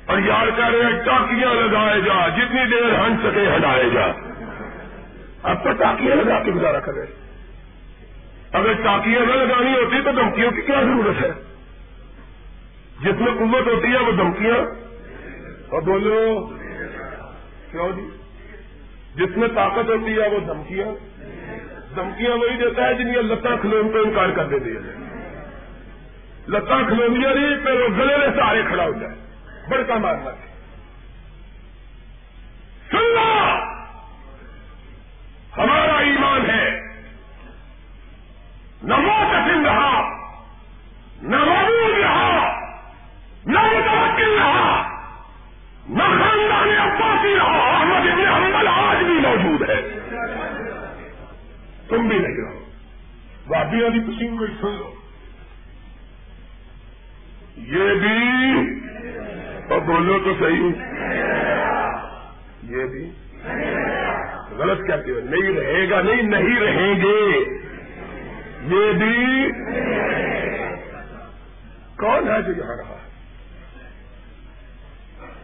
اور 0.07 0.19
یار 0.19 0.47
کہہ 0.57 0.69
رہے 0.69 0.93
ہیں 0.93 1.05
چاکیاں 1.05 1.55
لگائے 1.55 2.01
جا، 2.01 2.29
جتنی 2.29 2.71
دیر 2.71 2.99
ہن 2.99 3.17
سکے 3.23 3.57
ہٹائے 3.57 3.91
جا۔ 3.91 4.07
اب 5.43 5.65
تو 5.65 5.73
چاکیاں 5.73 6.17
لگا 6.17 6.43
کے 6.43 6.51
گزارا 6.51 6.81
کر 6.81 6.93
رہے 6.95 7.07
اگر 8.53 8.75
چاکیاں 8.75 9.21
نہ 9.21 9.33
لگانی 9.33 9.73
ہوتی 9.73 10.03
تو 10.03 10.13
دھمکیوں 10.13 10.51
کی 10.51 10.61
کیا 10.61 10.81
ضرورت 10.81 11.23
ہے؟ 11.23 11.31
جس 13.01 13.21
میں 13.21 13.33
قوت 13.33 13.67
ہوتی 13.67 13.89
ہے، 13.89 13.99
وہ 13.99 14.13
دھمکیاں 14.13 14.92
اور 15.73 15.83
بولو، 15.83 16.51
کیوں 17.71 17.93
جی؟ 17.93 18.09
جس 19.15 19.37
میں 19.37 19.49
طاقت 19.49 19.89
ہوتی 19.89 20.13
ہے 20.13 20.29
وہ 20.29 20.39
دھمکیاں 20.39 20.87
دھمکیاں 21.95 22.37
وہی 22.37 22.57
دیتا 22.57 22.87
ہے 22.87 22.95
جن 22.95 23.05
کی 23.05 23.21
لتا 23.21 23.57
کھلون 23.57 23.93
کو 23.93 23.99
انکار 23.99 24.29
کر 24.29 24.49
دیتی 24.49 24.77
ہے 24.77 24.81
لتا 26.49 26.83
کھلونیاں 26.89 27.35
نہیں، 27.35 27.65
پھر 27.65 27.81
وہ 27.81 27.89
گلے 27.99 28.17
میں 28.17 28.27
سارے 28.27 28.63
کھڑا 28.69 28.85
ہو 28.85 28.93
جائے۔ 29.01 29.15
بڑکا 29.69 29.97
مارنا۔ 29.97 30.31
سننا! 32.91 33.52
صحیح۔ 60.43 60.71
یہ 62.63 62.85
بھی۔ 62.85 63.13
غلط 64.59 64.87
کہتے 64.87 65.11
ہو 65.11 65.21
نہیں 65.21 65.55
رہے 65.57 65.91
گا، 65.91 66.03
نہیں 66.03 66.23
نہیں 66.23 66.61
رہیں 66.61 66.95
گے۔ 66.95 67.39
یہ 68.63 68.93
بھی۔ 68.93 69.49
کون 71.97 72.29
ہے 72.29 72.43
جو 72.43 72.53
یہاں 72.53 72.77
رہا؟ 72.77 72.97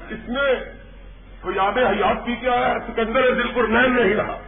اس 0.08 0.28
میں 0.28 0.54
کوئی 1.40 1.58
آب 1.58 1.78
حیات 1.78 2.26
کی 2.26 2.34
کیا 2.34 2.52
ہے؟ 2.52 2.74
سکندر 2.86 3.34
دل 3.34 3.48
پر 3.54 3.68
نین 3.68 3.96
نہیں 3.96 4.14
رہا۔ 4.14 4.38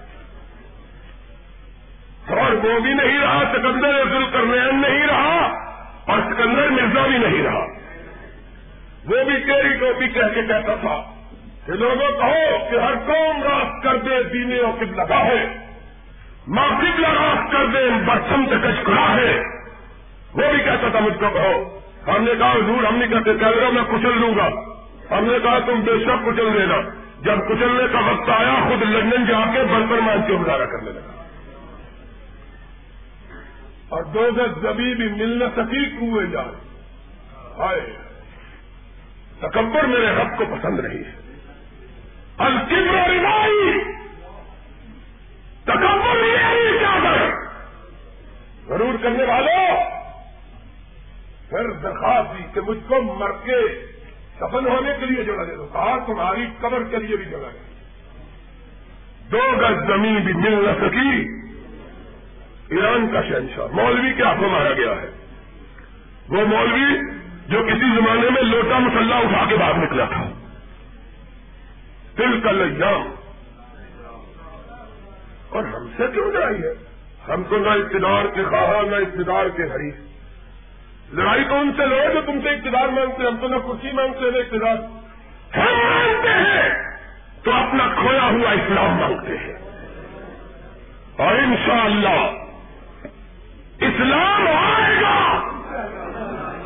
اور 2.29 2.53
وہ 2.53 2.81
بھی 2.81 2.95
نہیں 2.95 3.19
رہا 3.19 3.43
سکندر 3.53 4.05
دل 4.05 4.25
کرنین 4.31 4.83
نہیں 4.83 5.07
رہا 5.07 5.47
اور 6.05 6.19
سکندر 6.19 6.69
مرزا 6.69 7.07
بھی 7.07 7.19
نہیں 7.19 7.43
رہا 7.43 7.81
وہ 9.05 9.25
بھی 9.25 9.45
تیری 9.45 9.77
ٹوپی 9.77 10.09
کہہ 10.09 10.35
کے 10.35 10.43
کہتا 10.43 10.75
تھا 10.75 11.03
کہ 11.65 11.69
لوگوں 11.81 12.13
کہو 12.21 12.71
کہ 12.71 12.77
ہر 12.77 12.95
قوم 13.07 13.43
راست 13.43 13.83
کر 13.83 13.97
دے 13.97 14.23
دینے 14.23 14.59
اور 14.59 14.73
کب 14.81 14.95
لگا 14.95 15.25
ہے۔ 15.25 15.67
ماں 16.47 16.69
قبلہ 16.69 17.09
راست 17.09 17.53
کر 17.53 17.67
دے 17.67 17.91
برسم 18.07 18.45
سے 18.47 18.55
کچھ 18.63 18.91
ہے۔ 18.91 19.41
وہ 20.35 20.53
بھی 20.53 20.65
کہتا 20.65 20.89
تھا، 20.89 20.99
مجھ 21.01 21.19
کو 21.21 21.31
کہو۔ 21.31 21.79
ہم 22.07 22.25
نے 22.25 22.33
کہا، 22.39 22.53
حضور، 22.53 22.85
ہم 22.85 22.97
نہیں 22.97 23.09
کہتے، 23.09 23.35
کہہ 23.35 23.49
رہا 23.49 23.71
میں 23.71 23.83
کچل 23.83 24.21
لوں 24.21 24.37
گا۔ 24.37 24.49
ہم 25.19 25.25
نے 25.25 25.39
کہا، 25.43 25.59
تم 25.59 25.81
بے 25.81 26.05
شک 26.05 26.27
کچل 26.27 26.59
دینا 26.59 26.77
جب 27.21 27.49
کچلنے 27.49 27.83
کا 27.93 27.99
وقت 27.99 28.31
آیا، 28.31 28.69
خود 28.69 28.83
لندن 28.83 29.25
جا 29.27 29.41
کے 29.55 29.63
برتن 29.63 30.05
مان 30.05 30.23
کے 30.27 30.33
گزارا 30.33 30.65
کرنے 30.65 30.91
لگا۔ 30.91 31.25
اور 33.89 34.03
دو 34.03 34.29
گز 34.37 34.63
زبی 34.63 34.95
بھی 34.95 35.09
مل 35.09 35.39
نہ 35.39 35.45
سکی 35.57 35.85
کنویں 35.85 36.27
جائے 36.27 37.97
تکبر 39.39 39.85
میرے 39.85 40.07
رب 40.07 40.39
کو 40.39 40.45
پسند 40.45 40.81
نہیں 40.81 41.05
ہے۔ 41.05 41.30
الکبر 42.41 43.11
روائی. 43.11 43.73
تکبر 45.65 46.25
یہ 46.25 46.79
کیا 46.79 46.99
کر 47.03 47.31
ضرور 48.69 49.03
کرنے 49.03 49.25
والوں 49.25 49.91
پھر 51.49 51.71
درخواست 51.71 52.39
دی 52.39 52.45
کہ 52.55 52.61
مجھ 52.61 52.79
کو 52.89 53.03
مر 53.03 53.31
کے 53.31 53.87
سفل 54.41 54.67
ہونے 54.67 54.91
کے 55.01 55.07
لیے 55.07 55.25
جگہ 55.25 55.45
دے 55.45 55.57
دو۔ 55.57 55.67
کہا، 55.73 55.99
تمہاری 56.07 56.47
قبر 56.61 56.83
کے 56.83 56.97
لیے 56.97 57.17
بھی 57.17 57.25
جگہ 57.25 57.39
دے۔ 57.39 57.59
دو 59.31 59.39
گز 59.39 59.87
زمین 59.87 60.17
بھی 60.17 60.33
مل 60.33 60.65
نہ 60.65 60.87
سکی 60.87 61.41
ایران 62.77 63.09
کا 63.13 63.23
شہنشاہ، 63.23 63.67
مولوی 63.73 64.13
کے 64.13 64.23
ہاتھوں 64.23 64.49
مارا 64.49 64.73
گیا 64.73 64.93
ہے۔ 64.93 65.11
وہ 66.29 66.47
مولوی 66.47 67.01
جو 67.49 67.63
کسی 67.63 67.97
زمانے 67.97 68.31
میں 68.31 68.43
لوٹا 68.43 68.79
مسلح 68.79 69.17
اٹھا 69.17 69.45
کے 69.49 69.57
باہر 69.57 69.75
نکلا 69.75 70.05
تھا۔ 70.05 70.30
دل 72.21 72.41
کا 72.41 72.51
لجام۔ 72.51 73.15
اور 75.49 75.65
ہم 75.65 75.89
سے 75.97 76.05
کیوں 76.15 76.33
لڑائی 76.33 76.63
ہے؟ 76.63 76.73
ہم 77.29 77.43
تو 77.49 77.59
نہ 77.59 77.69
اقتدار 77.69 78.25
کے 78.35 78.45
خواہ 78.45 78.83
نہ 78.83 78.97
اقتدار 78.97 79.47
کے 79.47 79.63
حریف۔ 79.63 79.95
لڑائی 81.13 81.45
تو 81.45 81.55
ان 81.55 81.73
سے 81.77 81.87
لڑے 81.87 82.15
جو 82.15 82.21
تم 82.27 82.41
سے 82.43 82.49
اقتدار 82.49 82.89
مانگتے 82.89 83.23
ہم 83.23 83.37
تو 83.41 83.49
نہ 83.49 83.57
کرسی 83.57 83.93
مانگتے، 83.93 84.31
نہ 84.31 84.37
اقتدار۔ 84.37 84.77
ہم 85.57 85.79
مانگتے 85.89 86.29
ہیں 86.29 86.99
تو 87.43 87.53
اپنا 87.53 87.87
کھویا 87.95 88.23
ہوا 88.23 88.51
اسلام 88.51 88.91
مانگتے 88.91 89.39
ہیں۔ 89.39 89.55
اور 91.17 91.35
انشاءاللہ 91.35 92.33
اسلام 93.81 94.49
آئے 94.49 95.01
گا۔ 95.01 95.17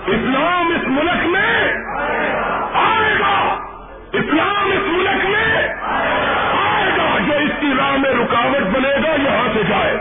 اسلام 0.07 0.69
اس 0.69 0.89
ملک 0.89 1.27
میں 1.27 1.73
آئے 2.75 3.15
گا۔ 3.21 3.65
اسلام 4.13 4.73
اس 4.73 4.84
رکاوٹ 8.45 8.75
بنے 8.75 8.89
گا، 8.89 9.31
یہاں 9.31 9.49
سے 9.55 9.63
جائے۔ 9.63 9.97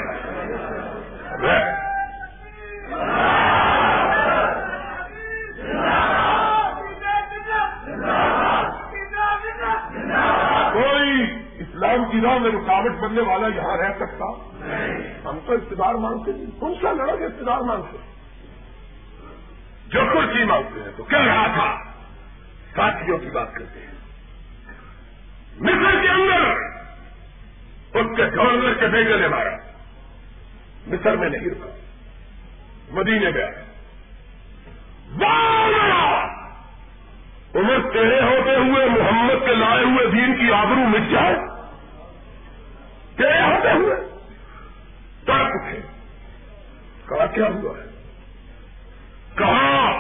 گا 1.48 1.84
کوئی 10.74 11.40
اسلام 11.60 12.12
کی 12.12 12.22
راہ 12.22 12.38
میں 12.38 12.52
رکاوٹ 12.52 12.92
بننے 12.92 13.22
والا 13.22 13.48
یہاں 13.48 13.78
رہ 13.78 13.94
سکتا؟ 14.00 14.26
ہم 15.30 15.40
تو 15.46 15.54
اقتدار 15.54 15.94
مانگتے 15.94 16.32
ہیں۔ 16.32 16.60
کون 16.60 16.74
سا 16.82 16.92
لڑا 16.92 17.16
کے 17.16 17.26
اقتدار 17.26 17.62
مانگتے؟ 17.62 17.98
جو 19.88 20.00
کچھ 20.00 20.38
ہی 20.38 20.44
مانگتے 20.44 20.80
ہیں۔ 20.80 20.92
تو 20.98 21.04
کہہ 21.04 21.26
رہا 21.26 21.48
تھا؟ 21.54 21.78
ساتھیوں 22.76 23.18
کی 23.18 23.30
بات 23.30 23.54
کرتے 23.54 23.80
ہیں۔ 23.80 23.94
مصر 25.60 26.02
کے 26.02 26.10
اندر 26.10 26.63
اس 28.14 28.32
کے 28.32 28.38
گورنر 28.38 28.74
کے 28.74 28.88
بیٹے 28.88 29.18
نے 29.18 29.28
مارا۔ 29.28 29.50
مصر 30.88 31.16
میں 31.16 31.30
نہیں۔ 31.30 31.42
رکا 31.42 31.76
مدینے 32.92 33.30
میں۔ 33.30 33.46
آیا 35.26 36.26
عمر 37.56 37.92
تیرے 37.94 38.22
ہوتے 38.22 38.56
ہوئے، 38.56 38.86
محمد 38.86 39.46
کے 39.46 39.56
لائے 39.56 39.84
ہوئے 39.84 40.08
دین 40.08 40.36
کی 40.36 40.54
آبرو 40.54 40.76
مٹ 40.76 41.12
جائے۔ 41.12 41.36
تیرے 43.18 43.42
ہوتے 43.42 43.72
ہوئے۔ 43.72 43.96
ترک 45.26 45.52
تھے 45.70 45.80
کہا، 47.06 47.26
کیا 47.26 47.48
ہوا؟ 47.48 47.78
ہے 47.78 47.90
کہا، 49.36 49.92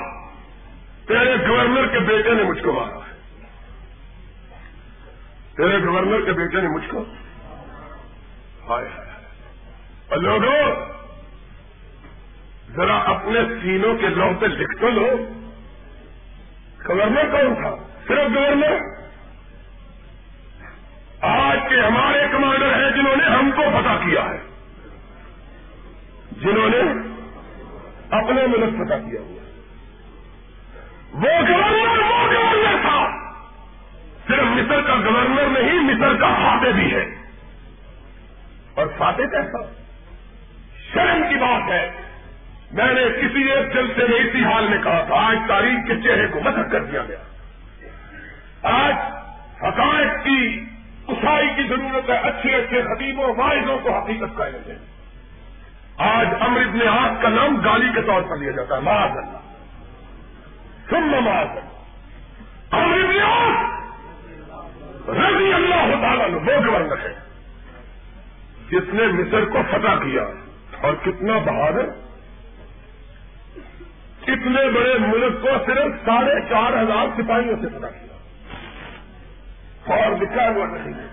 تیرے 1.07 1.47
گورنر 1.47 1.87
کے 1.87 1.99
بیٹے 1.99 2.33
نے 2.33 2.43
مجھ 2.43 2.63
کو 2.63 2.73
مارا۔ 2.73 2.95
ہے 2.95 3.13
تیرے 5.57 5.83
گورنر 5.85 6.25
کے 6.25 6.33
بیٹے 6.33 6.61
نے 6.61 6.67
مجھ 6.67 6.89
کو 6.89 7.05
لوگوں 10.11 10.85
ذرا 12.75 12.97
اپنے 12.97 13.39
سینوں 13.61 13.97
کے 13.97 14.07
لو 14.09 14.31
پہ 14.39 14.45
لکھ 14.45 14.81
تو 14.81 14.89
لو۔ 14.89 15.07
گورنر 16.87 17.25
کون 17.31 17.55
تھا؟ 17.55 17.75
صرف 18.07 18.35
گورنر۔ 18.35 18.77
آج 21.21 21.59
کے 21.69 21.79
ہمارے 21.79 22.25
کمانڈر 22.31 22.83
ہیں 22.83 22.91
جنہوں 22.91 23.15
نے 23.15 23.23
ہم 23.23 23.51
کو 23.55 23.61
پتا 23.61 23.95
کیا 23.95 24.25
ہے۔ 24.25 24.39
جنہوں 26.31 26.69
نے 26.69 26.79
اپنے 28.09 28.47
ملک 28.47 28.85
پتا 28.85 28.97
کیا 28.97 29.21
ہوا 29.21 29.39
وہ 31.13 31.41
گورنر 31.49 31.99
وہ 31.99 32.33
گورنر 32.33 32.81
تھا۔ 32.81 33.07
صرف 34.27 34.43
مصر 34.43 34.81
کا 34.81 34.95
گورنر 34.95 35.61
نہیں، 35.61 35.79
مصر 35.79 36.15
کا 36.15 36.29
فاتح 36.29 36.69
بھی 36.75 36.93
ہے۔ 36.93 37.22
اور 38.75 38.87
فاتح 38.97 39.21
کیسا 39.21 39.57
شرم 40.93 41.23
کی 41.29 41.35
بات 41.35 41.71
ہے. 41.71 41.91
میں 42.71 42.93
نے 42.93 43.01
کسی 43.09 43.51
ایک 43.51 43.73
جلسے 43.73 44.07
میں 44.09 44.19
اسی 44.19 44.45
حال 44.45 44.67
میں 44.67 44.77
کہا 44.83 45.03
تھا، 45.07 45.15
آج 45.15 45.37
تاریخ 45.47 45.87
کے 45.87 46.01
چہرے 46.01 46.27
کو 46.27 46.39
مدد 46.39 46.71
کر 46.71 46.83
دیا 46.83 47.01
گیا. 47.07 47.17
آج 48.61 48.93
حقائق 49.63 50.23
کی، 50.23 50.65
کسائی 51.07 51.47
کی 51.55 51.63
ضرورت 51.63 52.09
ہے، 52.09 52.17
اچھے 52.17 52.55
اچھے 52.55 52.81
خطیبوں 52.81 53.33
واحدوں 53.37 53.79
کو 53.79 53.97
حقیقت 53.97 54.37
کا 54.37 54.47
علم 54.47 54.71
ہے. 54.71 54.77
آج 55.97 56.27
امرت 56.39 56.75
نے 56.75 56.87
آگ 56.87 57.21
کا 57.21 57.29
نام 57.29 57.57
گالی 57.57 57.89
کے 57.95 58.01
طور 58.01 58.21
پر 58.21 58.37
لیا 58.37 58.51
جاتا 58.51 58.75
ہے. 58.75 58.81
معاذ 58.81 59.11
اللہ. 59.11 59.39
سن 60.89 61.23
معاذ 61.23 61.47
اللہ. 61.47 61.73
امرت 62.71 63.09
رضی 65.09 65.53
اللہ 65.53 66.01
تعالیٰ 66.01 66.33
وہ 66.33 66.71
گورنر 66.71 66.97
ہے 66.97 67.32
جس 68.73 68.93
نے 68.93 69.07
مصر 69.07 69.45
کو 69.45 69.57
فتح 69.71 70.03
کیا 70.03 70.23
اور 70.81 70.93
کتنا 70.93 71.37
بہادر 71.37 71.85
اتنے 74.27 74.69
بڑے 74.69 74.97
ملک 74.99 75.41
کو 75.41 75.47
صرف 75.65 76.05
ساڑھے 76.05 76.41
چار 76.49 76.83
ہزار 76.83 77.21
سپاہیوں 77.21 77.55
سے 77.61 77.67
پتا 77.67 77.87
کیا۔ 77.87 78.13
اور 79.95 80.21
لکھا 80.21 80.49
ہوا 80.49 80.65
نہیں 80.65 80.93
ہے 80.93 81.07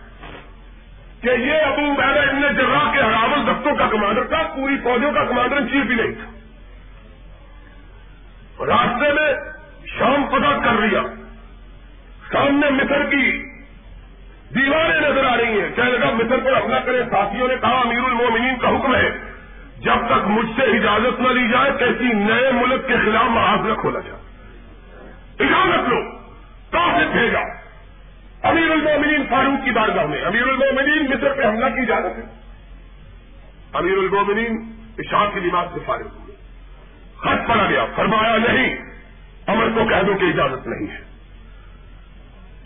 کہ 1.21 1.31
یہ 1.31 1.53
ابو 1.53 1.95
بیرا 1.95 2.31
ابن 2.31 2.41
جرا 2.41 2.93
کے 2.93 3.01
ہراول 3.01 3.47
دفتوں 3.47 3.77
کا 3.77 3.87
کمانڈر 3.87 4.25
تھا، 4.27 4.43
پوری 4.57 4.77
فوجوں 4.83 5.13
کا 5.13 5.25
کمانڈر 5.25 5.57
ان 5.57 5.69
چیف 5.69 5.85
بھی 5.85 5.95
نہیں 5.95 6.13
تھا۔ 6.13 6.31
راستے 8.67 9.13
میں 9.13 9.35
شام 9.87 10.25
پتا 10.27 10.59
کر 10.65 10.73
لیا۔ 10.73 11.03
سامنے 12.33 12.71
مصر 12.71 13.11
کی 13.11 13.50
دیواریں 14.55 15.01
نظر 15.01 15.25
آ 15.25 15.37
رہی 15.37 15.61
ہیں۔ 15.61 15.69
چاہے 15.77 15.91
لگا، 15.91 16.11
مصر 16.11 16.41
پر 16.45 16.63
حملہ 16.63 16.77
کرے 16.85 17.03
ساتھیوں 17.11 17.49
نے 17.49 17.55
کہا 17.61 17.81
امیر 17.81 18.05
المومنین 18.05 18.59
کا 18.59 18.69
حکم 18.69 18.95
ہے، 18.95 19.11
جب 19.79 20.07
تک 20.07 20.29
مجھ 20.29 20.51
سے 20.57 20.63
اجازت 20.63 21.21
نہ 21.21 21.29
لی 21.29 21.49
جائے 21.49 21.71
کسی 21.71 22.05
نئے 22.05 22.53
ملک 22.53 22.89
کے 22.89 22.95
خلاف 23.05 23.25
محاذ 23.25 23.81
کھولا 23.81 24.01
جائے۔ 24.01 24.19
اجازت 25.39 25.89
لو 25.89 25.97
کافی 26.71 27.19
بھیجا 27.19 27.41
امیر 28.43 28.71
المومنین 28.71 29.23
فاروق 29.31 29.65
کی 29.65 29.71
بارگاہ 29.71 30.07
میں۔ 30.07 30.25
امیر 30.25 30.43
المومنین 30.43 31.07
مصر 31.07 31.33
پہ 31.33 31.47
حملہ 31.47 31.67
کی 31.67 31.81
اجازت 31.81 32.19
ہے۔ 32.19 32.25
امیر 33.73 33.99
المومنین 33.99 34.73
اشاع 34.99 35.27
کی 35.35 35.41
لباس 35.41 35.69
سے 35.75 35.81
فارغ 35.87 36.07
ہوئے 36.07 36.37
خط 37.17 37.49
پڑا 37.49 37.67
گیا، 37.71 37.85
فرمایا، 37.97 38.37
نہیں، 38.37 38.77
امر 39.47 39.69
کو 39.75 39.89
کہہ 39.89 40.03
دو 40.07 40.15
کہ 40.15 40.25
اجازت 40.25 40.67
نہیں 40.67 40.91
ہے۔ 40.91 40.99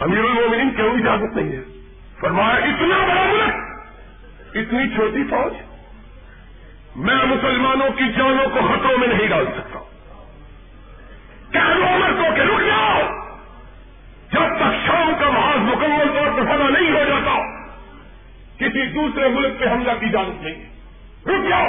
امیر 0.01 0.19
المومنین 0.19 0.71
کیوں 0.71 0.91
اجازت 0.91 1.37
نہیں 1.37 1.53
ہے؟ 1.53 1.74
فرمایا، 2.25 2.57
اتنا 2.57 2.99
بڑا 2.99 3.23
ملک، 3.23 3.55
اتنی 4.57 4.95
چھوٹی 4.95 5.25
فوج، 5.31 5.53
میں 6.97 7.25
مسلمانوں 7.25 7.91
کی 7.91 8.13
جانوں 8.13 8.49
کو 8.49 8.61
خطروں 8.61 8.99
میں 8.99 9.09
نہیں 9.09 9.27
ڈال 9.27 9.47
سکتا۔ 9.47 9.79
عمر 11.95 12.13
کو 12.13 12.35
کہ 12.35 12.41
رک 12.41 12.67
جاؤ، 12.67 13.01
جب 14.33 14.57
تک 14.57 14.87
شام 14.87 15.13
کا 15.21 15.31
محاذ 15.31 15.59
مکمل 15.59 16.09
طور 16.15 16.27
پر 16.27 16.43
فنا 16.43 16.81
نہیں 16.81 16.91
ہو 16.91 17.05
جاتا، 17.09 17.65
کسی 18.59 18.87
دوسرے 18.87 19.29
ملک 19.29 19.61
پہ 19.61 19.65
حملہ 19.65 19.93
کی 20.01 20.07
اجازت 20.07 20.43
نہیں۔ 20.43 20.65
رک 21.27 21.49
جاؤ۔ 21.49 21.67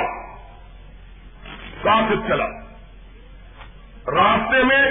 کافد 1.84 2.28
چلا۔ 2.28 2.48
راستے 4.08 4.64
میں 4.64 4.86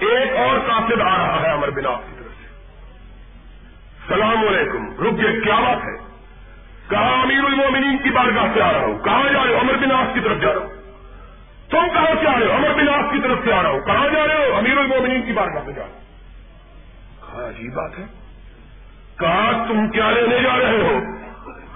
ایک 0.00 0.36
اور 0.36 0.58
کافد 0.58 1.00
آ 1.00 1.16
رہا 1.16 1.42
ہے 1.42 1.52
امر 1.52 1.70
بنا 1.70 1.90
کی 1.90 2.23
طرف 4.08 4.18
سے 4.18 4.22
سلام 4.22 4.48
علیکم۔ 4.48 5.04
رک 5.04 5.22
گئے 5.22 5.40
کیا 5.40 5.54
بات 5.54 5.76
ہے؟ 5.76 6.04
کہاں 6.90 7.22
امیر 7.22 7.44
المومنین 7.44 7.98
کی 7.98 8.10
بارگاہ 8.10 8.46
سے 8.54 8.62
آ 8.62 8.72
رہا 8.72 8.80
ہوں؟ 8.80 8.98
کہاں 8.98 9.32
جا 9.32 9.44
رہے 9.44 9.54
ہو؟ 9.54 9.58
امر 9.58 9.76
بناس 9.76 10.14
کی 10.14 10.20
طرف 10.20 10.40
جا 10.40 10.54
رہا 10.54 10.60
ہوں۔ 10.60 10.68
تم 11.70 11.94
کہاں 11.94 12.14
سے 12.20 12.28
آ 12.28 12.38
رہے 12.38 12.46
ہو؟ 12.46 12.52
امر 12.52 12.74
بناس 12.74 13.12
کی 13.12 13.20
طرف 13.22 13.38
سے 13.44 13.52
آ 13.52 13.62
رہا 13.62 13.70
ہوں۔ 13.70 13.80
کہاں 13.80 14.08
جا 14.08 14.26
رہے 14.26 14.50
ہو؟ 14.50 14.56
امیر 14.56 14.78
المومنین 14.78 15.22
کی 15.22 15.32
بارگاہ 15.32 15.62
سے 15.64 15.72
جا 15.72 15.82
رہا 15.82 15.92
ہوں۔ 15.92 16.00
کہا 17.20 17.48
عجیب 17.48 17.74
بات 17.74 17.98
ہے؟ 17.98 18.04
کہا 19.18 19.64
تم 19.68 19.88
کیا 19.88 20.10
لینے 20.10 20.42
جا 20.42 20.58
رہے 20.58 20.82
ہو؟ 20.82 21.00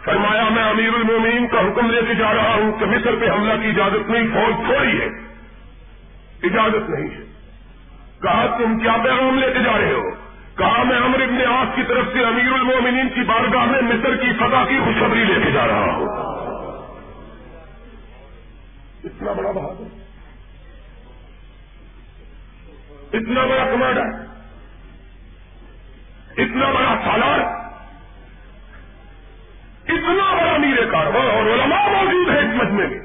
فرمایا، 0.04 0.44
میں 0.48 0.64
امیر 0.64 0.88
المومنین 0.88 1.46
کا 1.46 1.60
حکم 1.60 1.90
لے 1.90 2.00
کے 2.08 2.14
جا 2.14 2.34
رہا 2.34 2.54
ہوں 2.54 2.80
کہ 2.80 2.86
مصر 2.86 3.10
پہ 3.20 3.30
حملہ 3.30 3.62
کی 3.62 3.68
اجازت 3.68 4.10
نہیں، 4.10 4.26
فوج 4.34 4.54
تھوڑی 4.66 5.00
ہے۔ 5.00 5.06
اجازت 6.42 6.90
نہیں 6.90 7.10
ہے۔ 7.10 7.24
کہا 8.22 8.58
تم 8.58 8.78
کیا 8.78 8.96
پیغام 9.02 9.38
لے 9.38 9.46
کے 9.52 9.58
جا 9.58 9.78
رہے 9.78 9.92
ہو؟ 9.92 10.17
کہا 10.58 10.82
میں 10.82 10.96
امر 10.96 11.20
ابن 11.20 11.38
آس 11.52 11.68
کی 11.74 11.82
طرف 11.88 12.04
سے 12.12 12.24
امیر 12.24 12.52
المومنین 12.52 13.08
کی 13.08 13.20
بارگاہ 13.20 13.64
میں 13.64 13.82
مصر 13.82 14.16
کی 14.16 14.32
فتح 14.32 14.68
کی 14.68 14.78
خوشخبری 14.84 15.24
لے 15.24 15.40
کے 15.44 15.50
جا 15.50 15.66
رہا 15.66 15.80
ہوں۔ 15.80 16.06
اتنا 19.04 19.32
بڑا 19.32 19.50
بہادر۔ 19.50 19.96
اتنا 23.16 23.44
بڑا 23.44 23.64
کمانڈر۔ 23.64 24.02
اتنا 26.36 26.70
بڑا 26.70 27.00
سالار۔ 27.04 27.40
اتنا 29.88 30.34
بڑا 30.34 30.56
میرے 30.56 30.84
کاروبار 30.92 31.26
اور 31.26 31.44
علماء 31.44 31.88
موجود 31.88 32.28
ہے 32.30 32.38
اس 32.38 32.54
مجمے 32.54 32.86
میں۔ 32.86 33.00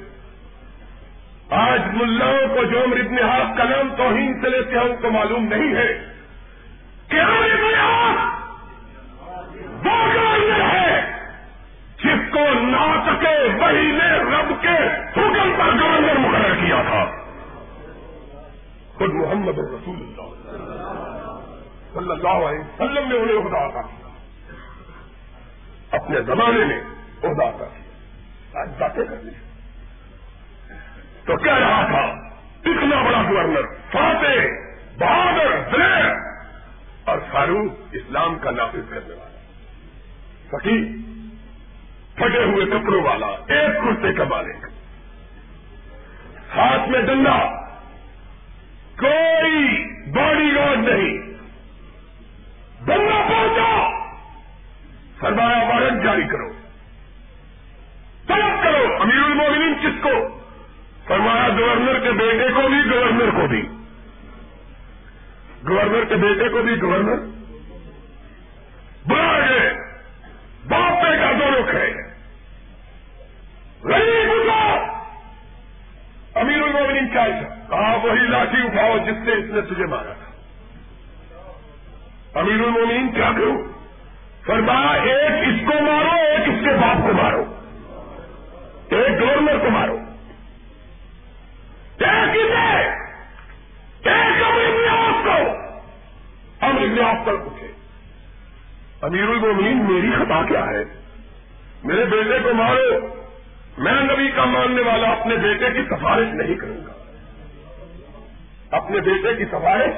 آج 1.50 1.82
ملاؤں 1.94 2.56
کو 2.56 2.64
جو 2.64 2.84
امر 2.84 3.00
ابن 3.00 3.20
آس 3.20 3.58
کا 3.58 3.64
نام 3.64 3.96
توہین 3.96 4.42
سے 4.42 4.50
لیتے 4.50 4.72
ہیں 4.72 4.84
ان 4.84 4.96
کو 5.02 5.12
معلوم 5.12 5.44
نہیں 5.46 5.76
ہے۔ 5.76 6.13
ہے۔ 10.62 11.12
جس 11.98 12.34
کو 12.34 12.54
نہ 12.54 13.02
سکے 13.06 13.62
وہی 13.62 13.92
نے 13.92 14.12
رب 14.12 14.62
کے 14.62 15.12
حکم 15.12 15.54
پر 15.58 15.66
گورنر 15.66 16.18
مقرر 16.18 16.56
کیا 16.56 16.82
تھا۔ 16.90 17.06
خود 18.98 19.14
محمد 19.14 19.48
رسول 19.48 19.84
اللہ۔ 19.88 20.36
صلی 21.94 22.12
اللہ 22.12 22.28
علیہ 22.28 22.60
وسلم 22.60 22.94
نے 22.94 23.18
انہیں 23.18 23.38
عہدہ 23.38 23.58
عطا 23.58 23.82
کیا۔ 23.82 24.08
اپنے 25.92 26.22
زمانے 26.22 26.66
میں 26.66 26.82
عہدہ 27.24 27.44
عطا 27.44 27.58
کیا۔ 27.58 28.62
آج 28.62 28.70
باتیں 28.80 29.04
کرنی۔ 29.04 29.32
تو 31.26 31.38
کہہ 31.38 31.54
رہا 31.54 31.86
تھا، 31.86 32.30
اتنا 32.66 33.02
بڑا 33.02 33.22
گورنر، 33.22 33.92
فاتح، 33.92 34.48
بہادر 35.00 35.72
دلیر 35.72 36.33
اور 37.06 37.18
فاروق 37.32 37.72
اسلام 37.92 38.38
کا 38.40 38.52
نافذ 38.52 38.90
کرنے 38.90 39.14
والا 39.14 39.30
فقیر، 40.48 40.82
پھٹے 42.16 42.44
ہوئے 42.44 42.66
کپڑوں 42.66 43.04
والا، 43.04 43.28
ایک 43.28 43.84
کرتے 43.84 44.14
کا 44.14 44.24
مالک۔ 44.24 44.66
ہاتھ 46.56 46.90
میں 46.90 47.02
ڈنڈا، 47.02 47.66
کوئی 49.00 49.86
باڈی 50.12 50.56
گارڈ 50.56 50.80
نہیں۔ 50.80 51.18
ڈنڈا 52.86 53.26
پہنچا۔ 53.30 53.90
فرمایا 55.20 55.58
وارن 55.58 55.98
جا 55.98 56.04
جاری 56.04 56.24
کرو۔ 56.24 56.52
طلب 58.28 58.64
کرو، 58.64 59.02
امیر 59.02 59.24
المومنین 59.24 59.74
کس 59.74 60.04
کو؟ 60.04 60.40
فرمایا، 61.08 61.50
گورنر 61.50 62.00
کے 62.00 62.12
بیٹے 62.12 62.48
کو 62.54 62.70
بھی، 62.70 62.92
گورنر 62.92 63.42
کو 63.42 63.48
بھی۔ 63.48 63.68
گورنر 65.70 66.04
کے 66.06 66.16
بیٹے 66.16 66.50
کو 66.50 66.62
بھی 66.62 66.82
گورنر 66.82 67.16
بلا 69.06 69.40
گئے 69.40 69.74
باپ 70.68 71.04
پہ 71.04 71.18
کا 71.18 71.32
دونوں 71.32 71.62
کھڑے 71.70 71.94
غریب 73.84 74.32
اٹھا 74.32 74.94
امیر 76.40 76.62
المومنین 76.62 77.08
کیا 77.10 77.26
کہا 77.70 77.96
وہی 78.04 78.28
لاٹھی 78.28 78.62
اٹھاؤ 78.64 78.98
جس 78.98 79.26
سے 79.26 79.32
اس 79.32 79.46
نے 79.50 79.62
تجھے 79.62 79.86
مارا 79.86 80.14
تھا۔ 80.14 80.32
امیر 82.40 82.54
المومنین 82.54 83.12
کیا 83.12 83.32
کروں؟ 83.36 83.64
فرمایا، 84.46 85.02
ایک 85.02 85.48
اس 85.48 85.68
کو 85.68 85.84
مارو، 85.84 86.12
ایک 86.12 86.48
اس 86.48 86.66
کے 86.66 86.76
باپ 86.82 87.08
کو 87.08 87.14
مارو۔ 87.14 87.46
ایک 88.90 89.22
گورنر 89.22 89.58
کو 89.58 89.70
مارو۔ 89.70 90.00
امر 97.02 97.20
آپ 97.20 97.26
پر 97.26 97.36
پوچھے۔ 97.36 97.68
امیر 99.02 99.24
المومنین، 99.24 99.78
میری 99.78 100.12
خطا 100.12 100.46
کیا 100.48 100.66
ہے؟ 100.66 100.84
میرے 101.84 102.06
بیٹے 102.06 102.40
کو 102.44 102.54
مارو۔ 102.54 103.24
میں 103.78 103.94
نبی 103.94 104.32
کا 104.36 104.46
ماننے 104.46 104.82
والا 104.82 105.08
اپنے 105.10 105.36
بیٹے 105.36 105.72
کی 105.72 105.80
سفارش 105.90 106.28
نہیں 106.34 106.56
کروں 106.56 106.78
گا۔ 106.78 106.94
اپنے 108.78 109.00
بیٹے 109.00 109.36
کی 109.36 109.46
سفارش 109.46 109.94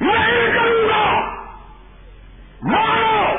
نہیں 0.00 0.52
کروں 0.52 0.88
گا۔ 0.88 1.34
مارو۔ 2.62 3.38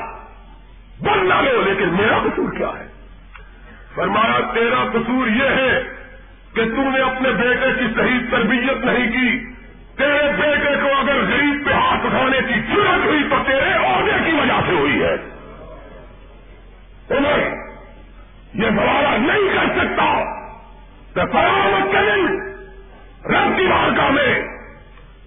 بن 0.99 1.25
لو، 1.25 1.61
لیکن 1.61 1.93
میرا 1.93 2.19
قصور 2.19 2.57
کیا 2.57 2.69
ہے؟ 2.79 2.87
فرمایا، 3.95 4.39
تیرا 4.53 4.83
قصور 4.93 5.27
یہ 5.27 5.49
ہے 5.49 5.83
کہ 6.53 6.65
تم 6.65 6.89
نے 6.93 6.99
اپنے 6.99 7.31
بیٹے 7.31 7.73
کی 7.79 7.85
صحیح 7.95 8.19
تربیت 8.31 8.85
نہیں 8.85 9.11
کی۔ 9.11 9.54
تیرے 9.97 10.31
بیٹے 10.37 10.75
کو 10.81 10.99
اگر 10.99 11.15
غریب 11.15 11.65
پہ 11.65 11.73
ہاتھ 11.73 12.05
اٹھانے 12.05 12.39
کی 12.41 12.61
ضرورت 12.61 13.05
ہوئی 13.05 13.23
تو 13.29 13.35
تیرے 13.45 13.73
عہدے 13.73 14.11
کی 14.25 14.35
وجہ 14.35 14.59
سے 14.67 14.75
ہوئی 14.75 15.03
ہے۔ 15.03 15.35
یہ 18.53 18.69
سوالہ 18.69 19.07
نہیں 19.07 19.55
کر 19.55 19.79
سکتا 19.79 20.23
تو 21.13 21.31
فراہم 21.31 21.91
کریں 21.91 22.27
رب 23.31 23.57
کی 23.57 23.67
مارکا 23.67 24.09
میں 24.09 24.39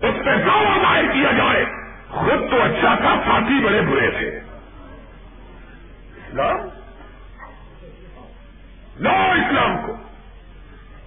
اس 0.00 0.24
پہ 0.24 0.36
دعوی 0.46 0.78
دائر 0.82 1.04
کیا 1.12 1.32
جائے۔ 1.32 1.64
خود 2.08 2.50
تو 2.50 2.62
اچھا 2.62 2.94
تھا، 2.94 3.14
ساتھی 3.26 3.64
بڑے 3.64 3.80
برے 3.80 4.10
تھے۔ 4.10 4.28
اسلام؟ 6.16 6.56
لو 8.96 9.10
اسلام 9.10 9.76
کو۔ 9.86 9.96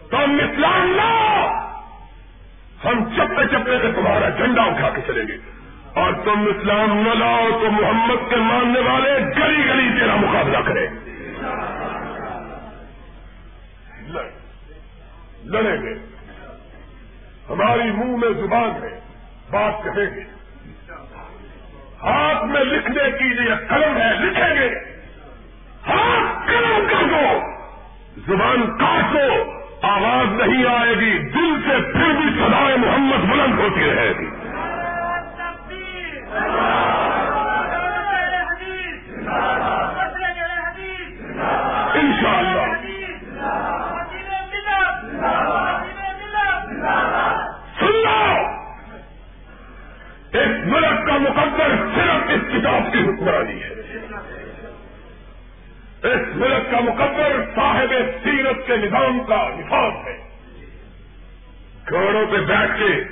تم 0.09 0.37
اسلام 0.51 0.91
لو 0.91 1.47
ہم 2.85 3.09
چپے 3.17 3.47
چپے 3.47 3.77
سے 3.81 3.91
تمہارا 3.91 4.29
جھنڈا 4.29 4.63
اٹھا 4.63 4.89
کے 4.89 5.01
چلیں 5.07 5.27
گے۔ 5.27 5.37
اور 5.93 6.13
تم 6.13 6.39
اسلام 6.39 6.97
نہ 6.97 7.13
لاؤ 7.13 7.47
تو 7.51 7.71
محمد 7.71 8.29
کے 8.29 8.35
ماننے 8.35 8.79
والے 8.79 9.19
گلی 9.19 9.69
گلی 9.69 9.99
تیرا 9.99 10.15
مقابلہ 10.15 10.57
کریں۔ 10.57 10.87
لڑیں 15.43 15.81
گے۔ 15.81 15.93
ہماری 17.49 17.91
منہ 17.91 18.17
میں 18.17 18.29
زبان 18.29 18.83
ہے، 18.83 18.99
بات 19.51 19.83
کہیں 19.83 20.15
گے۔ 20.15 20.23
ہاتھ 22.03 22.45
میں 22.45 22.61
لکھنے 22.61 23.11
کی 23.17 23.23
لیے 23.23 23.55
قلم 23.69 23.97
ہے، 23.97 24.13
لکھیں 24.13 24.55
گے۔ 24.55 24.69
ہاتھ 25.87 26.47
قلم 26.47 26.87
کر 26.89 27.05
دو۔ 27.09 27.39
زبان 28.27 28.77
کاٹ 28.77 29.13
دو۔ 29.13 29.60
آواز 29.81 30.41
نہیں 30.41 30.65
آئے 30.65 30.95
گی، 30.95 31.17
دل 31.17 31.61
سے 31.61 31.91
پھر 31.91 32.11
بھی 32.19 32.29
سدائے 32.39 32.77
محمد 32.77 33.25
بلند 33.29 33.59
ہوتی 33.59 33.85
رہے 33.85 34.13
گی۔ 34.19 34.29
ان 41.99 42.11
شاء 42.21 42.37
اللہ 42.37 42.67
سنو 47.79 48.23
ایک 50.33 50.65
ملک 50.65 51.07
کا 51.07 51.17
مقدر 51.17 51.75
صرف 51.95 52.29
اس 52.29 52.41
کتاب 52.51 52.93
کی 52.93 52.99
حکمرانی 52.99 53.63
ہے۔ 53.63 53.70
اس 56.03 56.35
ملک 56.35 56.71
کا 56.71 56.79
مقدر 56.79 57.43
صاحب 57.55 57.93
سیرت 58.23 58.67
کے 58.67 58.77
نظام 58.77 59.19
کا 59.19 59.49
نفاذ 59.49 60.07
ہے۔ 60.07 60.29
گھوڑوں 61.89 62.25
پہ 62.31 62.37
بیٹھ 62.37 62.71
کے 62.79 63.03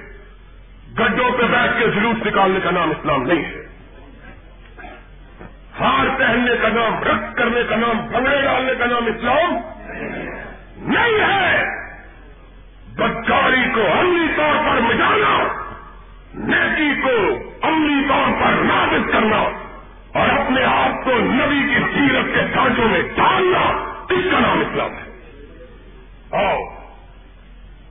گڈوں 1.00 1.32
پہ 1.32 1.44
بیٹھ 1.44 1.80
کے 1.80 1.88
جلوس 1.88 2.26
نکالنے 2.26 2.60
کا 2.64 2.72
نام 2.72 2.90
اسلام 2.90 3.24
نہیں 3.24 3.46
ہے۔ 3.46 3.70
ہار 5.80 6.20
پہننے 6.20 6.56
کا 6.62 6.70
نام، 6.70 7.04
رقص 7.04 7.36
کرنے 7.36 7.62
کا 7.70 7.76
نام، 7.76 8.08
بنگڑے 8.08 8.42
ڈالنے 8.42 8.74
کا 8.80 8.86
نام 8.86 9.06
اسلام 9.06 9.58
نہیں 10.90 11.20
ہے۔ 11.20 11.66
بدکاری 12.96 13.70
کو 13.76 13.82
عملی 14.00 14.34
طور 14.38 14.56
پر 14.56 14.82
مٹانا 14.82 15.48
نیکی 16.34 17.02
کو 17.02 17.36
عملی 17.68 18.08
طور 18.10 18.42
پر 18.42 18.52
نافذ 18.52 19.12
کرنا۔ 19.12 19.59
اور 20.20 20.30
اپنے 20.30 20.64
آپ 20.64 21.04
کو 21.06 21.12
نبی 21.20 21.74
کی 21.74 21.80
سیرت 21.80 22.26
کے 22.36 22.54
ڈھانچوں 22.54 22.90
میں 22.90 23.02
ڈالنا 23.02 23.60
اس 24.10 24.32
کا 24.32 24.40
نام 24.40 24.60
اسلام 24.60 24.92
ہے۔ 24.92 25.10
آؤ، 26.46 26.64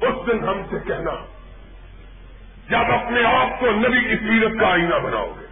اس 0.00 0.26
دن 0.26 0.48
ہم 0.48 0.62
سے 0.70 0.76
کہنا، 0.86 1.10
جب 2.68 2.94
اپنے 2.94 3.24
آپ 3.24 3.60
کو 3.60 3.66
نبی 3.70 4.08
کی 4.08 4.16
سیرت 4.16 4.60
کا 4.60 4.72
آئینہ 4.72 4.94
بناؤ 4.94 5.32
گے، 5.40 5.46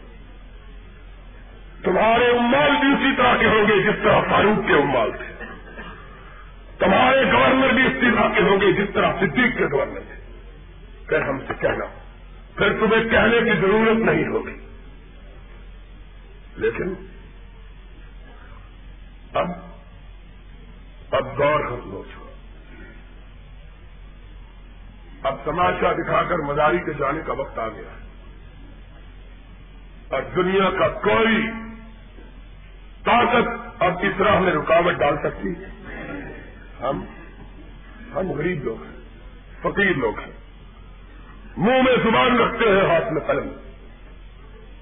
تمہارے 1.83 2.27
امال 2.27 2.71
بھی 2.81 2.93
اسی 2.93 3.17
طرح 3.17 3.37
کے 3.37 3.47
ہوں 3.47 3.69
گے 3.69 3.83
جس 3.83 4.03
طرح 4.03 4.21
فاروق 4.21 4.67
کے 4.67 4.73
امال 4.73 5.11
تھے۔ 5.13 5.45
تمہارے 6.79 7.33
گورنر 7.33 7.73
بھی 7.73 7.83
اسی 7.83 8.17
طرح 8.17 8.29
کے 8.29 8.41
ہوں 8.41 8.61
گے 8.61 8.73
جس 8.73 8.89
طرح 8.95 9.13
صدیق 9.21 9.59
کے 9.59 9.65
گورنر 9.73 10.01
تھے۔ 10.01 10.15
پھر 11.09 11.23
ہم 11.23 11.39
سے 11.39 11.53
کہنا، 11.61 11.85
پھر 12.57 12.73
تمہیں 12.73 13.05
کہنے 13.11 13.51
کی 13.51 13.61
ضرورت 13.61 13.97
نہیں 13.97 14.29
ہوگی۔ 14.29 14.66
لیکن 16.57 16.95
اب 19.35 19.47
اب 21.11 21.39
دور 21.39 21.67
ختم 21.67 21.93
ہو 21.93 22.03
چکا 22.11 22.27
اب 25.29 25.37
تماشا 25.45 25.93
دکھا 25.93 26.23
کر 26.23 26.37
مداری 26.37 26.79
کے 26.79 26.93
جانے 26.93 27.21
کا 27.27 27.33
وقت 27.33 27.59
آ 27.59 27.69
گیا۔ 27.69 27.97
اور 30.09 30.23
دنیا 30.37 30.71
کا 30.71 30.89
کوئی 30.89 31.51
طاقت 33.05 33.83
اب 33.83 33.93
اس 34.03 34.21
راہ 34.21 34.41
میں 34.41 34.53
رکاوٹ 34.53 34.95
ڈال 34.95 35.17
سکتی۔ 35.17 35.49
ہم 36.81 37.05
ہم 38.15 38.33
غریب 38.33 38.65
لوگ 38.65 38.83
ہیں، 38.83 38.97
فقیر 39.63 39.95
لوگ 39.97 40.19
ہیں۔ 40.19 40.33
منہ 41.57 41.83
میں 41.83 41.97
زبان 42.05 42.39
رکھتے 42.39 42.71
ہیں، 42.71 42.95
ہاتھ 42.95 43.13
میں 43.13 43.23
قلم۔ 43.27 43.66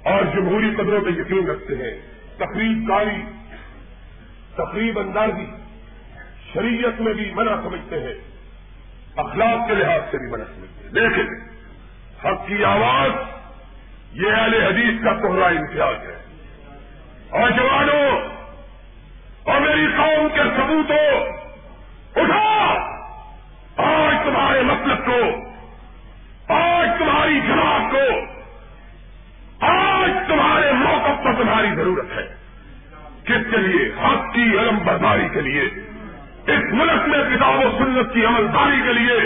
اور 0.05 0.25
جمہوری 0.25 0.71
قدروں 0.75 1.01
پہ 1.01 1.11
یقین 1.11 1.51
رکھتے 1.51 1.75
ہیں۔ 1.75 2.01
تقریب 2.37 2.89
کاری، 2.89 3.23
تقریب 4.55 4.99
اندازی، 4.99 5.47
شریعت 6.53 7.01
میں 7.01 7.13
بھی 7.13 7.33
منع 7.35 7.57
سمجھتے 7.63 8.01
ہیں۔ 8.01 8.15
اخلاق 9.17 9.69
کے 9.69 9.75
لحاظ 9.75 10.01
سے 10.11 10.19
بھی 10.19 10.33
منع 10.33 10.45
سمجھتے 10.45 10.85
ہیں۔ 10.85 10.91
لیکن 10.91 11.27
حق 12.27 12.47
کی 12.47 12.65
آواز، 12.65 13.11
یہ 14.13 14.33
اہل 14.33 14.55
حدیث 14.55 15.05
کا 15.05 15.15
کوہرا 15.15 15.47
امتیاز 15.47 16.09
ہے۔ 16.09 16.25
اور 17.31 17.51
جوانوں 17.51 18.21
اور 19.45 19.61
میری 19.61 19.87
قوم 19.97 20.29
کے 20.35 20.41
ثبوتوں 20.57 21.27
اٹھا 22.23 22.75
آج 23.77 24.15
تمہارے 24.25 24.63
مطلب 24.63 25.07
کو، 25.07 25.21
آج 26.55 26.89
تمہاری 26.99 27.41
جماعت 27.41 27.93
کو 27.93 28.34
پر 31.65 31.75
تمہاری 31.75 31.91
ضرورت 31.91 32.19
ہے۔ 32.19 32.35
کس 33.25 33.51
کے 33.51 33.57
لیے؟ 33.57 33.93
حق 34.05 34.35
کی 34.35 34.43
علم 34.43 34.79
برداری 34.85 35.29
کے 35.29 35.41
لیے۔ 35.41 35.63
اس 36.47 36.73
ملک 36.73 37.09
میں 37.09 37.37
کتاب 37.37 37.59
و 37.59 37.79
سنت 37.79 38.15
کی 38.15 38.25
عملداری 38.25 38.81
کے 38.87 38.93
لیے۔ 38.93 39.21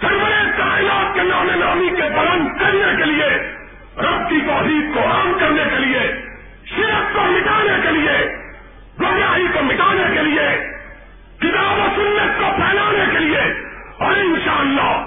سرور 0.00 0.58
کائنات 0.58 1.14
کے 1.14 1.22
نام 1.22 1.50
نامی 1.50 1.88
کے 1.88 2.02
بلند 2.02 2.48
کرنے 2.58 2.96
کے 2.96 3.04
لیے۔ 3.04 3.52
رب 3.98 4.28
کی 4.28 4.36
توحید 4.46 4.94
کو 4.94 5.00
عام 5.00 5.32
کرنے 5.40 5.64
کے 5.70 5.78
لیے۔ 5.78 6.12
شرک 6.64 7.14
کو 7.14 7.20
مٹانے 7.20 7.78
کے 7.82 7.90
لیے۔ 7.90 8.36
گمراہی 9.00 9.46
کو 9.52 9.62
مٹانے 9.62 10.14
کے 10.14 10.22
لیے۔ 10.22 10.70
کتاب 11.38 11.78
و 11.78 11.86
سنت 11.96 12.40
کو 12.40 12.46
پھیلانے 12.56 13.04
کے 13.12 13.18
لیے۔ 13.18 13.68
اور 13.98 14.14
انشاءاللہ 14.16 15.04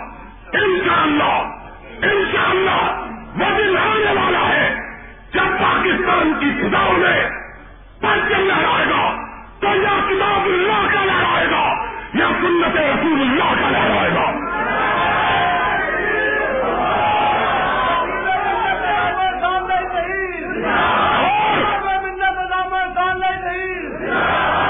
انشاءاللہ 0.53 1.57
انشاءاللہ 2.02 3.07
وہ 3.36 3.57
دن 3.57 3.78
آنے 3.78 4.22
والا 4.22 4.49
ہے 4.49 4.51
پاکستان 5.61 6.33
کی 6.39 6.49
فضاؤں 6.61 6.97
میں 6.97 7.19
پرچم 8.01 8.45
لہرائے 8.45 8.85
گا 8.89 9.03
تو 9.59 9.67
یا 9.77 9.97
کتاب 10.09 10.45
اللہ 10.45 10.85
کا 10.93 11.03
لہرائے 11.05 11.49
گا، 11.51 11.65
یا 12.13 12.29
سنت 12.41 12.77
رسول 12.77 13.21
اللہ 13.21 13.53
کا 13.61 13.69
لہرائے 13.69 14.09
گا۔ 14.15 14.29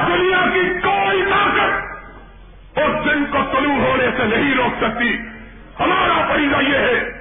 دنیا 0.07 0.43
کی 0.53 0.63
کوئی 0.83 1.23
طاقت 1.29 2.79
اس 2.79 3.05
دن 3.05 3.25
کو 3.31 3.37
طلوع 3.51 3.77
ہونے 3.77 4.09
سے 4.17 4.25
نہیں 4.25 4.55
روک 4.55 4.83
سکتی، 4.83 5.15
ہمارا 5.79 6.21
فریضہ 6.29 6.61
یہ 6.69 6.77
ہے 6.77 7.20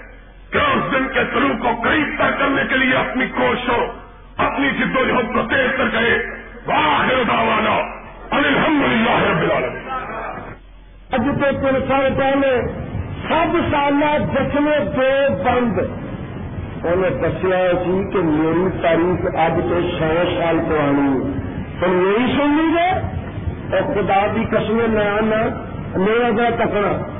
کہ 0.51 0.59
اس 0.59 0.93
دن 0.93 1.09
کے 1.15 1.21
طلوع 1.35 1.57
کو 1.63 1.83
قریب 1.83 2.09
تک 2.19 2.39
کرنے 2.39 2.63
کے 2.69 2.77
لیے 2.77 2.95
اپنی 2.95 3.27
کوششوں، 3.27 3.87
اپنی 4.37 4.71
جد 4.71 4.97
و 4.97 5.05
جہد 5.05 5.35
کو 5.35 5.43
تیز 5.43 5.79
کر 5.79 5.85
گئے 5.93 6.19
واحد 6.67 7.29
دعوانا 7.29 7.77
الحمد 8.31 8.93
للہ 8.93 9.31
رب 9.31 9.43
العالمین۔ 9.43 9.91
اج 11.13 11.21
تو 11.41 11.61
تین 11.61 11.89
سال 11.89 12.15
پہلے 12.17 12.61
سب 13.29 13.57
سال 13.71 13.95
جشن 14.35 14.65
دو 14.97 15.43
بند۔ 15.43 15.79
انہیں 16.85 17.11
دسیا 17.11 17.73
سی 17.85 18.11
کہ 18.13 18.19
میری 18.19 18.83
تاریخ 18.83 19.27
اب 19.39 19.61
تو 19.71 19.81
سو 19.99 20.41
سال 20.41 20.59
پرانی۔ 20.69 21.41
تم 21.81 22.07
یہی 22.07 22.33
سن 22.37 22.51
لیجیے 22.51 22.91
اور 23.77 23.95
خدا 23.95 24.27
کی 24.35 24.45
قسم 24.51 24.77
میں 24.89 25.09
آنا 25.09 25.65
میرا 25.97 26.31
جا 26.31 26.65
تکنا 26.65 27.20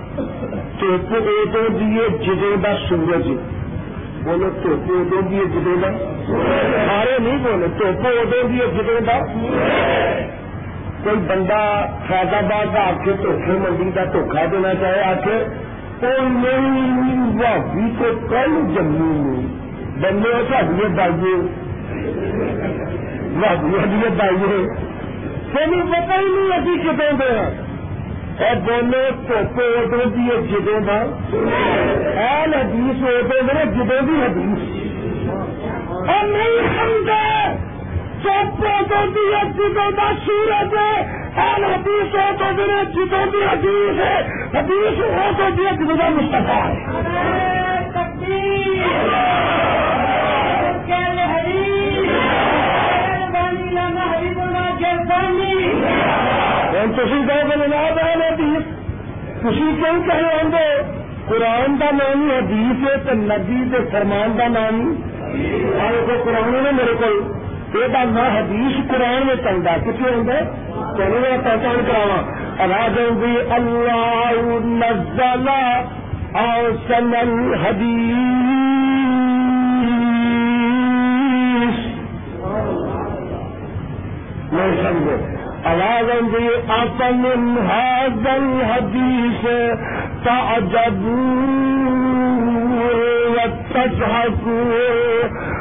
دھوپ 0.81 1.15
ادو 1.15 1.69
دیے 1.69 2.09
جدے 2.09 2.55
کا 2.63 2.75
سورج۔ 2.89 3.29
بولو 4.25 4.51
دھوپ 4.63 4.91
ادو 4.91 5.21
دیے 5.31 5.45
جدے 5.45 5.75
کا 5.83 5.91
سارے 6.87 7.19
نہیں 7.19 7.39
بولے 7.39 7.67
دھوپ 7.67 8.07
ادو 8.07 8.49
دیے 8.49 8.67
جدے 8.67 8.99
کا 9.07 9.19
کوئی 11.05 11.17
بندہ 11.17 11.87
فیض 12.09 12.35
آباد 12.35 12.75
کا 12.75 12.81
آ 12.81 12.91
کے 13.05 13.13
دھوکھے 13.13 13.53
منڈی 13.53 13.91
کا 13.95 14.05
دھوکھا 14.05 14.45
دینا 14.53 14.75
چاہے 14.75 15.03
آ 15.03 15.13
کے 15.13 15.45
کوئی 16.01 16.29
نہیں 16.29 17.39
بھابی 17.39 17.91
تو 17.99 18.27
کل 18.29 18.75
جموں 18.75 19.43
بندے 20.01 20.31
ساڈیے 20.51 20.89
بائیے۔ 20.89 21.37
بھابی 23.41 23.79
ہڈیے 23.79 24.09
بائیے۔ 24.09 24.67
تمہیں 25.53 25.83
پتا 25.83 26.19
ہی 26.19 26.25
نہیں 26.25 26.59
ابھی 26.59 26.79
کتوں 26.83 27.13
دے 27.13 27.70
اور 28.41 28.57
بولو 28.57 29.23
دھوپ 29.29 29.61
ادو 29.61 30.09
دیے 30.09 30.43
جدوں 30.43 30.81
کا 30.87 30.99
ایل 32.21 32.55
حدیث 32.55 33.03
ادو 33.03 33.45
میرے 33.45 33.67
جدوں 33.67 34.07
کی 34.07 34.23
حدیث۔ 34.23 34.81
اور 36.11 36.25
نہیں 36.25 36.79
سمجھے 36.79 37.31
جدوں 39.55 39.91
کا 39.97 40.13
سورج 40.27 40.75
ہے۔ 40.75 41.21
ایل 41.37 41.65
حدیث 41.65 42.15
ہو 42.15 42.37
تو 42.39 42.45
میرے 42.55 42.85
جدوں 42.93 43.33
کی 43.33 43.45
حدیث 43.45 44.01
ہے۔ 44.01 44.23
حدیث 44.59 44.99
ہو 44.99 45.31
تو 45.39 45.51
دیا 45.57 45.71
جدوں 45.75 45.97
کا 45.97 46.09
مستفا 46.09 46.69
ہے۔ 46.69 47.01
تھی 56.87 57.23
کہ 57.29 57.67
جناب 57.67 57.99
ہے 57.99 58.29
حدیث۔ 58.29 58.63
تھی 59.41 59.51
کیوں 59.51 60.03
کہے 60.07 60.23
ہوں 60.23 60.53
گے 60.53 60.83
قرآن 61.29 61.77
کا 61.79 61.91
نام 61.91 62.31
ہی 62.31 62.39
حدیث 62.39 62.89
ہے، 62.89 62.97
تو 62.97 63.15
نبی 63.15 63.65
کے 63.71 63.79
فرمان 63.93 64.39
کا 64.39 64.49
نام 64.49 64.81
ہی۔ 64.81 64.95
کو 66.07 66.25
قرآن 66.25 66.53
نے 66.53 66.71
میرے 66.71 66.95
کو۔ 66.95 67.41
یہ 67.79 67.87
نہ 67.87 68.39
حدیث 68.39 68.91
قرآن 68.91 69.27
میں 69.27 69.35
چلتا 69.35 69.77
کتنے 69.77 70.09
ہوں 70.11 70.27
گے 70.27 70.41
چلو 70.97 71.21
میں 71.21 71.39
پہچان 71.39 71.77
کراوا 71.87 72.33
آواز 72.59 73.13
بھی 73.13 73.37
اللہ 73.51 74.57
نزل 74.65 75.49
اوسن 76.35 77.15
الحدیث۔ 77.15 78.21
نہیں 84.53 85.40
سمجھے 85.65 85.71
آواز 85.71 86.11
بھی 86.35 86.47
اپن 86.69 87.25
هذا 87.71 88.33
الحديث 88.33 89.45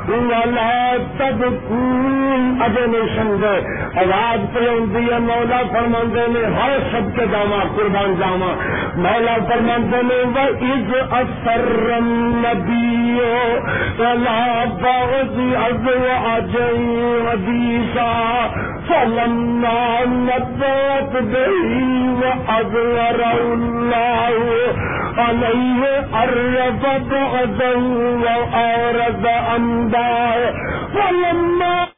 ولا 0.10 0.72
تبكون 1.18 2.62
اجے 2.64 2.86
سمجھے۔ 3.16 3.56
آواز 4.04 4.46
پہ 4.54 4.60
ہے، 4.60 5.20
مولا 5.26 5.62
فرماندے 5.74 6.26
نے، 6.34 6.46
ہر 6.56 6.78
سب 6.92 7.16
کے 7.16 7.26
جاوا 7.32 7.60
قربان 7.76 8.16
جاوا 8.20 8.54
مولا 9.06 9.36
فرماندے 9.50 10.02
نے 10.10 10.22
وہ 10.36 10.48
عز 10.72 10.94
اثر 11.20 11.92
ولا 14.00 14.64
بعض 14.82 15.40
از 15.66 15.88
اجئی 16.34 17.20
حدیثا 17.28 18.12
فلما 18.88 19.89
نبت 20.06 21.14
به 21.32 21.54
وأظهر 22.22 23.20
الله 23.54 24.34
عليه 25.18 25.82
أرف 26.24 26.84
بعضا 27.12 27.74
وأورد 28.26 29.26
فلما 30.94 31.90